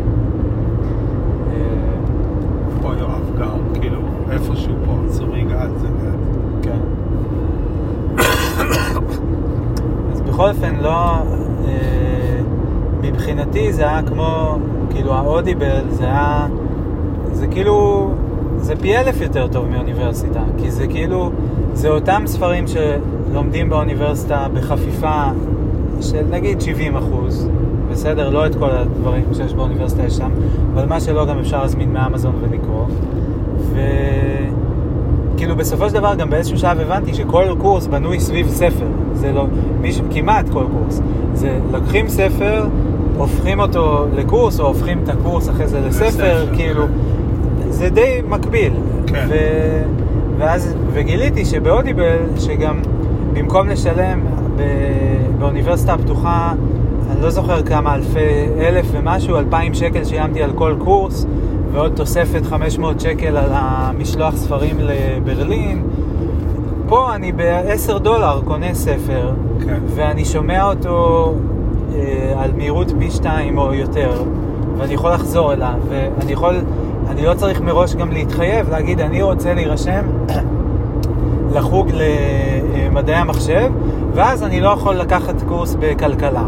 [2.82, 3.98] פה יואב גר, כאילו,
[4.30, 6.18] איפשהו פה, צורי גד זה גד.
[6.62, 6.78] כן.
[10.12, 10.90] אז בכל בכל אופן לא...
[10.90, 12.40] אה,
[13.02, 14.58] מבחינתי זה היה כמו,
[14.90, 16.46] כאילו האודיבל זה היה...
[17.32, 18.10] זה כאילו...
[18.56, 21.30] זה פי אלף יותר טוב מאוניברסיטה, כי זה כאילו...
[21.72, 25.22] זה אותם ספרים שלומדים באוניברסיטה בחפיפה
[26.00, 27.48] של נגיד 70 אחוז,
[27.90, 28.30] בסדר?
[28.30, 30.30] לא את כל הדברים שיש באוניברסיטה יש שם,
[30.74, 32.86] אבל מה שלא גם אפשר להזמין מאמזון ולקרוא.
[35.34, 38.86] וכאילו בסופו של דבר גם באיזשהו שלב הבנתי שכל קורס בנוי סביב ספר.
[39.14, 39.46] זה לא,
[39.80, 40.00] מיש...
[40.10, 41.00] כמעט כל קורס.
[41.34, 42.66] זה לוקחים ספר,
[43.16, 46.84] הופכים אותו לקורס, או הופכים את הקורס אחרי זה לספר, כאילו.
[47.68, 48.72] זה די מקביל.
[49.06, 49.26] כן.
[49.28, 49.34] ו...
[50.38, 52.80] ואז, וגיליתי שבאודיבל, שגם
[53.32, 54.20] במקום לשלם.
[55.38, 56.52] באוניברסיטה הפתוחה,
[57.10, 61.26] אני לא זוכר כמה אלפי, אלף ומשהו, אלפיים שקל שילמתי על כל קורס,
[61.72, 65.82] ועוד תוספת 500 שקל על המשלוח ספרים לברלין.
[66.88, 69.32] פה אני ב-10 דולר קונה ספר,
[69.64, 69.78] כן.
[69.86, 71.34] ואני שומע אותו
[71.94, 74.22] אה, על מהירות פי שתיים או יותר,
[74.78, 76.54] ואני יכול לחזור אליו, ואני יכול,
[77.08, 80.04] אני לא צריך מראש גם להתחייב, להגיד, אני רוצה להירשם
[81.54, 83.70] לחוג למדעי המחשב,
[84.14, 86.44] ואז אני לא יכול לקחת קורס בכלכלה,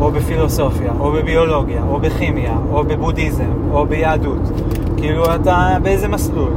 [0.00, 4.50] או בפילוסופיה, או בביולוגיה, או בכימיה, או בבודהיזם, או ביהדות.
[4.96, 6.52] כאילו, אתה באיזה מסלול.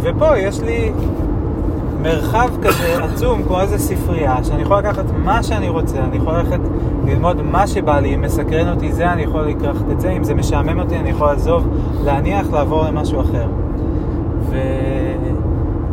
[0.00, 0.92] ופה יש לי
[2.02, 6.60] מרחב כזה עצום, כמו איזה ספרייה, שאני יכול לקחת מה שאני רוצה, אני יכול ללכת
[7.06, 10.34] ללמוד מה שבא לי, אם מסקרן אותי זה, אני יכול לקחת את זה, אם זה
[10.34, 11.68] משעמם אותי, אני יכול לעזוב,
[12.04, 13.46] להניח, לעבור למשהו אחר.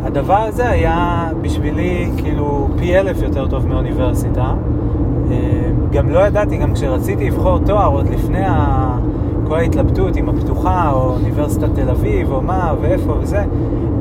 [0.06, 4.54] והדבר הזה היה בשבילי כאילו פי אלף יותר טוב מאוניברסיטה.
[5.30, 8.98] אה, גם לא ידעתי, גם כשרציתי לבחור תואר, עוד לפני ה...
[9.46, 13.44] כל ההתלבטות עם הפתוחה, או אוניברסיטת תל אביב, או מה, ואיפה וזה,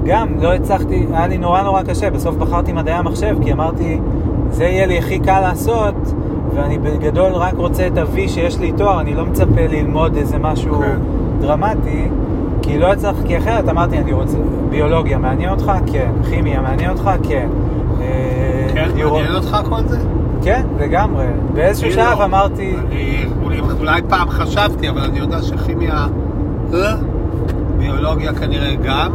[0.03, 3.99] גם לא הצלחתי, היה לי נורא נורא קשה, בסוף בחרתי מדעי המחשב, כי אמרתי,
[4.49, 6.13] זה יהיה לי הכי קל לעשות,
[6.55, 10.79] ואני בגדול רק רוצה את ה-V שיש לי תואר, אני לא מצפה ללמוד איזה משהו
[10.79, 10.99] כן.
[11.39, 12.07] דרמטי,
[12.65, 14.37] כי לא הצלחתי, כי אחרת אמרתי, אני רוצה,
[14.69, 15.71] ביולוגיה מעניין אותך?
[15.91, 16.11] כן.
[16.29, 17.09] כימיה מעניין אותך?
[17.23, 17.47] כן.
[18.01, 19.97] אה, כן, מעניין אותך כל זה?
[20.43, 21.25] כן, לגמרי.
[21.53, 21.93] באיזשהו לא.
[21.95, 26.07] שלב אמרתי, אני אולי- אולי פעם חשבתי, אבל אני יודע שכימיה...
[26.73, 26.95] אה,
[27.77, 29.11] ביולוגיה כנראה גם.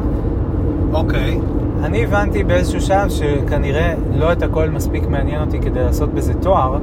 [0.92, 1.38] אוקיי.
[1.84, 6.78] אני הבנתי באיזשהו שלב שכנראה לא את הכל מספיק מעניין אותי כדי לעשות בזה תואר,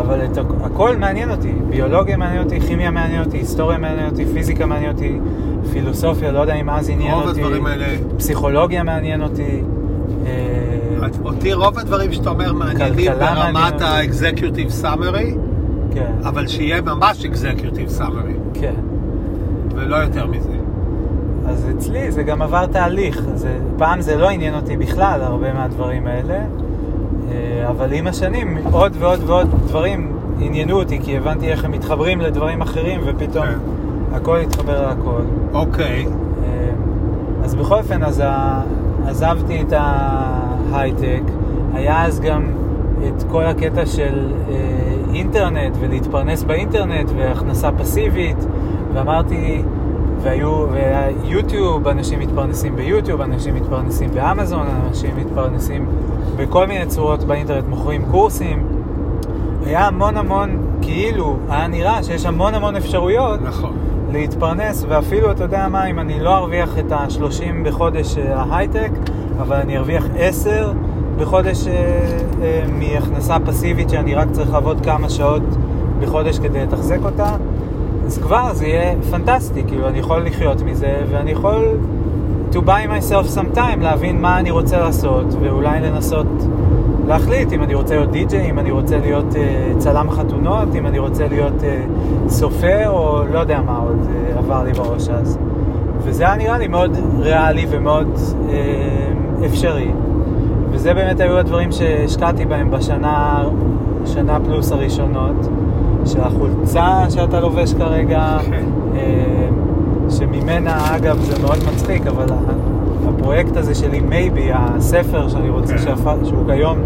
[0.00, 1.52] אבל את הכ- הכל מעניין אותי.
[1.68, 5.18] ביולוגיה מעניין אותי, כימיה מעניין אותי, היסטוריה מעניין אותי, פיזיקה מעניין אותי,
[5.72, 7.86] פילוסופיה, לא יודע אם אז עניין אותי, האלה...
[8.16, 9.62] פסיכולוגיה מעניין אותי.
[10.26, 10.32] אה,
[11.24, 13.80] אותי רוב הדברים שאתה אומר מעניינים ברמת.
[13.82, 15.36] ה-executive summary,
[15.94, 18.74] כן, אבל שיהיה ממש executive summary, כן.
[19.74, 20.48] ולא יותר מזה.
[21.46, 23.22] אז אצלי זה גם עבר תהליך.
[23.34, 26.38] זה, פעם זה לא עניין אותי בכלל, הרבה מהדברים האלה,
[27.68, 32.62] אבל עם השנים עוד ועוד ועוד דברים עניינו אותי, כי הבנתי איך הם מתחברים לדברים
[32.62, 33.58] אחרים, ופתאום כן.
[34.12, 35.22] הכל התחבר להכל.
[35.52, 36.06] אוקיי.
[36.06, 36.70] אה,
[37.44, 38.22] אז בכל אופן, אז.
[39.08, 41.22] עזבתי את ההייטק,
[41.74, 42.52] היה אז גם
[43.08, 48.36] את כל הקטע של אה, אינטרנט ולהתפרנס באינטרנט והכנסה פסיבית,
[48.94, 49.62] ואמרתי,
[50.22, 55.86] והיו, ויוטיוב, אנשים מתפרנסים ביוטיוב, אנשים מתפרנסים באמזון, אנשים מתפרנסים
[56.38, 58.66] בכל מיני צורות באינטרנט, מוכרים קורסים.
[59.66, 63.76] היה המון המון, כאילו, היה נראה שיש המון המון אפשרויות נכון.
[64.12, 68.90] להתפרנס, ואפילו, אתה יודע מה, אם אני לא ארוויח את ה-30 בחודש אה, ההייטק,
[69.38, 70.72] אבל אני ארוויח 10
[71.18, 71.72] בחודש אה,
[72.42, 75.42] אה, מהכנסה פסיבית שאני רק צריך לעבוד כמה שעות
[76.00, 77.36] בחודש כדי לתחזק אותה,
[78.06, 81.64] אז כבר זה יהיה פנטסטי, כאילו אני יכול לחיות מזה, ואני יכול
[82.52, 86.26] to buy myself some time, להבין מה אני רוצה לעשות, ואולי לנסות
[87.06, 90.98] להחליט אם אני רוצה להיות די-ג'יי, אם אני רוצה להיות uh, צלם חתונות, אם אני
[90.98, 95.38] רוצה להיות uh, סופר, או לא יודע מה עוד uh, עבר לי בראש אז.
[96.02, 99.90] וזה היה נראה לי מאוד ריאלי ומאוד אה, אפשרי.
[100.70, 103.44] וזה באמת היו הדברים שהשקעתי בהם בשנה,
[104.06, 105.48] שנה פלוס הראשונות,
[106.06, 108.64] של החולצה שאתה לובש כרגע, כן.
[108.96, 109.37] אה,
[110.48, 112.26] שממנה, אגב, זה מאוד מצחיק, אבל
[113.08, 115.78] הפרויקט הזה שלי, Maybe, הספר שאני רוצה, כן.
[115.78, 116.78] שהפך, שהוא כיום,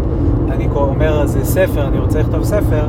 [0.51, 2.85] אני אומר, זה ספר, אני רוצה לכתוב ספר,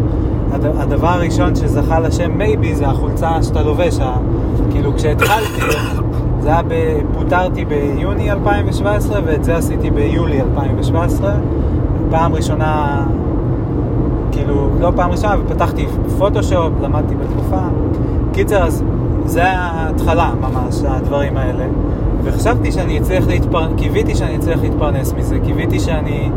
[0.53, 4.17] הד- הדבר הראשון שזכה לשם Maybe זה החולצה שאתה לובש, ה-
[4.71, 5.61] כאילו כשהתחלתי,
[6.43, 11.35] זה היה, ב- פוטרתי ביוני 2017, ואת זה עשיתי ביולי 2017,
[12.11, 13.03] פעם ראשונה
[14.33, 15.87] כאילו, לא פעם ראשונה, ופתחתי
[16.19, 17.59] פוטושופ, למדתי בתקופה.
[18.33, 18.85] קיצר, אז
[19.25, 21.65] זה ההתחלה ממש, הדברים האלה.
[22.25, 26.31] וחשבתי שאני אצליח להתפרנס, קיוויתי שאני אצליח להתפרנס מזה, קיוויתי שאני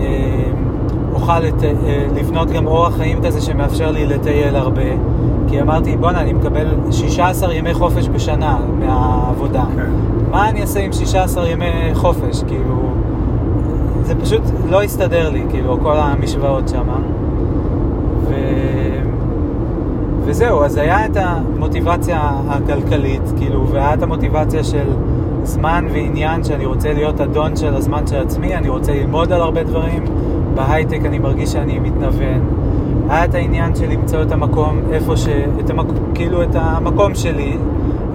[0.00, 0.50] אה,
[1.14, 1.64] אוכל לת...
[1.64, 4.82] אה, לבנות גם אורח חיים כזה שמאפשר לי לטייל הרבה.
[5.48, 9.64] כי אמרתי, בואנה, אני מקבל 16 ימי חופש בשנה מהעבודה.
[9.76, 9.90] כן.
[10.30, 12.42] מה אני אעשה עם 16 ימי חופש?
[12.48, 12.92] כאילו,
[14.02, 16.88] זה פשוט לא הסתדר לי, כאילו, כל המשוואות שם.
[18.28, 18.34] ו...
[20.26, 24.86] וזהו, אז היה את המוטיבציה הכלכלית, כאילו, והיה את המוטיבציה של
[25.42, 29.62] זמן ועניין, שאני רוצה להיות אדון של הזמן של עצמי, אני רוצה ללמוד על הרבה
[29.62, 30.04] דברים.
[30.54, 32.40] בהייטק אני מרגיש שאני מתנוון.
[33.08, 35.28] היה את העניין של למצוא את המקום, איפה ש...
[35.60, 35.86] את המק...
[36.14, 37.56] כאילו את המקום שלי,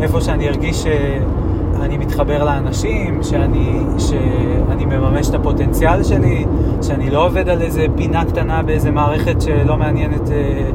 [0.01, 6.45] איפה שאני ארגיש שאני מתחבר לאנשים, שאני, שאני מממש את הפוטנציאל שלי,
[6.81, 10.71] שאני לא עובד על איזה פינה קטנה באיזה מערכת שלא מעניינת אה,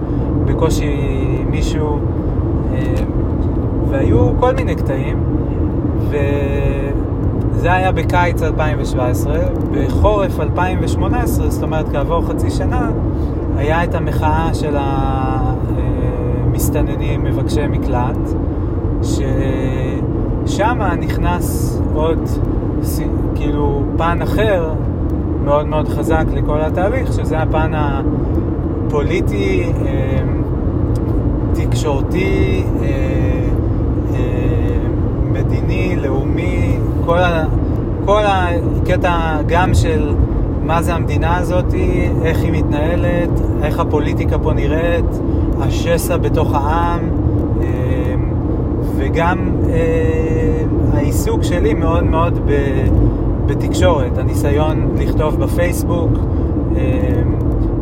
[0.47, 0.97] בקושי
[1.51, 1.99] מישהו.
[2.75, 2.95] אה,
[3.91, 5.25] והיו כל מיני קטעים,
[6.01, 9.39] וזה היה בקיץ 2017.
[9.71, 12.91] בחורף 2018, זאת אומרת כעבור חצי שנה,
[13.57, 14.77] היה את המחאה של
[16.49, 18.19] המסתננים מבקשי מקלט,
[20.47, 22.19] ששם נכנס עוד
[23.35, 24.73] כאילו פן אחר
[25.45, 28.46] מאוד מאוד חזק לכל התהליך, שזה הפן הפוליטי,
[28.95, 30.23] אה,
[31.55, 32.87] תקשורתי, אה,
[34.15, 34.89] אה,
[35.33, 36.77] מדיני, לאומי,
[37.07, 37.45] כל, ה,
[38.05, 40.15] כל הקטע גם של
[40.63, 41.75] מה זה המדינה הזאת,
[42.23, 43.31] איך היא מתנהלת,
[43.63, 45.21] איך הפוליטיקה פה נראית,
[45.61, 47.01] השסע בתוך העם,
[48.97, 49.51] וגם
[50.93, 52.51] העיסוק שלי מאוד מאוד
[53.47, 56.11] בתקשורת, הניסיון לכתוב בפייסבוק,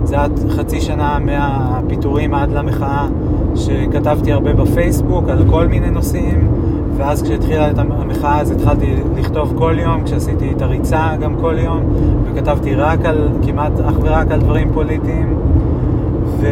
[0.05, 3.07] זה עד חצי שנה מהפיטורים עד למחאה
[3.55, 6.49] שכתבתי הרבה בפייסבוק על כל מיני נושאים
[6.97, 11.81] ואז כשהתחילה את המחאה אז התחלתי לכתוב כל יום, כשעשיתי את הריצה גם כל יום
[12.25, 15.39] וכתבתי רק על, כמעט אך ורק על דברים פוליטיים.
[16.41, 16.47] ו...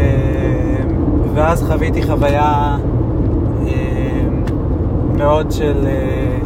[1.35, 2.77] ואז חוויתי חוויה
[3.67, 4.29] אה,
[5.17, 6.39] מאוד של אה,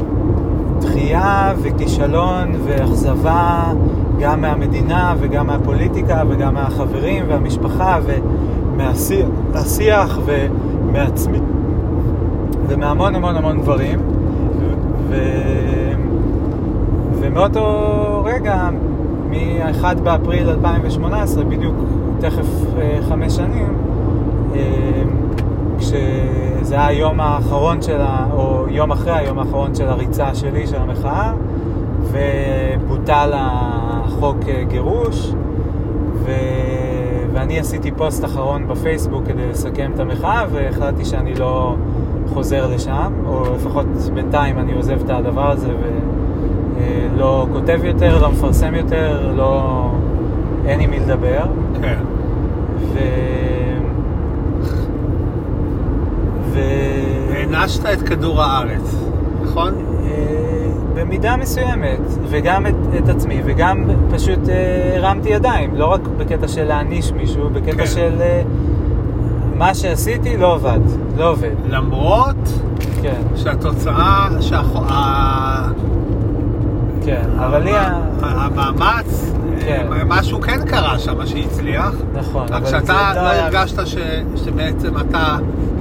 [0.80, 3.72] דחייה וכישלון ואכזבה
[4.20, 7.98] גם מהמדינה וגם מהפוליטיקה וגם מהחברים והמשפחה
[8.74, 11.38] ומהשיח ומעצמי
[12.68, 13.98] ומהמון המון המון דברים.
[15.08, 15.16] ו...
[17.20, 18.68] ומאותו רגע,
[19.30, 21.74] מ-1 באפריל 2018, בדיוק
[22.20, 22.46] תכף
[22.78, 23.74] אה, חמש שנים,
[24.54, 25.02] אה,
[25.78, 28.26] כשזה היה היום האחרון של ה...
[28.32, 31.32] או יום אחרי היום האחרון של הריצה שלי, של המחאה,
[32.02, 33.75] ובוטל החוק
[34.24, 35.32] אה, גירוש,
[36.14, 36.32] ו...
[37.32, 41.74] ואני עשיתי פוסט אחרון בפייסבוק כדי לסכם את המחאה, והחלטתי שאני לא
[42.34, 45.68] חוזר לשם, או לפחות בינתיים אני עוזב את הדבר הזה
[46.76, 49.90] ולא כותב יותר, לא מפרסם יותר, לא...
[50.66, 51.44] אין עם מי לדבר.
[51.82, 51.98] כן.
[52.92, 52.98] ו...
[56.52, 56.60] ו...
[57.36, 58.96] הענשת את כדור הארץ,
[59.42, 59.74] נכון?
[60.96, 66.48] אה, במידה מסוימת, וגם את, את עצמי, וגם פשוט אה, הרמתי ידיים, לא רק בקטע
[66.48, 67.86] של להעניש מישהו, בקטע כן.
[67.86, 68.42] של אה,
[69.56, 70.80] מה שעשיתי לא עבד,
[71.16, 71.50] לא עובד.
[71.68, 72.36] למרות
[73.02, 73.20] כן.
[73.36, 74.80] שהתוצאה, שהחו...
[77.04, 77.72] כן, אבל לי...
[78.22, 79.86] המאמץ, כן.
[80.06, 81.92] משהו כן קרה שם שהצליח.
[82.14, 83.96] נכון, רק שאתה לא הרגשת ש...
[84.36, 85.36] שבעצם אתה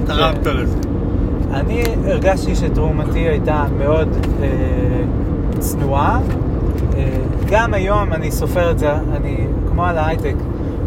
[0.06, 0.56] תרמת כן.
[0.56, 0.85] לזה.
[1.54, 4.08] אני הרגשתי שתרומתי הייתה מאוד
[4.42, 4.48] אה,
[5.58, 6.20] צנועה.
[6.96, 7.18] אה,
[7.50, 10.34] גם היום אני סופר את זה, אני, כמו על ההייטק,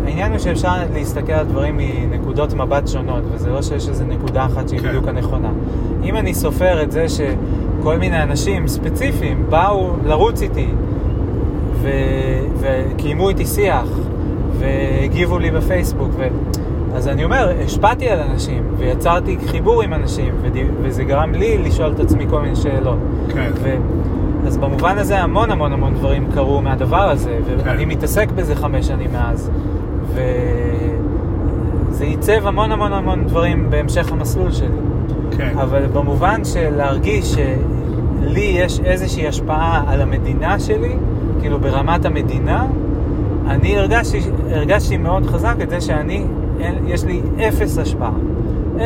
[0.06, 4.69] העניין הוא שאפשר להסתכל על דברים מנקודות מבט שונות, וזה לא שיש איזו נקודה אחת
[4.69, 4.88] שהיא כן.
[4.88, 5.52] בדיוק הנכונה.
[6.03, 10.68] אם אני סופר את זה שכל מיני אנשים ספציפיים באו לרוץ איתי,
[11.81, 11.90] ו...
[12.60, 13.88] וקיימו איתי שיח,
[14.60, 16.27] והגיבו לי בפייסבוק, ו...
[16.95, 20.34] אז אני אומר, השפעתי על אנשים, ויצרתי חיבור עם אנשים.
[20.82, 22.98] וזה גרם לי לשאול את עצמי כל מיני שאלות.
[23.34, 23.52] כן.
[23.56, 23.76] ו...
[24.48, 27.90] אז במובן הזה המון המון המון דברים קרו מהדבר הזה, ואני כן.
[27.90, 29.52] מתעסק בזה חמש שנים מאז.
[31.91, 34.68] וזה ייצב המון המון המון דברים בהמשך המסלול שלי.
[35.38, 35.57] כן.
[35.57, 40.95] אבל במובן של להרגיש שלי יש איזושהי השפעה על המדינה שלי,
[41.41, 42.66] כאילו ברמת המדינה,
[43.48, 44.20] אני הרגשתי,
[44.52, 46.24] הרגשתי מאוד חזק את זה שאני,
[46.88, 48.11] יש לי אפס השפעה.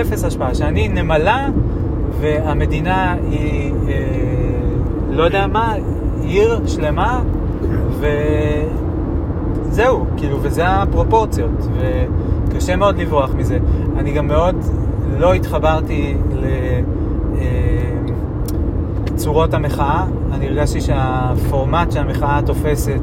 [0.02, 0.56] אפס השפעה.
[0.56, 1.48] שאני נמלה
[2.20, 3.94] והמדינה היא, אה,
[5.10, 5.74] לא יודע מה,
[6.22, 7.22] עיר שלמה,
[7.62, 7.68] כן.
[8.00, 8.08] ו...
[9.70, 11.68] זהו, כאילו, וזה הפרופורציות,
[12.50, 13.58] וקשה מאוד לברוח מזה.
[13.98, 14.56] אני גם מאוד
[15.18, 16.16] לא התחברתי
[19.12, 23.02] לצורות המחאה, אני הרגשתי שהפורמט שהמחאה תופסת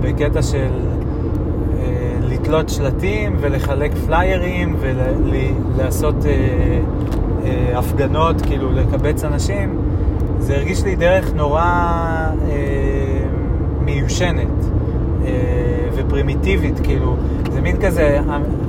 [0.00, 0.93] בקטע של אה,
[2.44, 6.30] לתלות שלטים ולחלק פליירים ולעשות אה,
[7.44, 9.78] אה, הפגנות, כאילו לקבץ אנשים,
[10.38, 12.30] זה הרגיש לי דרך נורא אה,
[13.80, 14.48] מיושנת
[15.24, 15.30] אה,
[15.94, 17.16] ופרימיטיבית, כאילו,
[17.52, 18.20] זה מין כזה,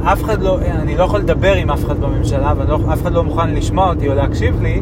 [0.04, 3.54] אף אחד לא, אני לא יכול לדבר עם אף אחד בממשלה, ואף אחד לא מוכן
[3.54, 4.82] לשמוע אותי או להקשיב לי,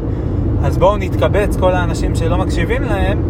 [0.64, 3.22] אז בואו נתקבץ כל האנשים שלא מקשיבים להם,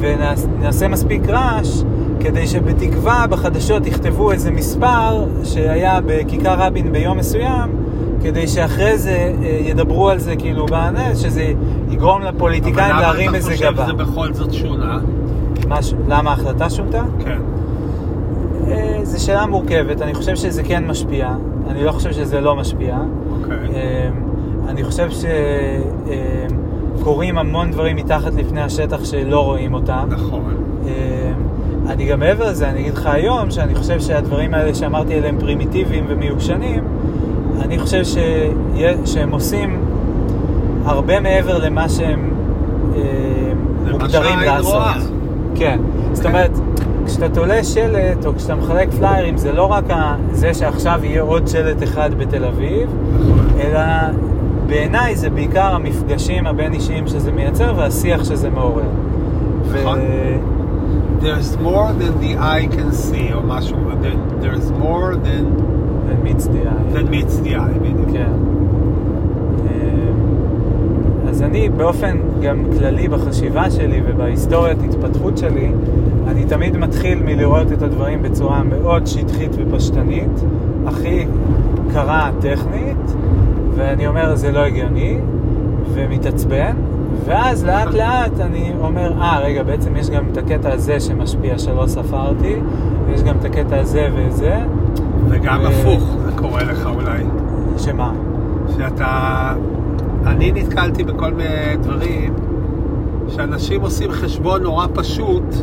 [0.00, 1.82] ונעשה מספיק רעש
[2.22, 7.70] כדי שבתקווה בחדשות יכתבו איזה מספר שהיה בכיכר רבין ביום מסוים,
[8.22, 11.52] כדי שאחרי זה אה, ידברו על זה כאילו בענה, שזה
[11.90, 13.68] יגרום לפוליטיקאים להרים איזה גבה.
[13.68, 14.98] אבל למה אתה חושב שזה בכל זאת שונה?
[15.68, 15.94] מש...
[16.08, 17.02] למה ההחלטה שונתה?
[17.24, 17.38] כן.
[18.68, 21.34] אה, זו שאלה מורכבת, אני חושב שזה כן משפיע,
[21.68, 22.98] אני לא חושב שזה לא משפיע.
[23.30, 23.68] אוקיי.
[24.68, 25.08] אני חושב
[26.98, 30.06] שקורים המון דברים מתחת לפני השטח שלא רואים אותם.
[30.10, 30.54] נכון.
[31.92, 36.04] אני גם מעבר לזה, אני אגיד לך היום, שאני חושב שהדברים האלה שאמרתי עליהם פרימיטיביים
[36.08, 36.84] ומיושנים,
[37.60, 38.16] אני חושב ש...
[39.04, 39.80] שהם עושים
[40.84, 42.30] הרבה מעבר למה שהם
[42.96, 43.00] אה,
[43.90, 44.72] מוגדרים לעשות.
[44.72, 44.94] רואה.
[45.54, 45.80] כן.
[46.12, 46.50] זאת אומרת,
[47.06, 49.84] כשאתה תולה שלט או כשאתה מחלק פליירים, זה לא רק
[50.32, 52.90] זה שעכשיו יהיה עוד שלט אחד בתל אביב,
[53.20, 53.60] נכון.
[53.60, 53.80] אלא
[54.66, 58.82] בעיניי זה בעיקר המפגשים הבין-אישיים שזה מייצר והשיח שזה מעורר.
[59.70, 59.98] נכון.
[59.98, 60.61] ו...
[61.22, 63.76] there's more than the eye can see, או משהו,
[64.40, 65.44] there's more than...
[66.08, 66.92] than meets the eye.
[66.92, 68.10] than meets the eye, בדיוק.
[68.12, 68.32] כן.
[69.66, 75.72] אה, אז אני באופן גם כללי בחשיבה שלי ובהיסטוריית התפתחות שלי,
[76.28, 80.40] אני תמיד מתחיל מלראות את הדברים בצורה מאוד שטחית ופשטנית,
[80.86, 81.26] הכי
[81.92, 83.14] קרה טכנית,
[83.74, 85.18] ואני אומר, זה לא הגיוני,
[85.94, 86.76] ומתעצבן,
[87.24, 91.86] ואז לאט לאט אני אומר, אה, רגע, בעצם יש גם את הקטע הזה שמשפיע שלא
[91.86, 92.56] ספרתי,
[93.06, 94.58] ויש גם את הקטע הזה וזה.
[95.28, 95.66] וגם ו...
[95.66, 97.24] הפוך, זה קורה לך אולי.
[97.78, 98.12] שמה?
[98.76, 99.52] שאתה...
[100.26, 102.34] אני נתקלתי בכל מיני דברים
[103.28, 105.54] שאנשים עושים חשבון נורא פשוט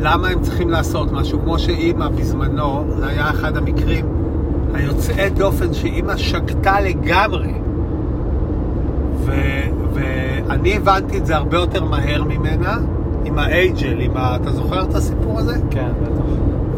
[0.00, 4.06] למה הם צריכים לעשות משהו, כמו שאימא בזמנו, זה היה אחד המקרים
[4.74, 7.52] היוצאי דופן שאימא שגתה לגמרי.
[9.16, 9.32] ו...
[10.50, 12.78] אני הבנתי את זה הרבה יותר מהר ממנה,
[13.24, 14.36] עם האייג'ל, עם ה...
[14.36, 15.54] אתה זוכר את הסיפור הזה?
[15.70, 16.22] כן, בטח.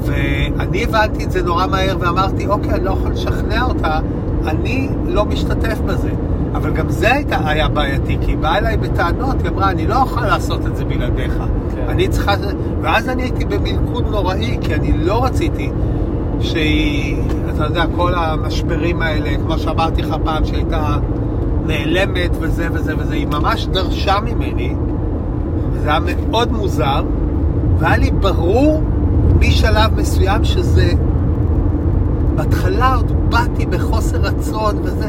[0.00, 4.00] ואני הבנתי את זה נורא מהר ואמרתי, אוקיי, אני לא יכול לשכנע אותה,
[4.46, 6.10] אני לא משתתף בזה.
[6.54, 10.02] אבל גם זה הייתה, היה בעייתי, כי היא באה אליי בטענות, היא אמרה, אני לא
[10.02, 11.32] אוכל לעשות את זה בלעדיך.
[11.74, 11.84] כן.
[11.88, 12.34] אני צריכה...
[12.82, 15.70] ואז אני הייתי במלכוד נוראי, כי אני לא רציתי
[16.40, 17.16] שהיא,
[17.54, 20.96] אתה יודע, כל המשברים האלה, כמו שאמרתי לך פעם, שהייתה
[21.66, 24.74] נעלמת וזה וזה וזה, היא ממש דרשה ממני,
[25.72, 27.04] וזה היה מאוד מוזר,
[27.78, 28.82] והיה לי ברור
[29.40, 30.92] משלב מסוים שזה...
[32.36, 35.08] בהתחלה עוד באתי בחוסר רצון וזה,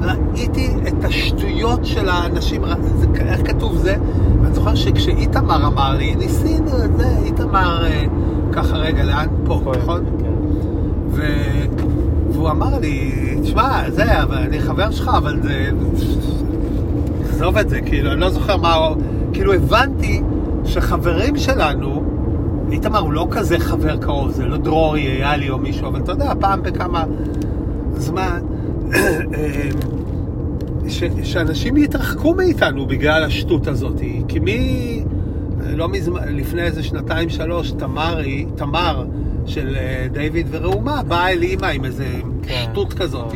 [0.00, 2.62] ראיתי את השטויות של האנשים,
[2.96, 3.96] זה, איך כתוב זה?
[4.42, 8.04] ואני זוכר שכשאיתמר אמר לי, ניסינו את זה, איתמר אה,
[8.52, 9.26] ככה רגע, לאן?
[9.44, 10.04] פה, נכון?
[10.18, 10.32] כן.
[11.10, 11.22] ו...
[12.44, 13.12] והוא אמר לי,
[13.42, 15.70] תשמע, זה, אבל אני חבר שלך, אבל זה...
[17.28, 18.88] עזוב את זה, כאילו, אני לא זוכר מה...
[19.32, 20.22] כאילו, הבנתי
[20.64, 22.04] שחברים שלנו,
[22.70, 26.32] איתמר הוא לא כזה חבר קרוב, זה לא דרורי, איילי או מישהו, אבל אתה יודע,
[26.40, 27.04] פעם בכמה
[27.96, 28.40] זמן,
[30.88, 34.00] ש, שאנשים יתרחקו מאיתנו בגלל השטות הזאת.
[34.28, 35.04] כי מי...
[35.66, 39.04] לא מזמן, לפני איזה שנתיים, שלוש, תמרי, תמר,
[39.46, 42.06] של אה, דיוויד וראומה, באה אל אימא עם איזה
[42.42, 42.64] כן.
[42.72, 43.34] שטות כזאת,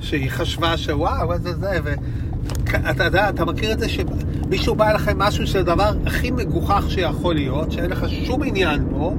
[0.00, 5.18] שהיא חשבה שוואו, איזה זה, ואתה יודע, אתה מכיר את זה שמישהו בא אליך עם
[5.18, 9.14] משהו שזה הדבר הכי מגוחך שיכול להיות, שאין לך שום עניין בו,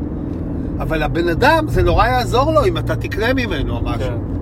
[0.80, 4.00] אבל הבן אדם, זה נורא יעזור לו אם אתה תקנה ממנו משהו.
[4.08, 4.34] כן.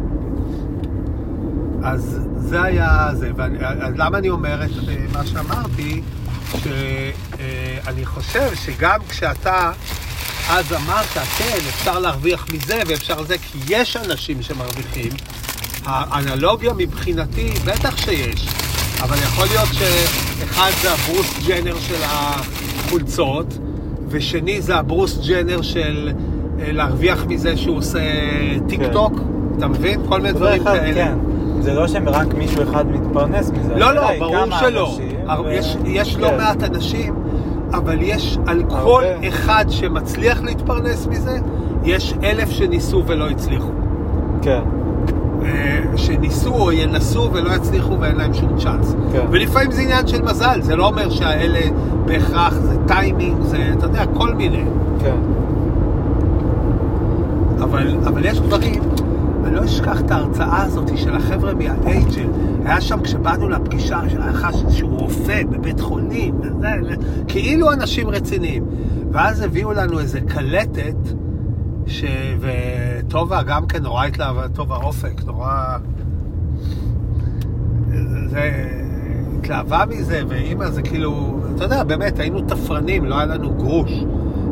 [1.84, 6.02] אז זה היה זה, ולמה אני אומר את אה, מה שאמרתי?
[6.58, 9.72] שאני חושב שגם כשאתה
[10.54, 11.06] אז אמרת,
[11.38, 15.12] כן, אפשר להרוויח מזה ואפשר זה, כי יש אנשים שמרוויחים.
[15.86, 18.48] האנלוגיה מבחינתי, בטח שיש,
[19.02, 23.58] אבל יכול להיות שאחד זה הברוס ג'נר של החולצות,
[24.08, 26.12] ושני זה הברוס ג'נר של
[26.60, 28.00] אה, להרוויח מזה שהוא עושה
[28.68, 29.58] טיק טוק, כן.
[29.58, 30.08] אתה מבין?
[30.08, 30.94] כל מיני דברים כאלה.
[30.94, 31.18] כן.
[31.62, 33.76] זה לא שרק מישהו אחד מתפרנס מזה.
[33.76, 34.98] לא, לא, ברור שלא.
[35.46, 35.52] ו...
[35.52, 36.34] יש, יש לא כן.
[36.34, 37.21] לא מעט אנשים
[37.74, 41.38] אבל יש על כל אחד שמצליח להתפרנס מזה,
[41.84, 43.72] יש אלף שניסו ולא הצליחו.
[44.42, 44.62] כן.
[45.46, 48.96] אה, שניסו או ינסו ולא יצליחו ואין להם שום צ'אנס.
[49.12, 49.26] כן.
[49.32, 51.60] ולפעמים זה עניין של מזל, זה לא אומר שהאלה
[52.06, 54.64] בהכרח, זה טיימינג, זה, אתה יודע, כל מיני.
[55.00, 55.16] כן.
[57.64, 58.82] אבל, אבל יש דברים,
[59.46, 62.30] אני לא אשכח את ההרצאה הזאת של החבר'ה מהאייג'ל.
[62.66, 66.96] היה שם כשבאנו לפגישה, שהיה חש שהוא רופא בבית חולים, וזה,
[67.28, 68.66] כאילו אנשים רציניים.
[69.12, 70.96] ואז הביאו לנו איזה קלטת,
[71.88, 72.04] ש...
[72.40, 75.78] וטובה גם כן נורא התלהבה, טובה אופק, נורא...
[78.28, 78.52] זה...
[79.52, 83.92] התלהבה מזה, ואימא זה כאילו, אתה יודע, באמת, היינו תפרנים, לא היה לנו גרוש.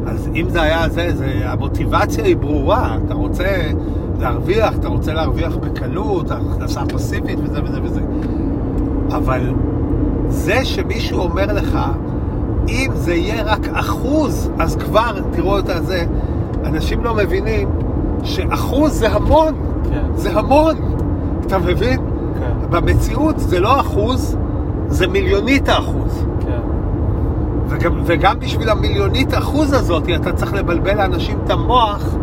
[0.07, 3.71] אז אם זה היה זה, זה, המוטיבציה היא ברורה, אתה רוצה
[4.19, 8.01] להרוויח, אתה רוצה להרוויח בקלות, הכנסה פסיבית וזה וזה וזה.
[9.11, 9.53] אבל
[10.29, 11.79] זה שמישהו אומר לך,
[12.69, 16.05] אם זה יהיה רק אחוז, אז כבר, תראו את זה,
[16.65, 17.69] אנשים לא מבינים
[18.23, 19.53] שאחוז זה המון,
[19.89, 20.75] כן, זה המון,
[21.45, 21.99] אתה מבין?
[22.39, 24.37] כן, במציאות זה לא אחוז,
[24.87, 26.25] זה מיליונית האחוז.
[26.39, 26.59] כן.
[27.69, 32.15] וגם, וגם בשביל המיליונית אחוז הזאת, אתה צריך לבלבל לאנשים את המוח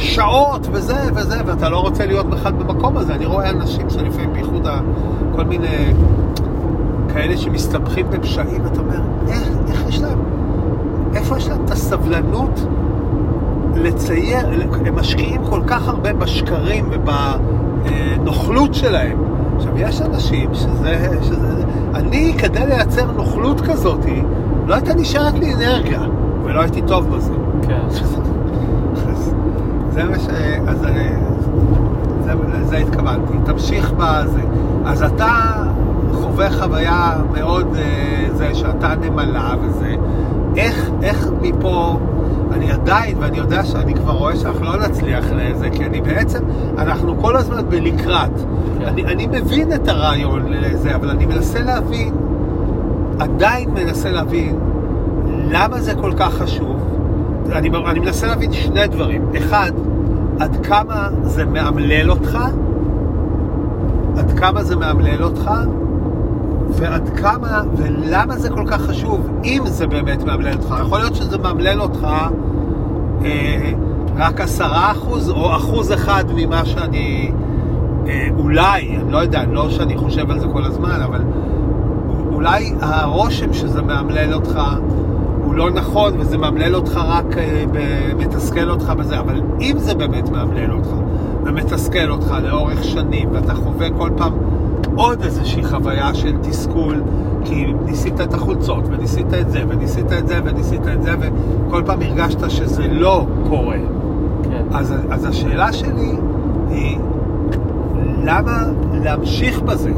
[0.00, 3.14] שעות וזה וזה, ואתה לא רוצה להיות בכלל במקום הזה.
[3.14, 4.66] אני רואה אנשים שלפעמים, בייחוד
[5.36, 5.92] כל מיני
[7.12, 10.18] כאלה שמסתבכים בפשעים, אתה אומר, איך, איך יש להם,
[11.14, 12.66] איפה יש להם את הסבלנות
[13.74, 14.48] לצייר,
[14.86, 19.18] הם משקיעים כל כך הרבה בשקרים ובנוכלות שלהם.
[19.56, 21.64] עכשיו, יש אנשים שזה, שזה...
[21.94, 24.00] אני, כדי לייצר נוכלות כזאת,
[24.66, 26.00] לא הייתה נשארת לי אנרגיה,
[26.44, 27.32] ולא הייתי טוב בזה.
[27.62, 27.80] כן.
[29.92, 30.26] זה מה ש...
[30.66, 31.08] אז אני...
[32.24, 33.32] זה, לזה התכוונתי.
[33.44, 34.40] תמשיך בזה.
[34.84, 35.64] אז אתה
[36.12, 39.94] חווה חוויה מאוד אה, זה, שאתה נמלה וזה.
[40.56, 41.98] איך, איך מפה...
[42.52, 46.38] אני עדיין, ואני יודע שאני כבר רואה שאנחנו לא נצליח לזה, כי אני בעצם,
[46.78, 48.30] אנחנו כל הזמן בלקראת.
[48.78, 48.84] כן.
[48.84, 52.14] אני, אני מבין את הרעיון לזה, אבל אני מנסה להבין,
[53.18, 54.58] עדיין מנסה להבין,
[55.50, 56.99] למה זה כל כך חשוב.
[57.52, 59.24] אני, אני מנסה להבין שני דברים.
[59.36, 59.72] אחד,
[60.40, 62.38] עד כמה זה מאמלל אותך,
[64.16, 65.50] עד כמה זה מאמלל אותך,
[66.70, 70.74] ועד כמה, ולמה זה כל כך חשוב, אם זה באמת מאמלל אותך.
[70.80, 72.06] יכול להיות שזה מאמלל אותך
[73.24, 73.72] אה,
[74.16, 77.32] רק עשרה אחוז, או אחוז אחד ממה שאני,
[78.08, 81.20] אה, אולי, אני לא יודע, לא שאני חושב על זה כל הזמן, אבל
[82.32, 84.60] אולי הרושם שזה מאמלל אותך
[85.60, 87.64] לא נכון, וזה מאמלל אותך רק, אה,
[88.18, 90.88] מתסכל אותך בזה, אבל אם זה באמת מאמלל אותך,
[91.44, 94.32] ומתסכל אותך לאורך שנים, ואתה חווה כל פעם
[94.94, 97.02] עוד איזושהי חוויה של תסכול,
[97.44, 102.02] כי ניסית את החולצות, וניסית את זה, וניסית את זה, וניסית את זה, וכל פעם
[102.02, 103.78] הרגשת שזה לא קורה.
[104.42, 104.64] כן.
[104.72, 106.12] אז, אז השאלה שלי
[106.70, 106.98] היא,
[108.22, 109.92] למה להמשיך בזה?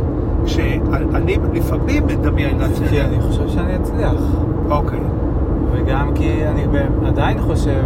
[0.45, 2.89] כשאני לפעמים מדמיין לעצמי...
[2.89, 4.15] כי אני חושב שאני אצליח.
[4.71, 5.22] אוקיי.
[5.73, 6.65] וגם כי אני
[7.07, 7.83] עדיין חושב...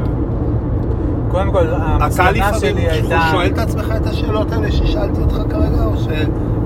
[1.30, 3.18] קודם כל, אתה המסקנה לפעמים שלי הייתה...
[3.30, 6.06] שואל את עצמך את השאלות האלה ששאלתי אותך כרגע, או, ש...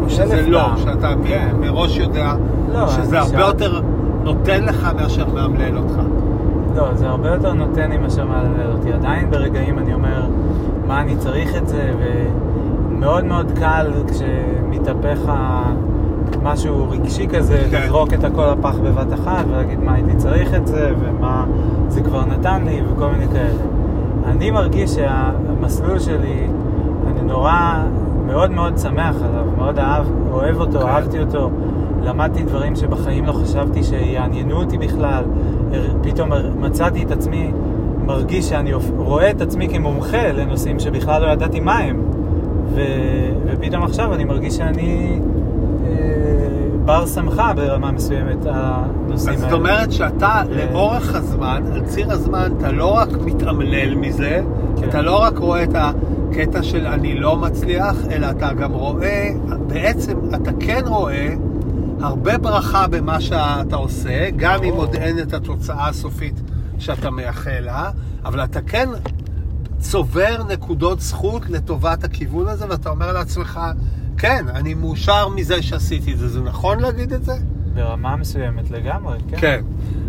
[0.02, 0.76] או שזה לא, פעם.
[0.78, 1.48] שאתה כן.
[1.60, 2.32] מראש יודע
[2.72, 3.80] לא, שזה הרבה שאל- יותר
[4.24, 5.94] נותן לך מאשר מאמלל אותך?
[6.76, 8.92] לא, זה הרבה יותר נותן לי מאשר מעלמל אותי.
[8.92, 10.22] עדיין ברגעים אני אומר,
[10.86, 11.90] מה אני צריך את זה,
[12.90, 15.72] ומאוד מאוד קל כשמתהפך ה-
[16.42, 17.82] משהו רגשי כזה, כן.
[17.84, 21.46] לזרוק את הכל לפח בבת אחת ולהגיד מה הייתי צריך את זה, ומה
[21.88, 23.62] זה כבר נתן לי, וכל מיני כאלה.
[24.26, 26.46] אני מרגיש שהמסלול שלי,
[27.06, 27.82] אני נורא,
[28.26, 30.86] מאוד מאוד שמח עליו, מאוד אהב, אוהב אותו, כן.
[30.86, 31.50] אהבתי אותו.
[32.02, 35.24] למדתי דברים שבחיים לא חשבתי שיעניינו אותי בכלל.
[36.02, 36.30] פתאום
[36.60, 37.52] מצאתי את עצמי,
[38.06, 42.02] מרגיש שאני רואה את עצמי כמומחה לנושאים שבכלל לא ידעתי מה הם.
[42.74, 42.80] ו...
[43.46, 45.20] ופתאום עכשיו אני מרגיש שאני
[46.84, 49.40] בר שמחה ברמה מסוימת הנושאים האלה.
[49.40, 54.42] זאת אומרת שאתה ו- לאורך הזמן, על ציר הזמן, אתה לא רק מתאמלל מזה,
[54.80, 54.88] כן.
[54.88, 59.30] אתה לא רק רואה את הקטע של אני לא מצליח, אלא אתה גם רואה,
[59.66, 61.34] בעצם אתה כן רואה
[62.00, 64.74] הרבה ברכה במה שאתה עושה, גם אם.
[64.74, 66.40] עוד אין את התוצאה הסופית
[66.78, 67.90] שאתה מייחל לה,
[68.24, 68.88] אבל אתה כן
[69.78, 73.60] צובר נקודות זכות לטובת הכיוון הזה, ואתה אומר לעצמך,
[74.20, 76.28] כן, אני מאושר מזה שעשיתי את זה.
[76.28, 77.32] זה נכון להגיד את זה?
[77.74, 79.36] ברמה מסוימת לגמרי, כן.
[79.40, 79.60] כן.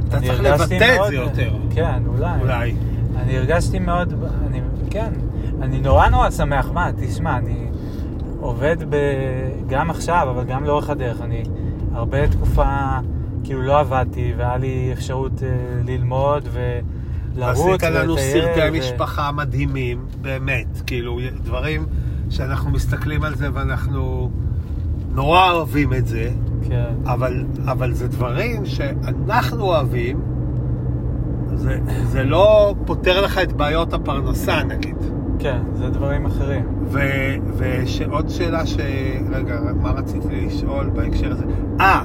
[0.07, 1.53] אתה צריך לבטא את זה יותר.
[1.75, 2.39] כן, אולי.
[2.41, 2.75] אולי.
[3.15, 4.13] אני הרגשתי מאוד,
[4.47, 5.13] אני, כן,
[5.61, 7.67] אני נורא נורא שמח, מה, תשמע, אני
[8.39, 8.95] עובד ב,
[9.67, 11.43] גם עכשיו, אבל גם לאורך הדרך, אני
[11.93, 12.65] הרבה תקופה,
[13.43, 15.47] כאילו לא עבדתי, והיה לי אפשרות אה,
[15.85, 20.81] ללמוד ולרוץ עשית לנו ולטייל, סרטי ו- משפחה מדהימים, באמת.
[20.85, 21.85] כאילו, דברים
[22.31, 24.31] שאנחנו מסתכלים על זה ואנחנו
[25.13, 26.29] נורא אוהבים את זה,
[26.69, 30.21] כן, אבל, אבל זה דברים שאנחנו אוהבים,
[31.53, 34.95] זה, זה לא פותר לך את בעיות הפרנסה, נגיד.
[35.39, 36.65] כן, זה דברים אחרים.
[36.85, 38.77] ו- ושעוד שאלה ש...
[39.31, 41.45] רגע, מה רציתי לשאול בהקשר הזה?
[41.79, 42.01] אה,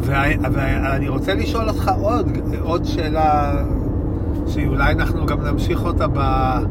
[0.00, 2.28] ואני רוצה לשאול אותך עוד,
[2.60, 3.54] עוד שאלה
[4.46, 6.62] שאולי אנחנו גם נמשיך אותה ב-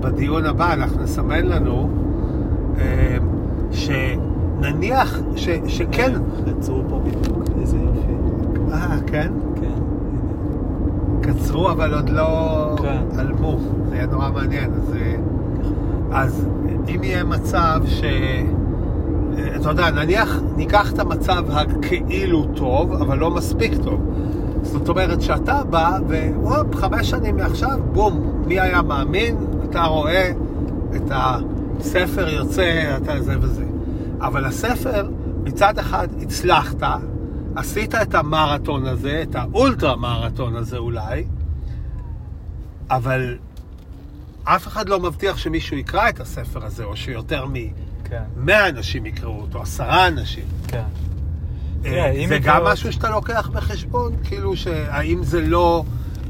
[0.00, 1.90] בדיון הבא, אנחנו נסמן לנו,
[3.72, 6.12] שנניח ש- שכן...
[6.58, 8.12] עצרו פה בדיוק, איזה יופי.
[8.72, 9.32] אה, כן?
[9.60, 9.80] כן.
[11.20, 12.26] קצרו אבל עוד לא
[12.82, 13.18] כן.
[13.18, 13.58] עלמו,
[13.88, 14.70] זה היה נורא מעניין.
[14.72, 15.16] אז, אה,
[16.12, 16.46] אז
[16.88, 18.02] אם יהיה מצב ש...
[19.38, 24.00] אה, אתה יודע, נניח ניקח את המצב הכאילו טוב, אבל לא מספיק טוב.
[24.62, 29.36] זאת אומרת שאתה בא, והופ, חמש שנים מעכשיו, בום, מי היה מאמין?
[29.70, 30.30] אתה רואה
[30.96, 31.10] את
[31.80, 33.64] הספר יוצא, אתה זה וזה.
[34.20, 35.08] אבל הספר,
[35.44, 36.76] מצד אחד הצלחת,
[37.56, 41.24] עשית את המרתון הזה, את האולטרה מרתון הזה אולי,
[42.90, 43.38] אבל
[44.44, 47.44] אף אחד לא מבטיח שמישהו יקרא את הספר הזה, או שיותר
[48.04, 50.44] כן, מ-100 אנשים יקראו אותו, עשרה אנשים.
[50.68, 50.82] כן.
[51.84, 54.12] אה, זה גם אותו- משהו שאתה לוקח בחשבון?
[54.24, 55.84] כאילו, שהאם זה לא...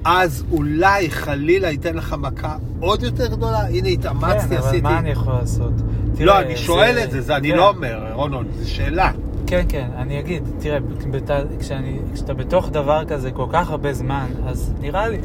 [0.05, 3.59] אז אולי חלילה ייתן לך מכה עוד יותר גדולה?
[3.59, 4.81] הנה, התאמצתי, כן, אבל עשיתי...
[4.81, 5.73] מה אני יכול לעשות?
[6.11, 7.57] לא, תראה, אני שואל את זה, זה אני כן.
[7.57, 9.13] לא אומר, רונון, זו שאלה.
[9.47, 10.79] כן, כן, אני אגיד, תראה,
[11.11, 15.19] בת, כשאני, כשאתה בתוך דבר כזה כל כך הרבה זמן, אז נראה לי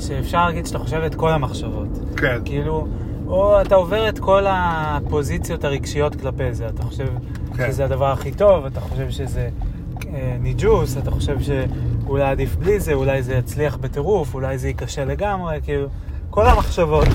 [0.00, 1.88] שאפשר להגיד שאתה חושב את כל המחשבות.
[2.16, 2.38] כן.
[2.44, 2.86] כאילו,
[3.26, 6.66] או אתה עובר את כל הפוזיציות הרגשיות כלפי זה.
[6.66, 7.06] אתה חושב
[7.56, 7.70] כן.
[7.70, 9.48] שזה הדבר הכי טוב, אתה חושב שזה
[10.14, 11.40] אה, ניג'וס, אתה חושב
[12.06, 15.88] שאולי עדיף בלי זה, אולי זה יצליח בטירוף, אולי זה ייכשל לגמרי, כאילו,
[16.30, 17.08] כל המחשבות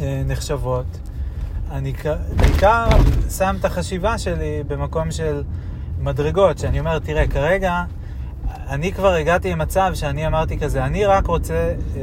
[0.00, 0.86] אה, נחשבות.
[1.70, 1.92] אני
[2.36, 2.86] בעיקר
[3.38, 5.42] שם את החשיבה שלי במקום של
[6.00, 7.84] מדרגות, שאני אומר, תראה, כרגע
[8.68, 12.00] אני כבר הגעתי למצב שאני אמרתי כזה, אני רק רוצה אה,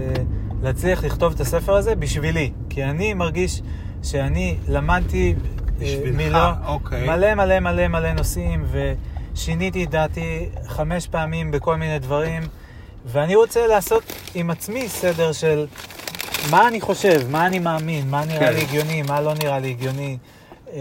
[0.63, 3.61] להצליח לכתוב את הספר הזה בשבילי, כי אני מרגיש
[4.03, 7.07] שאני למדתי אה, בשבילך, מלא, אוקיי.
[7.07, 8.65] מלא מלא מלא מלא נושאים,
[9.39, 12.43] ושיניתי את דעתי חמש פעמים בכל מיני דברים,
[13.05, 14.03] ואני רוצה לעשות
[14.35, 15.67] עם עצמי סדר של
[16.51, 18.53] מה אני חושב, מה אני מאמין, מה נראה כן.
[18.53, 20.17] לי הגיוני, מה לא נראה לי הגיוני,
[20.73, 20.79] אה,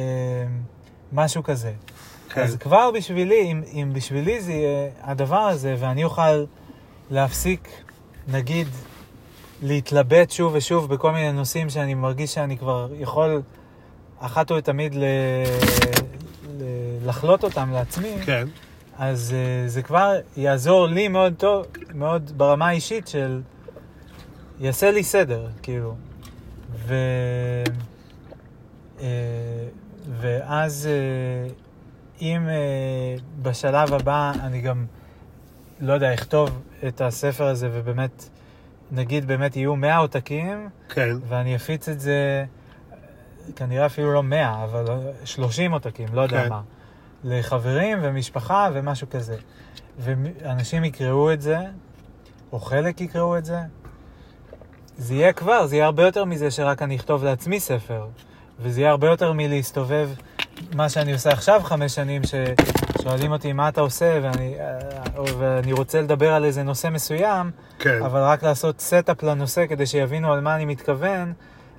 [1.13, 1.73] משהו כזה.
[2.29, 2.41] כן.
[2.41, 6.45] אז כבר בשבילי, אם, אם בשבילי זה יהיה הדבר הזה, ואני אוכל
[7.11, 7.69] להפסיק,
[8.29, 8.69] נגיד,
[9.63, 13.43] להתלבט שוב ושוב בכל מיני נושאים שאני מרגיש שאני כבר יכול
[14.21, 15.05] אחת ולתמיד ל...
[16.59, 16.63] ל...
[17.09, 18.47] לחלוט אותם לעצמי, כן.
[18.99, 23.41] אז uh, זה כבר יעזור לי מאוד טוב, מאוד ברמה האישית של...
[24.61, 25.95] יעשה לי סדר, כאילו.
[26.87, 26.95] ו...
[29.01, 29.07] אה,
[30.21, 31.53] ואז אה,
[32.21, 34.87] אם אה, בשלב הבא אני גם,
[35.81, 38.29] לא יודע, אכתוב את הספר הזה ובאמת,
[38.93, 41.17] נגיד באמת יהיו 100 עותקים, כן.
[41.29, 42.45] ואני אפיץ את זה,
[43.57, 44.85] כנראה אפילו לא 100, אבל
[45.25, 46.49] 30 עותקים, לא יודע כן.
[46.49, 46.61] מה.
[47.25, 49.37] לחברים ומשפחה ומשהו כזה.
[49.99, 51.59] ואנשים יקראו את זה,
[52.53, 53.59] או חלק יקראו את זה,
[54.99, 58.07] זה יהיה כבר, זה יהיה הרבה יותר מזה שרק אני אכתוב לעצמי ספר.
[58.61, 60.09] וזה יהיה הרבה יותר מלהסתובב,
[60.75, 66.01] מה שאני עושה עכשיו חמש שנים, ששואלים אותי מה אתה עושה, ואני, אה, ואני רוצה
[66.01, 68.03] לדבר על איזה נושא מסוים, כן.
[68.03, 71.33] אבל רק לעשות setup לנושא כדי שיבינו על מה אני מתכוון,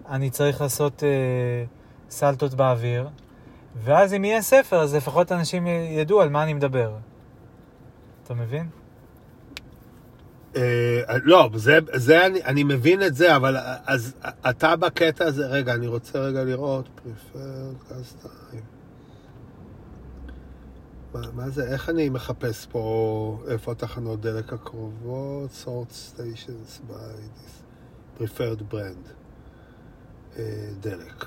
[0.10, 1.64] אני צריך לעשות אה,
[2.10, 3.10] סלטות באוויר.
[3.84, 6.94] ואז אם יהיה ספר, אז לפחות אנשים ידעו על מה אני מדבר.
[8.24, 8.70] אתה מבין?
[10.56, 14.14] אה, לא, זה, זה אני, אני מבין את זה, אבל אז
[14.50, 16.90] אתה בקטע הזה, רגע, אני רוצה רגע לראות.
[21.14, 25.50] מה, מה זה, איך אני מחפש פה, איפה התחנות דלק הקרובות?
[25.66, 27.64] sort stations by this
[28.20, 29.19] preferred brand.
[30.38, 31.26] אה, דלק.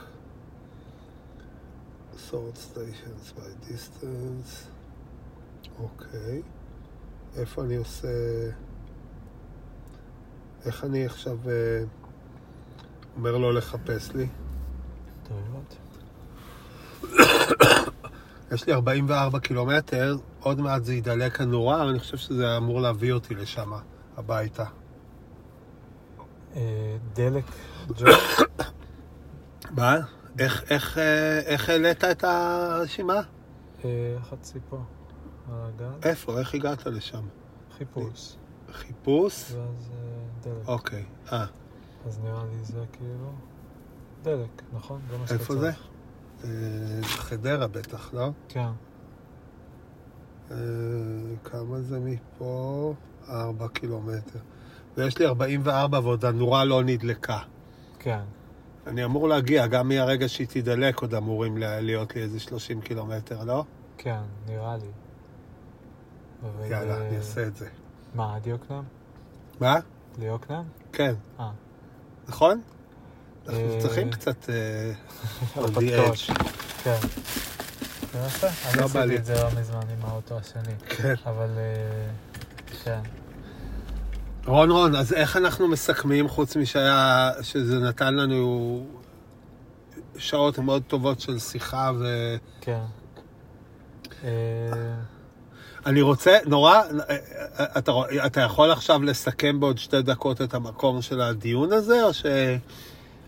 [2.31, 4.67] sort stations by distance.
[5.79, 6.43] אוקיי.
[7.37, 8.09] איפה אני עושה...
[10.67, 11.85] איך אני עכשיו אה,
[13.17, 14.29] אומר לו לחפש לי?
[18.53, 23.35] יש לי 44 קילומטר, עוד מעט זה ידלק הנורה, אני חושב שזה אמור להביא אותי
[23.35, 23.73] לשם,
[24.17, 24.65] הביתה.
[26.57, 27.45] אה, דלק,
[27.89, 28.07] ג'ו,
[29.73, 29.97] מה?
[30.39, 33.21] איך, איך, אה, איך העלית את הרשימה?
[33.85, 34.77] אה, חצי פה,
[35.49, 36.39] על הגג, איפה?
[36.39, 37.23] איך הגעת לשם?
[37.79, 38.37] חיפוש,
[38.73, 39.53] חיפוש?
[39.53, 39.99] ואז אה,
[40.43, 40.69] דלק.
[40.69, 41.05] אוקיי.
[41.33, 41.45] אה,
[42.07, 43.33] אז נראה לי זה כאילו...
[44.23, 45.01] דלק, נכון?
[45.11, 45.71] זה מה שאתה איפה זה?
[47.03, 48.31] חדרה בטח, לא?
[48.49, 48.69] כן.
[51.45, 52.95] כמה זה מפה?
[53.29, 54.39] 4 קילומטר.
[54.97, 57.39] ויש לי 44 ועוד הנורה לא נדלקה.
[57.99, 58.21] כן.
[58.87, 63.45] אני אמור להגיע, גם מהרגע שהיא תידלק עוד אמורים לה- להיות לי איזה 30 קילומטר,
[63.45, 63.65] לא?
[63.99, 64.87] כן, נראה לי.
[66.71, 67.69] יאללה, אה, אני אעשה את זה.
[68.15, 68.85] מה, עד יוקנעם?
[69.61, 69.77] מה?
[70.19, 70.65] ליוקנעם?
[70.93, 71.15] כן.
[71.41, 71.51] אה.
[72.29, 72.61] נכון?
[73.47, 74.49] אנחנו אה, צריכים קצת
[75.57, 76.35] on the edge.
[76.85, 76.97] כן.
[78.13, 78.47] זה יפה.
[78.71, 79.15] אני לא בא לי.
[79.15, 80.75] עשיתי את זה לא מזמן עם האוטו השני.
[80.89, 81.15] כן.
[81.27, 82.11] אבל, אה,
[82.85, 83.01] כן.
[84.47, 88.87] רון רון, אז איך אנחנו מסכמים, חוץ משהיה, שזה נתן לנו
[90.17, 92.35] שעות מאוד טובות של שיחה ו...
[92.61, 92.81] כן.
[94.25, 94.31] אה,
[95.87, 96.81] אני רוצה, נורא,
[97.79, 97.93] אתה,
[98.27, 102.27] אתה יכול עכשיו לסכם בעוד שתי דקות את המקום של הדיון הזה, או ש...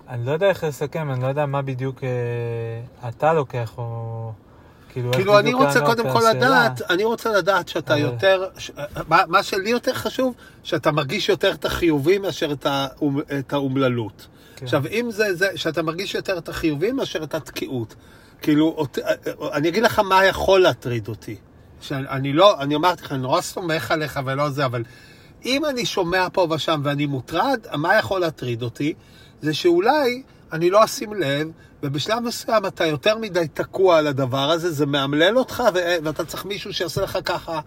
[0.09, 4.33] אני לא יודע איך לסכם, אני לא יודע מה בדיוק אה, אתה לוקח, או...
[4.95, 6.21] כאילו, כאילו, אני רוצה קודם כל.
[6.31, 8.71] לדעת, אני רוצה לדעת שאתה אבל- יותר, ש-
[9.09, 14.27] מה, מה שלי יותר חשוב, שאתה מרגיש יותר את החיובי מאשר את, האומ, את האומללות.
[14.57, 14.65] כן.
[14.65, 17.95] עכשיו, אם זה זה, שאתה מרגיש יותר את החיובי מאשר את התקיעות.
[18.43, 18.99] כאילו, אות-
[19.53, 21.37] אני אגיד לך מה יכול להטריד אותי.
[21.81, 24.83] שאני לא, אני אמרתי לך, אני נורא סומך עליך ולא זה, אבל
[25.45, 28.95] אם אני שומע פה ושם ואני מוטרד, מה יכול להטריד אותי?
[29.43, 30.23] זה שאולי
[30.55, 31.49] אני לא אשים לב,
[31.83, 36.45] ובשלב מסוים אתה יותר מדי תקוע על הדבר הזה, זה מאמלל אותך, ו- ואתה צריך
[36.45, 37.61] מישהו שיעשה לך ככה,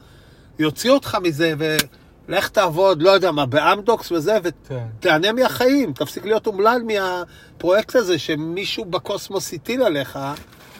[0.59, 4.37] יוציא אותך מזה, ולך תעבוד, לא יודע מה, באמדוקס וזה,
[4.67, 4.85] כן.
[4.99, 10.19] ותהנה מהחיים, תפסיק להיות אומלל מהפרויקט הזה שמישהו בקוסמוס הטיל עליך,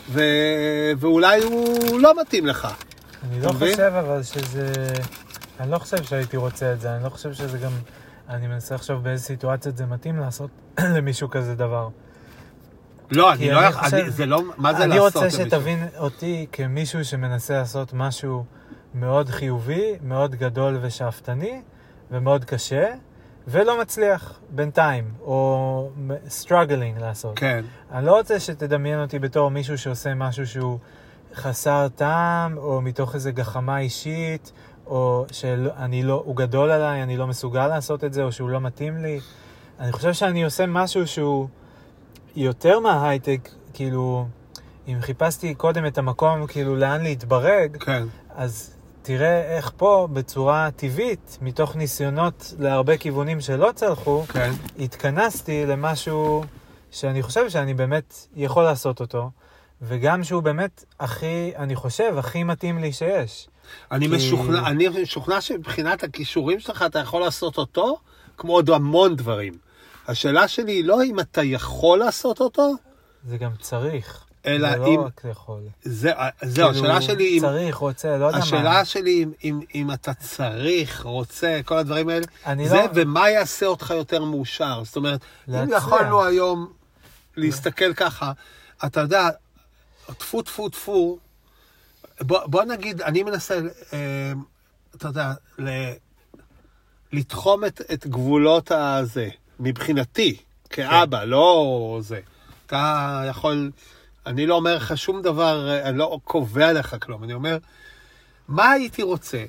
[0.10, 0.22] ו...
[0.98, 2.68] ואולי הוא לא מתאים לך.
[3.24, 3.72] אני לא מבין?
[3.72, 4.72] חושב אבל שזה...
[5.60, 7.72] אני לא חושב שהייתי רוצה את זה, אני לא חושב שזה גם...
[8.30, 10.50] אני מנסה לחשוב באיזה סיטואציות זה מתאים לעשות
[10.96, 11.90] למישהו כזה דבר.
[13.12, 15.46] לא, אני לא אני יכול, חושב- אני- זה לא, מה זה אני לעשות רוצה למישהו?
[15.46, 18.46] שתבין אותי כמישהו שמנסה לעשות משהו
[18.94, 21.62] מאוד חיובי, מאוד גדול ושאפתני,
[22.12, 22.94] ומאוד קשה,
[23.48, 25.90] ולא מצליח בינתיים, או
[26.44, 27.40] struggling לעשות.
[27.40, 27.66] כן.
[27.92, 30.80] אני לא רוצה שתדמיין אותי בתור מישהו שעושה משהו שהוא
[31.36, 34.52] חסר טעם, או מתוך איזו גחמה אישית,
[34.90, 38.62] או שאני לא, הוא גדול עליי, אני לא מסוגל לעשות את זה, או שהוא לא
[38.62, 39.20] מתאים לי.
[39.80, 41.48] אני חושב שאני עושה משהו שהוא
[42.36, 44.26] יותר מההייטק, כאילו,
[44.88, 48.04] אם חיפשתי קודם את המקום, כאילו, לאן להתברג, כן.
[48.36, 54.52] אז תראה איך פה, בצורה טבעית, מתוך ניסיונות להרבה כיוונים שלא צלחו, כן.
[54.80, 56.44] התכנסתי למשהו
[56.92, 59.30] שאני חושב שאני באמת יכול לעשות אותו,
[59.82, 63.48] וגם שהוא באמת הכי, אני חושב, הכי מתאים לי שיש.
[63.92, 67.98] אני כי- משוכנע, אני משוכנע שמבחינת הכישורים שלך אתה יכול לעשות אותו,
[68.38, 69.54] כמו עוד המון דברים.
[70.08, 72.72] השאלה שלי היא לא אם אתה יכול לעשות אותו,
[73.28, 74.24] זה גם צריך.
[74.46, 75.62] אלא זה אם- לא רק יכול.
[75.84, 76.12] זה,
[76.44, 77.42] זהו, כאילו, השאלה שלי אם...
[77.42, 78.44] צריך, רוצה, לא יודע מה.
[78.44, 83.30] השאלה שלי אם, אם, אם אתה צריך, רוצה, כל הדברים האלה, אני זה לא- ומה
[83.30, 84.82] יעשה אותך יותר מאושר.
[84.86, 85.78] זאת אומרת, אם להצליח.
[85.84, 86.72] יכולנו היום
[87.38, 88.32] להסתכל ככה,
[88.86, 89.30] אתה יודע,
[90.14, 91.18] טפו טפו טפו,
[92.22, 93.60] בוא, בוא נגיד, אני מנסה,
[93.94, 94.34] אה,
[94.96, 95.70] אתה יודע, ל,
[97.12, 99.30] לתחום את, את גבולות הזה,
[99.60, 100.38] מבחינתי,
[100.70, 102.20] כאבא, לא זה.
[102.66, 103.72] אתה יכול,
[104.26, 107.58] אני לא אומר לך שום דבר, אה, אני לא קובע לך כלום, אני אומר,
[108.48, 109.46] מה הייתי רוצה?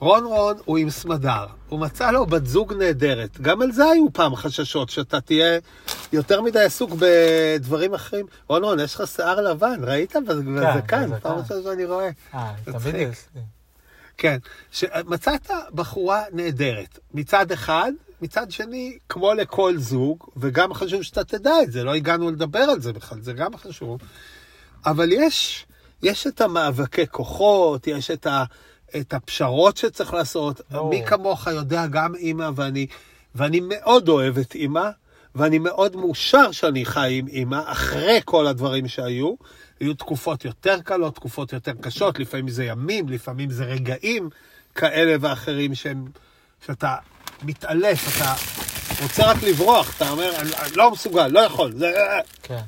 [0.00, 3.40] רון רון הוא עם סמדר, הוא מצא לו בת זוג נהדרת.
[3.40, 5.58] גם על זה היו פעם חששות, שאתה תהיה
[6.12, 8.26] יותר מדי עסוק בדברים אחרים.
[8.48, 10.16] רון רון, יש לך שיער לבן, ראית?
[10.28, 11.20] וזה כן, כאן, בזקן.
[11.20, 12.10] פעם ראשונה שאני רואה.
[12.34, 12.94] אה, תמיד.
[12.94, 13.40] יש לי.
[14.16, 14.38] כן,
[14.70, 16.98] שמצאת בחורה נהדרת.
[17.14, 22.30] מצד אחד, מצד שני, כמו לכל זוג, וגם חשוב שאתה תדע את זה, לא הגענו
[22.30, 23.98] לדבר על זה בכלל, זה גם חשוב.
[24.86, 25.66] אבל יש,
[26.02, 28.44] יש את המאבקי כוחות, יש את, ה,
[28.96, 30.60] את הפשרות שצריך לעשות.
[30.70, 30.90] ברור.
[30.90, 32.86] מי כמוך יודע, גם אימא, ואני,
[33.34, 34.88] ואני מאוד אוהב את אימא,
[35.34, 39.34] ואני מאוד מאושר שאני חי עם אימא, אחרי כל הדברים שהיו.
[39.80, 44.30] היו תקופות יותר קלות, תקופות יותר קשות, לפעמים זה ימים, לפעמים זה רגעים
[44.74, 46.04] כאלה ואחרים שהם,
[46.66, 46.96] שאתה
[47.42, 48.34] מתעלף, אתה
[49.02, 51.92] רוצה רק לברוח, אתה אומר, אני, אני לא מסוגל, לא יכול, זה...
[52.42, 52.60] כן.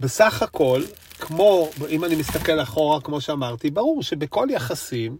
[0.00, 0.82] בסך הכל,
[1.22, 5.16] כמו, אם אני מסתכל אחורה, כמו שאמרתי, ברור שבכל יחסים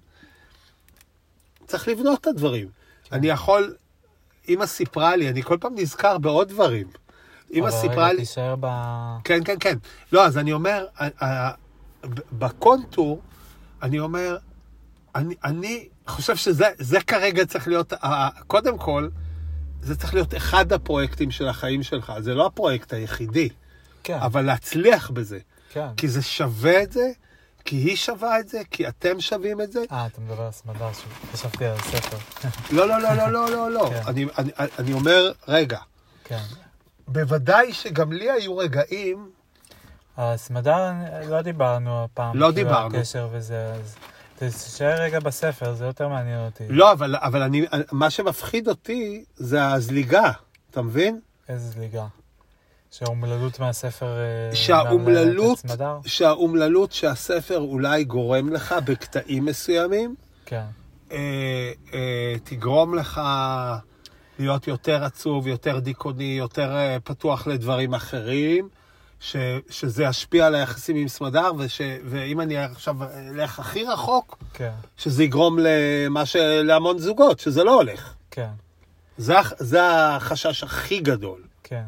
[1.66, 2.68] צריך לבנות את הדברים.
[3.04, 3.16] כן.
[3.16, 3.74] אני יכול,
[4.48, 6.86] אמא סיפרה לי, אני כל פעם נזכר בעוד דברים.
[7.52, 8.18] אמא סיפרה רגע, לי...
[8.18, 8.66] תישאר ב...
[9.24, 9.78] כן, כן, כן.
[10.12, 10.86] לא, אז אני אומר,
[12.32, 13.20] בקונטור,
[13.82, 14.36] אני אומר,
[15.14, 17.92] אני, אני חושב שזה זה כרגע צריך להיות,
[18.46, 19.08] קודם כל,
[19.82, 23.48] זה צריך להיות אחד הפרויקטים של החיים שלך, זה לא הפרויקט היחידי,
[24.02, 25.38] כן, אבל להצליח בזה.
[25.72, 25.86] כן.
[25.96, 27.10] כי זה שווה את זה,
[27.64, 29.80] כי היא שווה את זה, כי אתם שווים את זה.
[29.92, 30.90] אה, אתה מדבר על סמדר,
[31.32, 32.16] חשבתי על הספר.
[32.76, 33.90] לא, לא, לא, לא, לא, לא, לא.
[33.90, 34.00] כן.
[34.06, 35.78] אני, אני, אני אומר, רגע,
[36.24, 36.40] כן.
[37.08, 39.30] בוודאי שגם לי היו רגעים,
[40.16, 42.36] הסמדר, אני- לא דיברנו הפעם.
[42.36, 42.96] לא כאילו, דיברנו.
[42.98, 43.94] הקשר וזה, אז
[44.38, 46.64] תישאר רגע בספר, זה יותר מעניין אותי.
[46.68, 50.30] לא, אבל, אבל אני, מה שמפחיד אותי זה הזליגה,
[50.70, 51.20] אתה מבין?
[51.48, 52.06] איזה זליגה.
[52.92, 54.18] שהאומללות מהספר...
[54.18, 55.62] אה, שהאומללות?
[56.06, 60.14] שהאומללות שהספר אולי גורם לך בקטעים מסוימים,
[60.46, 60.64] כן,
[61.12, 63.20] אה, אה, תגרום לך
[64.38, 68.68] להיות יותר עצוב, יותר דיכאוני, יותר אה, פתוח לדברים אחרים,
[69.20, 69.36] ש,
[69.70, 72.96] שזה ישפיע על היחסים עם סמדר, וש, ואם אני עכשיו
[73.30, 76.36] אלך הכי רחוק, כן, שזה יגרום למה ש...
[76.36, 78.14] להמון זוגות, שזה לא הולך.
[78.30, 78.50] כן,
[79.16, 81.42] זה, זה החשש הכי גדול.
[81.62, 81.84] כן.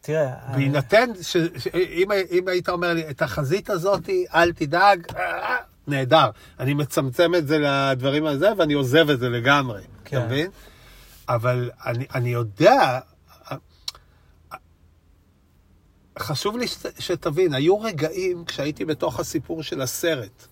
[0.00, 5.56] תראה, בהינתן, ש- ש- אם, אם היית אומר לי, את החזית הזאת, אל תדאג, אה,
[5.86, 6.30] נהדר.
[6.60, 10.16] אני מצמצם את זה לדברים הזה, ואני עוזב את זה לגמרי, כן.
[10.16, 10.50] אתה מבין?
[11.28, 12.98] אבל אני, אני יודע,
[16.18, 20.46] חשוב לי שת, שתבין, היו רגעים כשהייתי בתוך הסיפור של הסרט,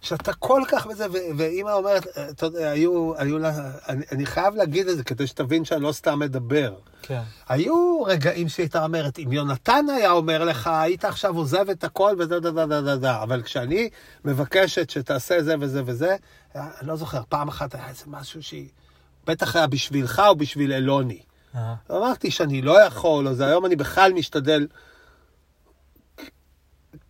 [0.00, 1.06] שאתה כל כך בזה,
[1.36, 3.52] ואימא אומרת, אה, אתה יודע, היו, היו לה,
[3.88, 6.74] אני, אני חייב להגיד את זה כדי שתבין שאני לא סתם מדבר.
[7.02, 12.16] כן, היו רגעים שהייתה אומרת, אם יונתן היה אומר לך, היית עכשיו עוזב את הכל
[12.18, 13.88] ודה דה דה דה דה דה, אבל כשאני
[14.24, 16.16] מבקשת שתעשה זה וזה וזה,
[16.54, 18.68] אני לא זוכר, פעם אחת היה איזה משהו שהיא,
[19.26, 21.20] בטח היה בשבילך או בשביל אלוני.
[21.54, 24.66] אה, אמרתי שאני לא יכול, או זה היום אני בכלל משתדל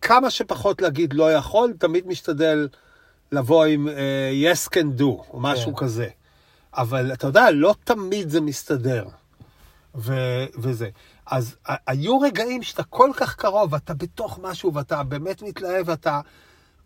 [0.01, 2.67] כמה שפחות להגיד לא יכול, תמיד משתדל
[3.31, 3.91] לבוא עם uh,
[4.55, 5.85] yes can do, או משהו כן.
[5.85, 6.07] כזה.
[6.73, 9.05] אבל אתה יודע, לא תמיד זה מסתדר.
[9.95, 10.89] ו- וזה.
[11.25, 16.21] אז ה- היו רגעים שאתה כל כך קרוב, ואתה בתוך משהו, ואתה באמת מתלהב, ואתה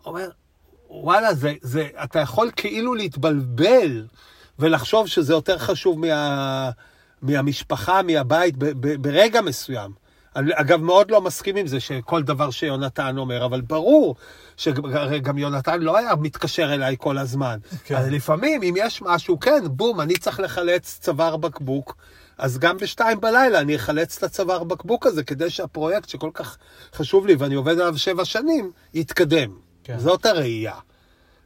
[0.05, 0.29] אומר,
[0.89, 4.05] וואלה, זה, זה, אתה יכול כאילו להתבלבל
[4.59, 6.69] ולחשוב שזה יותר חשוב מה,
[7.21, 9.91] מהמשפחה, מהבית, ב, ב, ברגע מסוים.
[10.35, 14.15] אני, אגב, מאוד לא מסכים עם זה שכל דבר שיונתן אומר, אבל ברור
[14.57, 17.59] שגם יונתן לא היה מתקשר אליי כל הזמן.
[17.83, 17.95] כן.
[17.95, 21.95] אז לפעמים, אם יש משהו, כן, בום, אני צריך לחלץ צוואר בקבוק,
[22.37, 26.57] אז גם בשתיים בלילה אני אחלץ את הצוואר בקבוק הזה, כדי שהפרויקט שכל כך
[26.93, 29.49] חשוב לי ואני עובד עליו שבע שנים, יתקדם.
[29.83, 29.99] כן.
[29.99, 30.75] זאת הראייה.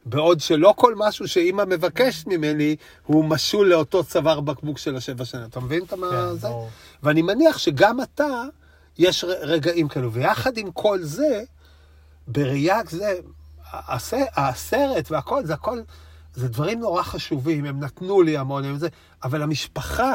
[0.04, 2.76] בעוד שלא כל משהו שאימא מבקשת ממני,
[3.06, 5.44] הוא משול לאותו צוואר בקבוק של השבע שנים.
[5.44, 6.48] אתה מבין את מה כן, זה?
[6.48, 6.68] ברור.
[7.02, 8.42] ואני מניח שגם אתה,
[9.00, 10.12] יש רגעים כאלו.
[10.12, 11.42] ויחד עם כל זה,
[12.26, 13.14] בראייה זה,
[13.72, 15.80] הס- הסרט והכל, זה הכל,
[16.34, 18.88] זה דברים נורא חשובים, הם נתנו לי המון, הם זה,
[19.24, 20.14] אבל המשפחה,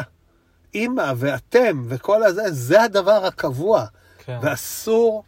[0.74, 3.86] אימא ואתם וכל הזה, זה הדבר הקבוע.
[4.18, 4.40] כן.
[4.42, 5.24] ואסור,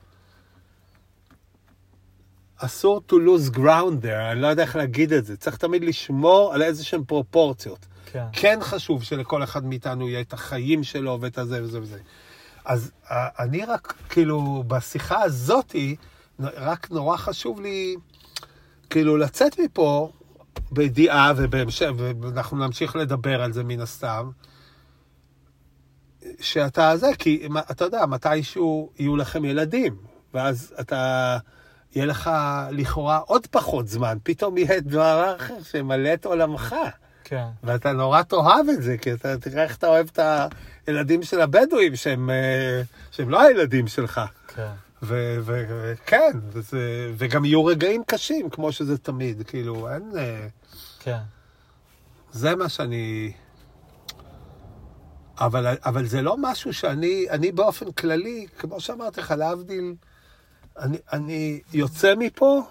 [2.58, 5.38] אסור to lose ground there, אני לא יודע איך להגיד את זה.
[5.38, 7.86] צריך תמיד לשמור על איזה שהן פרופורציות.
[8.12, 12.00] כן, כן חשוב שלכל אחד מאיתנו יהיה את החיים שלו ואת הזה וזה וזה.
[12.68, 15.96] אז אה, אני רק, כאילו, בשיחה הזאתי,
[16.40, 17.96] רק נורא חשוב לי,
[18.90, 20.12] כאילו, לצאת מפה
[20.72, 24.30] בידיעה, ובהמשך, ואנחנו נמשיך לדבר על זה מן הסתם,
[26.40, 29.96] שאתה זה, כי אתה יודע, מתישהו יהיו לכם ילדים,
[30.34, 31.38] ואז אתה,
[31.96, 32.32] יהיה לך
[32.72, 36.76] לכאורה עוד פחות זמן, פתאום יהיה דבר אחר שמלא את עולמך.
[37.24, 40.20] כן, ואתה נורא תאהב את זה, כי אתה תראה איך אתה אוהב את
[40.88, 42.82] הילדים של הבדואים, שהם, אה,
[43.12, 44.22] שהם לא הילדים שלך.
[44.48, 50.12] כן, וכן, וזה, וגם יהיו רגעים קשים, כמו שזה תמיד, כאילו, אין...
[50.18, 50.48] אה,
[51.00, 51.20] כן,
[52.32, 53.34] זה מה שאני...
[55.40, 59.96] אבל, אבל זה לא משהו שאני, אני באופן כללי, כמו שאמרתי לך, להבדיל,
[60.80, 62.62] אני, אני יוצא מפה,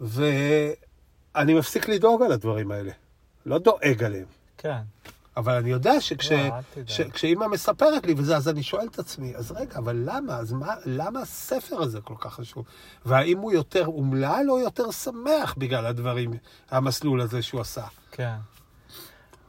[0.00, 2.92] ואני מפסיק לדאוג על הדברים האלה.
[3.46, 4.26] לא דואג עליהם.
[4.58, 4.93] כן.
[5.36, 6.32] אבל אני יודע שכש,
[7.36, 10.36] לא, מספרת לי וזה, אז אני שואל את עצמי, אז רגע, אבל למה?
[10.36, 12.64] אז מה, למה הספר הזה כל כך חשוב?
[13.04, 16.34] והאם הוא יותר אומלל או יותר שמח בגלל הדברים,
[16.70, 17.84] המסלול הזה שהוא עשה?
[18.10, 18.34] כן.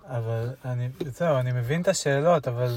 [0.07, 2.75] אבל אני, זהו, אני מבין את השאלות, אבל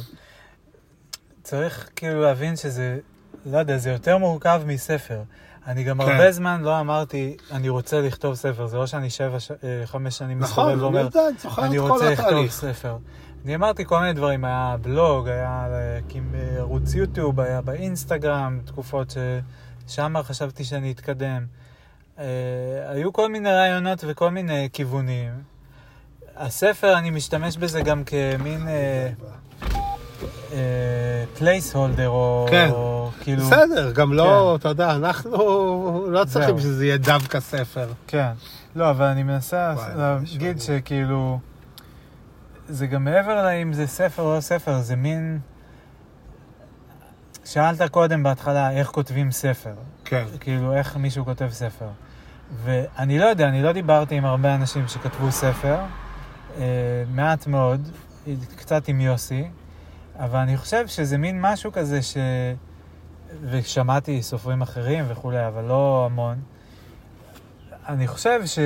[1.43, 2.99] צריך כאילו להבין שזה,
[3.47, 5.23] לא יודע, זה יותר מורכב מספר.
[5.69, 6.11] אני גם כן.
[6.13, 8.67] הרבה זמן לא אמרתי, אני רוצה לכתוב ספר.
[8.67, 11.65] זה לא שאני שבע, ש- אה, חמש שנים נכון, מסתובב אני ואומר, יודע, אני זוכר
[11.65, 12.49] אני את כל רוצה לכתוב.
[12.49, 12.97] ספר.
[13.45, 19.15] אני אמרתי כל מיני דברים, היה בלוג, היה להקים אה, ערוץ יוטיוב, היה באינסטגרם, תקופות
[19.89, 21.47] ששם חשבתי שאני אתקדם.
[22.19, 22.25] אה,
[22.89, 25.33] היו כל מיני רעיונות וכל מיני כיוונים.
[26.37, 28.67] הספר, אני משתמש בזה גם כמין
[31.39, 32.69] placeholder, או, כן.
[32.71, 33.43] או כאילו...
[33.43, 34.61] בסדר, גם לא, כן.
[34.61, 36.61] אתה יודע, אנחנו לא צריכים זהו.
[36.61, 37.89] שזה יהיה דווקא ספר.
[38.07, 38.31] כן.
[38.77, 40.61] לא, אבל אני מנסה להגיד.
[40.61, 41.39] שכאילו...
[42.69, 45.39] זה גם מעבר לאם זה ספר או לא ספר, זה מין...
[47.45, 49.75] שאלת קודם בהתחלה איך כותבים ספר.
[50.05, 50.25] כן.
[50.41, 51.89] כאילו, איך מישהו כותב ספר.
[52.65, 55.77] ואני לא יודע, אני לא דיברתי עם הרבה אנשים שכתבו ספר,
[56.59, 56.65] אה,
[57.15, 57.89] מעט מאוד,
[58.57, 59.49] קצת עם יוסי,
[60.19, 62.17] אבל אני חושב שזה מין משהו כזה ש...
[63.43, 66.39] ושמעתי סופרים אחרים וכולי, אבל לא המון.
[67.89, 68.59] אני חושב ש...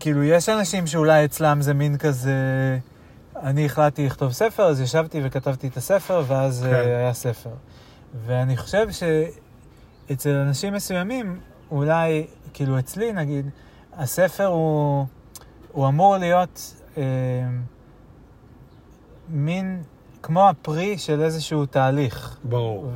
[0.00, 2.32] כאילו, יש אנשים שאולי אצלם זה מין כזה...
[3.36, 6.70] אני החלטתי לכתוב ספר, אז ישבתי וכתבתי את הספר, ואז כן.
[6.70, 6.88] כן.
[6.88, 7.50] היה ספר.
[8.26, 13.50] ואני חושב שאצל אנשים מסוימים, אולי, כאילו אצלי נגיד,
[13.92, 15.06] הספר הוא,
[15.72, 17.02] הוא אמור להיות אה,
[19.28, 19.82] מין
[20.22, 22.36] כמו הפרי של איזשהו תהליך.
[22.44, 22.92] ברור.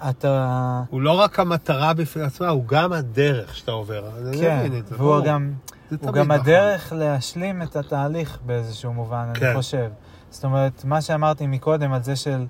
[0.00, 0.82] ואתה...
[0.90, 4.04] הוא לא רק המטרה בפני עצמה, הוא גם הדרך שאתה עובר.
[4.40, 5.20] כן, והוא ברור.
[5.20, 5.52] גם,
[5.90, 6.40] הוא גם נכון.
[6.40, 9.46] הדרך להשלים את התהליך באיזשהו מובן, כן.
[9.46, 9.90] אני חושב.
[10.30, 12.46] זאת אומרת, מה שאמרתי מקודם על זה של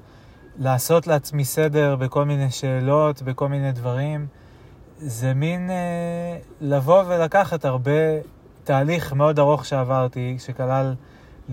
[0.58, 4.26] לעשות לעצמי סדר בכל מיני שאלות, בכל מיני דברים,
[4.98, 7.90] זה מין אה, לבוא ולקחת הרבה
[8.64, 10.94] תהליך מאוד ארוך שעברתי, שכלל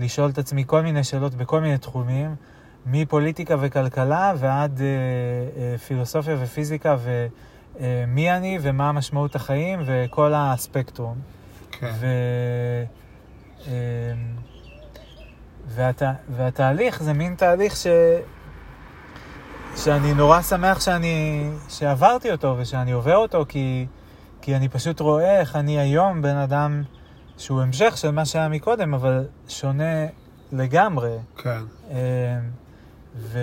[0.00, 2.34] לשאול את עצמי כל מיני שאלות בכל מיני תחומים,
[2.86, 4.86] מפוליטיקה וכלכלה ועד אה,
[5.62, 6.96] אה, פילוסופיה ופיזיקה
[7.80, 11.16] ומי אני ומה משמעות החיים וכל הספקטרום.
[11.70, 11.90] כן.
[12.00, 12.06] ו...
[13.66, 13.72] אמ,
[15.66, 16.02] והת...
[16.28, 17.86] והתהליך זה מין תהליך ש...
[19.76, 21.44] שאני נורא שמח שאני...
[21.68, 23.86] שעברתי אותו ושאני עובר אותו, כי...
[24.42, 26.82] כי אני פשוט רואה איך אני היום בן אדם
[27.40, 30.06] שהוא המשך של מה שהיה מקודם, אבל שונה
[30.52, 31.16] לגמרי.
[31.36, 31.60] כן.
[31.90, 31.96] אמ,
[33.16, 33.38] ו...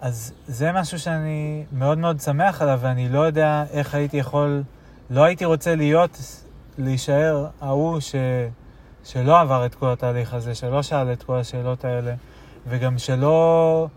[0.00, 4.62] אז זה משהו שאני מאוד מאוד שמח עליו, ואני לא יודע איך הייתי יכול,
[5.10, 6.18] לא הייתי רוצה להיות,
[6.78, 8.14] להישאר ההוא ש...
[9.04, 12.14] שלא עבר את כל התהליך הזה, שלא שאל את כל השאלות האלה,
[12.66, 13.88] וגם שלא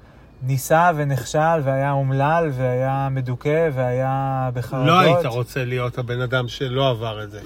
[0.43, 4.87] ניסה ונכשל והיה אומלל והיה מדוכא והיה בחרדות.
[4.87, 7.41] לא היית רוצה להיות הבן אדם שלא עבר את זה.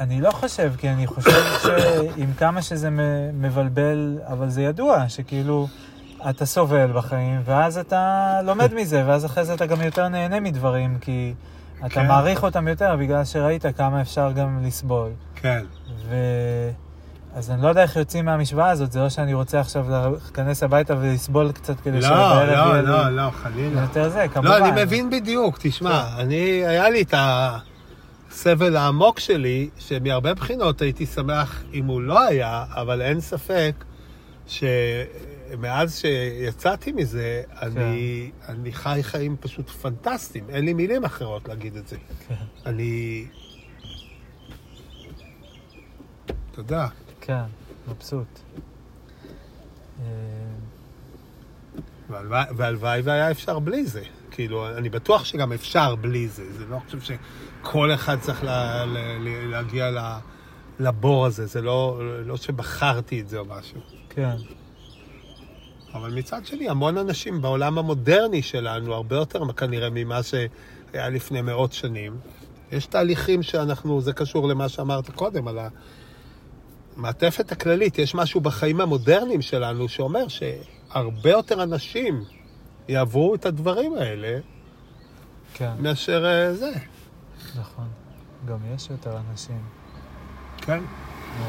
[0.00, 2.88] אני לא חושב, כי אני חושב שעם כמה שזה
[3.32, 5.68] מבלבל, אבל זה ידוע, שכאילו
[6.30, 10.98] אתה סובל בחיים, ואז אתה לומד מזה, ואז אחרי זה אתה גם יותר נהנה מדברים,
[11.00, 11.34] כי
[11.80, 12.06] אתה כן.
[12.06, 15.10] מעריך אותם יותר, בגלל שראית כמה אפשר גם לסבול.
[15.34, 15.64] כן.
[16.08, 16.14] ו...
[17.34, 20.94] אז אני לא יודע איך יוצאים מהמשוואה הזאת, זה לא שאני רוצה עכשיו להיכנס הביתה
[21.00, 23.80] ולסבול קצת כדי לא, שבערב לא, לא, לי לא, חלילה.
[23.80, 24.48] יותר זה, כמובן.
[24.48, 26.36] לא, אני מבין בדיוק, תשמע, אני,
[26.66, 27.14] היה לי את
[28.30, 33.84] הסבל העמוק שלי, שמהרבה בחינות הייתי שמח אם הוא לא היה, אבל אין ספק
[34.46, 41.88] שמאז שיצאתי מזה, אני, אני חי חיים פשוט פנטסטיים, אין לי מילים אחרות להגיד את
[41.88, 41.96] זה.
[42.28, 42.34] כן.
[42.66, 43.26] אני...
[46.52, 46.88] תודה.
[47.20, 47.42] כן,
[47.88, 48.38] מבסוט.
[50.00, 50.06] אה,
[52.56, 54.02] והלוואי והיה אפשר בלי זה.
[54.40, 56.52] כאילו, אני בטוח שגם אפשר בלי זה.
[56.52, 59.90] זה לא חושב שכל אחד צריך לה, לה, לה, להגיע
[60.78, 61.46] לבור הזה.
[61.46, 63.80] זה לא, לא שבחרתי את זה או משהו.
[64.08, 64.36] כן,
[65.94, 71.72] אבל מצד שני, המון אנשים בעולם המודרני שלנו, הרבה יותר כנראה ממה שהיה לפני מאות
[71.72, 72.16] שנים,
[72.72, 75.58] יש תהליכים שאנחנו, זה קשור למה שאמרת קודם, על
[76.96, 77.98] המעטפת הכללית.
[77.98, 82.24] יש משהו בחיים המודרניים שלנו שאומר שהרבה יותר אנשים
[82.90, 84.38] יעברו את הדברים האלה
[85.54, 86.72] כן, מאשר אה, זה.
[87.60, 87.88] נכון.
[88.48, 89.62] גם יש יותר אנשים.
[90.56, 90.80] כן.
[91.40, 91.44] אה,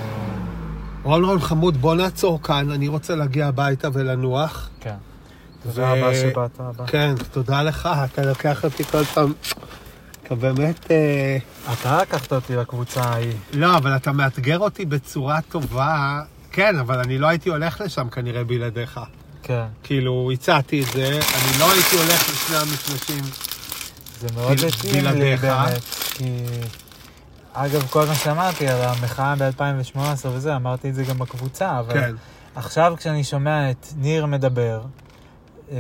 [1.04, 4.70] רון רון חמוד, בוא נעצור כאן, אני רוצה להגיע הביתה ולנוח.
[4.80, 4.96] כן.
[5.64, 6.86] תודה רבה שבאת הבא.
[6.86, 9.34] כן, תודה לך, אתה לוקח אותי כל פעם.
[10.24, 10.92] אתה באמת...
[10.92, 11.38] אה,
[11.74, 13.34] אתה לקחת אותי לקבוצה ההיא.
[13.54, 16.22] לא, אבל אתה מאתגר אותי בצורה טובה.
[16.52, 19.00] כן, אבל אני לא הייתי הולך לשם כנראה בלעדיך.
[19.44, 19.66] כן.
[19.84, 23.24] כאילו, הצעתי את זה, אני לא הייתי הולך לשני המפגשים.
[24.20, 25.36] זה מאוד התאים לי.
[25.38, 26.46] באמת, כי...
[27.54, 32.16] אגב, כל מה שאמרתי על המחאה ב-2018 וזה, אמרתי את זה גם בקבוצה, אבל כן,
[32.56, 34.82] עכשיו כשאני שומע את ניר מדבר,
[35.72, 35.78] אה,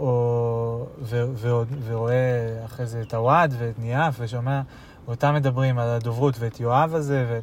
[0.00, 4.60] או, ו, ו, ורואה אחרי זה את הוואד ואת ניאף, ושומע
[5.08, 7.40] אותם מדברים על הדוברות ואת יואב הזה,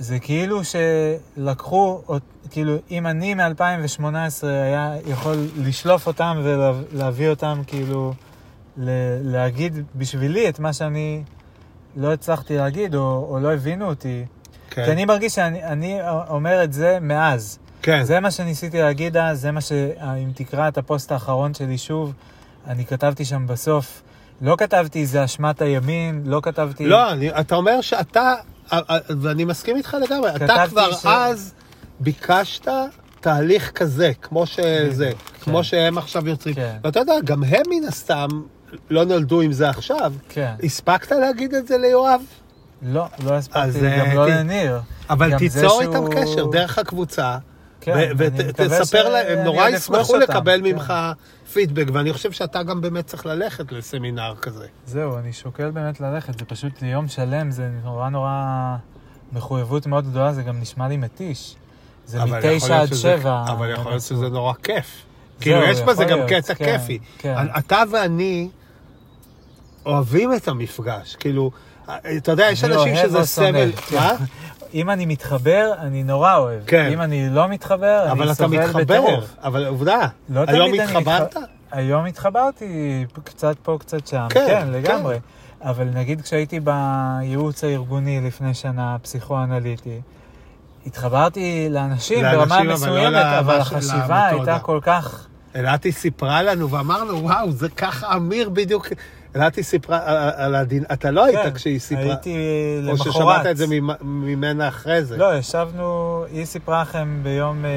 [0.00, 2.02] וזה כאילו שלקחו,
[2.50, 4.04] כאילו אם אני מ-2018
[4.42, 8.12] היה יכול לשלוף אותם ולהביא אותם כאילו
[9.22, 11.22] להגיד בשבילי את מה שאני
[11.96, 14.24] לא הצלחתי להגיד, או, או לא הבינו אותי.
[14.70, 14.84] כן.
[14.84, 15.98] כי אני מרגיש שאני אני
[16.28, 17.58] אומר את זה מאז.
[17.82, 18.02] כן.
[18.02, 19.72] זה מה שניסיתי להגיד אז, זה מה ש...
[20.22, 22.12] אם תקרא את הפוסט האחרון שלי שוב,
[22.66, 24.02] אני כתבתי שם בסוף,
[24.40, 26.86] לא כתבתי זה אשמת הימין, לא כתבתי...
[26.86, 28.34] לא, אני, אתה אומר שאתה,
[29.20, 30.30] ואני מסכים איתך לגמרי.
[30.36, 31.52] אתה כבר ש- אז
[32.00, 32.68] ביקשת
[33.20, 35.40] תהליך כזה, כמו שזה, כן.
[35.44, 36.54] כמו שהם עכשיו יוצרים.
[36.54, 36.76] כן.
[36.84, 38.28] ואתה יודע, גם הם מן הסתם
[38.90, 40.12] לא נולדו עם זה עכשיו.
[40.28, 40.52] כן.
[40.62, 42.20] הספקת להגיד את זה ליואב?
[42.82, 44.80] לא, לא הספקתי, אה, גם לא ת- לניר.
[45.10, 47.36] אבל תיצור איתם קשר דרך הקבוצה.
[47.80, 50.64] כן, ותספר להם, הם נורא ישמחו לקבל כן.
[50.64, 50.92] ממך
[51.52, 54.66] פידבק, ואני חושב שאתה גם באמת צריך ללכת לסמינר כזה.
[54.86, 58.76] זהו, אני שוקל באמת ללכת, זה פשוט יום שלם, זה נורא נורא
[59.32, 61.56] מחויבות מאוד גדולה, זה גם נשמע לי מתיש.
[62.06, 63.44] זה מתשע להיות עד שבע.
[63.48, 64.18] אבל יכול להיות הרצוף.
[64.18, 64.86] שזה נורא כיף.
[65.40, 66.98] כאילו, יש בזה גם להיות, קטע כן, כיפי.
[67.18, 67.34] כן.
[67.58, 68.48] אתה ואני
[69.86, 71.16] אוהבים את המפגש.
[71.16, 71.50] כאילו,
[72.16, 73.72] אתה יודע, יש אנשים שזה סבל.
[73.72, 73.96] כן.
[73.96, 74.12] מה?
[74.74, 76.60] אם אני מתחבר, אני נורא אוהב.
[76.66, 76.90] כן.
[76.92, 78.82] אם אני לא מתחבר, אבל אני אתה סובל מתחבר.
[78.84, 79.36] בטירוף.
[79.42, 79.98] אבל עובדה,
[80.28, 81.36] לא היום התחברת?
[81.36, 81.40] מתח-
[81.72, 84.26] היום התחברתי קצת פה, קצת שם.
[84.30, 84.70] כן, כן, כן.
[84.72, 85.18] לגמרי.
[85.62, 90.00] אבל נגיד כשהייתי בייעוץ הארגוני לפני שנה, פסיכואנליטי,
[90.86, 94.26] התחברתי לאנשים לאנשים, ברמה אבל לא מסוימת, אבל החשיבה למתודה.
[94.52, 95.26] הייתה כל כך...
[95.56, 98.86] אלעתי סיפרה לנו, ואמרנו, וואו, זה ככה אמיר בדיוק.
[99.36, 100.00] אלעתי סיפרה
[100.36, 102.04] על- הדין, אתה לא היית כן, כשהיא סיפרה.
[102.04, 102.34] הייתי
[102.84, 103.12] או למחרת.
[103.12, 105.16] ששמעת את זה ממ- ממנה אחרי זה.
[105.16, 105.84] לא, ישבנו,
[106.32, 107.70] היא סיפרה לכם ביום אה,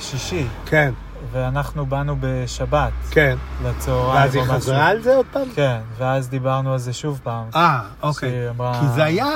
[0.00, 0.92] שישי, כן,
[1.32, 3.36] ואנחנו באנו בשבת כן.
[3.64, 4.14] לצהריים.
[4.14, 4.46] ואז היא או.
[4.48, 5.48] חזרה על זה עוד פעם?
[5.54, 7.44] כן, ואז דיברנו על זה שוב פעם.
[7.54, 8.30] אה, אוקיי.
[8.30, 9.26] שהיא אמרה, כי זה היה,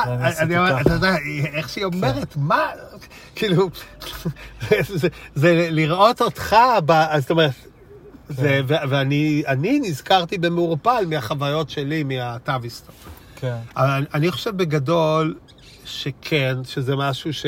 [0.41, 1.15] "אני אומר, ככה." אתה יודע,
[1.55, 2.63] איך שהיא אומרת, מה,
[3.35, 3.71] כאילו,
[4.95, 6.57] זה- זה לראות אותך,
[6.87, 7.51] ב- זאת אומרת,
[8.31, 12.93] זה- ו- ואני אני נזכרתי במעורפל מהחוויות שלי, מהטאביסטו.
[13.37, 15.37] כן, אבל אני- אני חושב בגדול
[15.85, 17.47] שכן, שזה משהו ש...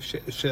[0.00, 0.46] ש, ש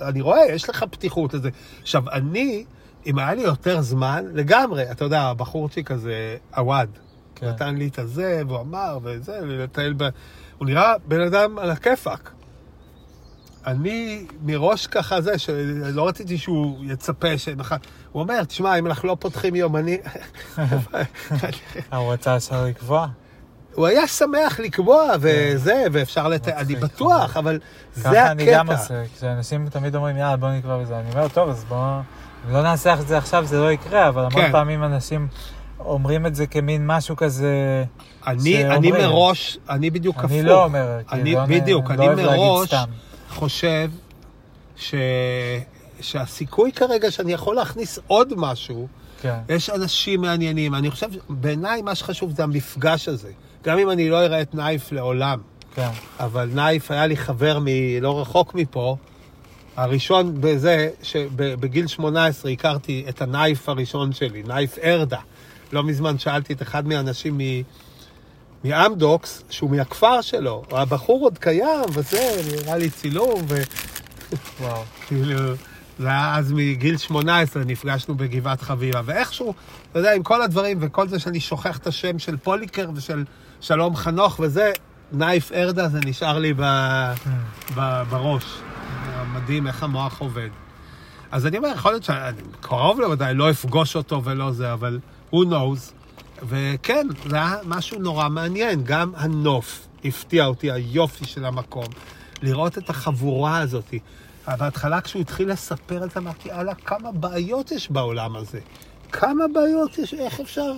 [0.00, 1.50] אני רואה, יש לך פתיחות לזה.
[1.82, 2.64] עכשיו, אני,
[3.06, 6.88] אם היה לי יותר זמן, לגמרי, אתה יודע, הבחורצ'יק הזה, עווד,
[7.34, 7.46] כן.
[7.48, 10.08] נתן לי את הזה, והוא אמר, וזה, לטייל ב...
[10.58, 12.30] הוא נראה בן אדם על הכיפאק.
[13.66, 17.76] אני מראש ככה זה, שלא רציתי שהוא יצפה שמחר...
[18.12, 19.98] הוא אומר, תשמע, אם אנחנו לא פותחים יומני...
[20.58, 23.06] אה, הוא רצה ישר לקבוע?
[23.74, 26.48] הוא היה שמח לקבוע וזה, ואפשר לת...
[26.48, 27.60] אני בטוח, אבל
[27.94, 28.82] זה ככה אני גם הקטע.
[28.82, 30.98] עושה, כשאנשים תמיד אומרים, יאללה, בוא נקבע בזה.
[30.98, 32.00] אני אומר, טוב, אז בוא...
[32.50, 34.52] לא נעשה את זה עכשיו, זה לא יקרה, אבל המון כן.
[34.52, 35.28] פעמים אנשים
[35.80, 37.84] אומרים את זה כמין משהו כזה...
[38.26, 38.92] אני, אני.
[38.92, 40.30] מראש, אני בדיוק הפוך.
[40.30, 42.74] אני לא אומר, כי אני, לא בדיוק, לא אני אוהב להגיד מראש.
[43.30, 43.90] חושב
[44.76, 44.94] ש...
[46.02, 48.88] שהסיכוי כרגע שאני יכול להכניס עוד משהו,
[49.22, 50.74] כן, יש אנשים מעניינים.
[50.74, 53.30] אני חושב, בעיניי מה שחשוב זה המפגש הזה.
[53.64, 55.40] גם אם אני לא אראה את נייף לעולם,
[55.74, 55.88] כן,
[56.20, 57.66] אבל נייף היה לי חבר מ...
[58.00, 58.96] לא רחוק מפה,
[59.76, 65.20] הראשון בזה, שבגיל 18 הכרתי את הנייף הראשון שלי, נייף ארדה.
[65.72, 67.40] לא מזמן שאלתי את אחד מהאנשים מ...
[68.64, 73.42] מאמדוקס, שהוא מהכפר שלו, הבחור עוד קיים, וזה, נראה לי צילום,
[74.60, 74.82] וואו.
[75.04, 75.54] וכאילו,
[75.98, 79.54] זה היה אז מגיל 18, נפגשנו בגבעת חביבה, ואיכשהו,
[79.90, 83.24] אתה יודע, עם כל הדברים וכל זה שאני שוכח את השם של פוליקר ושל
[83.60, 84.72] שלום חנוך וזה,
[85.12, 86.62] נייף ארדה זה נשאר לי ב...
[87.74, 88.02] ב...
[88.10, 88.44] בראש.
[89.32, 90.48] מדהים איך המוח עובד.
[91.30, 94.98] אז אני אומר, יכול להיות שאני קרוב לוודאי, לא אפגוש אותו ולא זה, אבל
[95.32, 95.92] who knows.
[96.48, 98.84] וכן, זה היה משהו נורא מעניין.
[98.84, 101.86] גם הנוף הפתיע אותי, היופי של המקום.
[102.42, 103.94] לראות את החבורה הזאת.
[104.48, 108.60] בהתחלה כשהוא התחיל לספר את זה, אמרתי, יאללה, כמה בעיות יש בעולם הזה.
[109.12, 110.72] כמה בעיות יש, איך אפשר?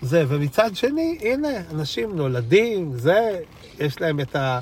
[0.00, 3.40] זה, ומצד שני, הנה, אנשים נולדים, זה,
[3.78, 4.58] יש להם את ה...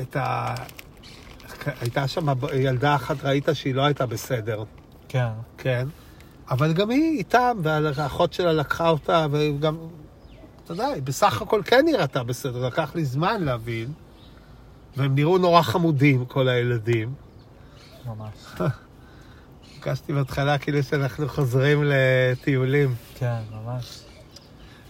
[0.00, 0.54] את ה...
[1.80, 4.64] הייתה שם ילדה אחת, ראית שהיא לא הייתה בסדר,
[5.08, 5.28] כן,
[5.58, 5.88] כן?
[6.50, 9.76] אבל גם היא איתם, והאחות שלה לקחה אותה, וגם,
[10.64, 13.92] אתה יודע, בסך הכל כן נראתה בסדר, לקח לי זמן להבין.
[15.00, 17.12] והם נראו נורא חמודים, כל הילדים.
[18.06, 18.70] ממש.
[19.76, 22.94] הרגשתי בהתחלה כאילו שאנחנו חוזרים לטיולים.
[23.18, 24.00] כן, ממש.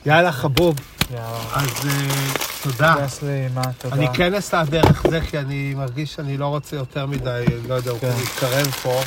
[0.06, 0.76] יאללה, חבוב.
[1.10, 1.38] יאללה.
[1.54, 2.94] אז uh, תודה.
[2.94, 3.94] מפגש לאימה, תודה.
[3.94, 7.90] אני כן אסע דרך זה, כי אני מרגיש שאני לא רוצה יותר מדי, לא יודע,
[7.90, 8.12] הוא כן.
[8.22, 9.00] מתקרב פה.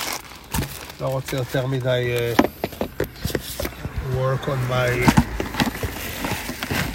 [1.02, 2.42] לא רוצה יותר מדי uh,
[4.16, 5.12] work on my...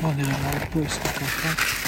[0.03, 1.88] בוא נראה מה פה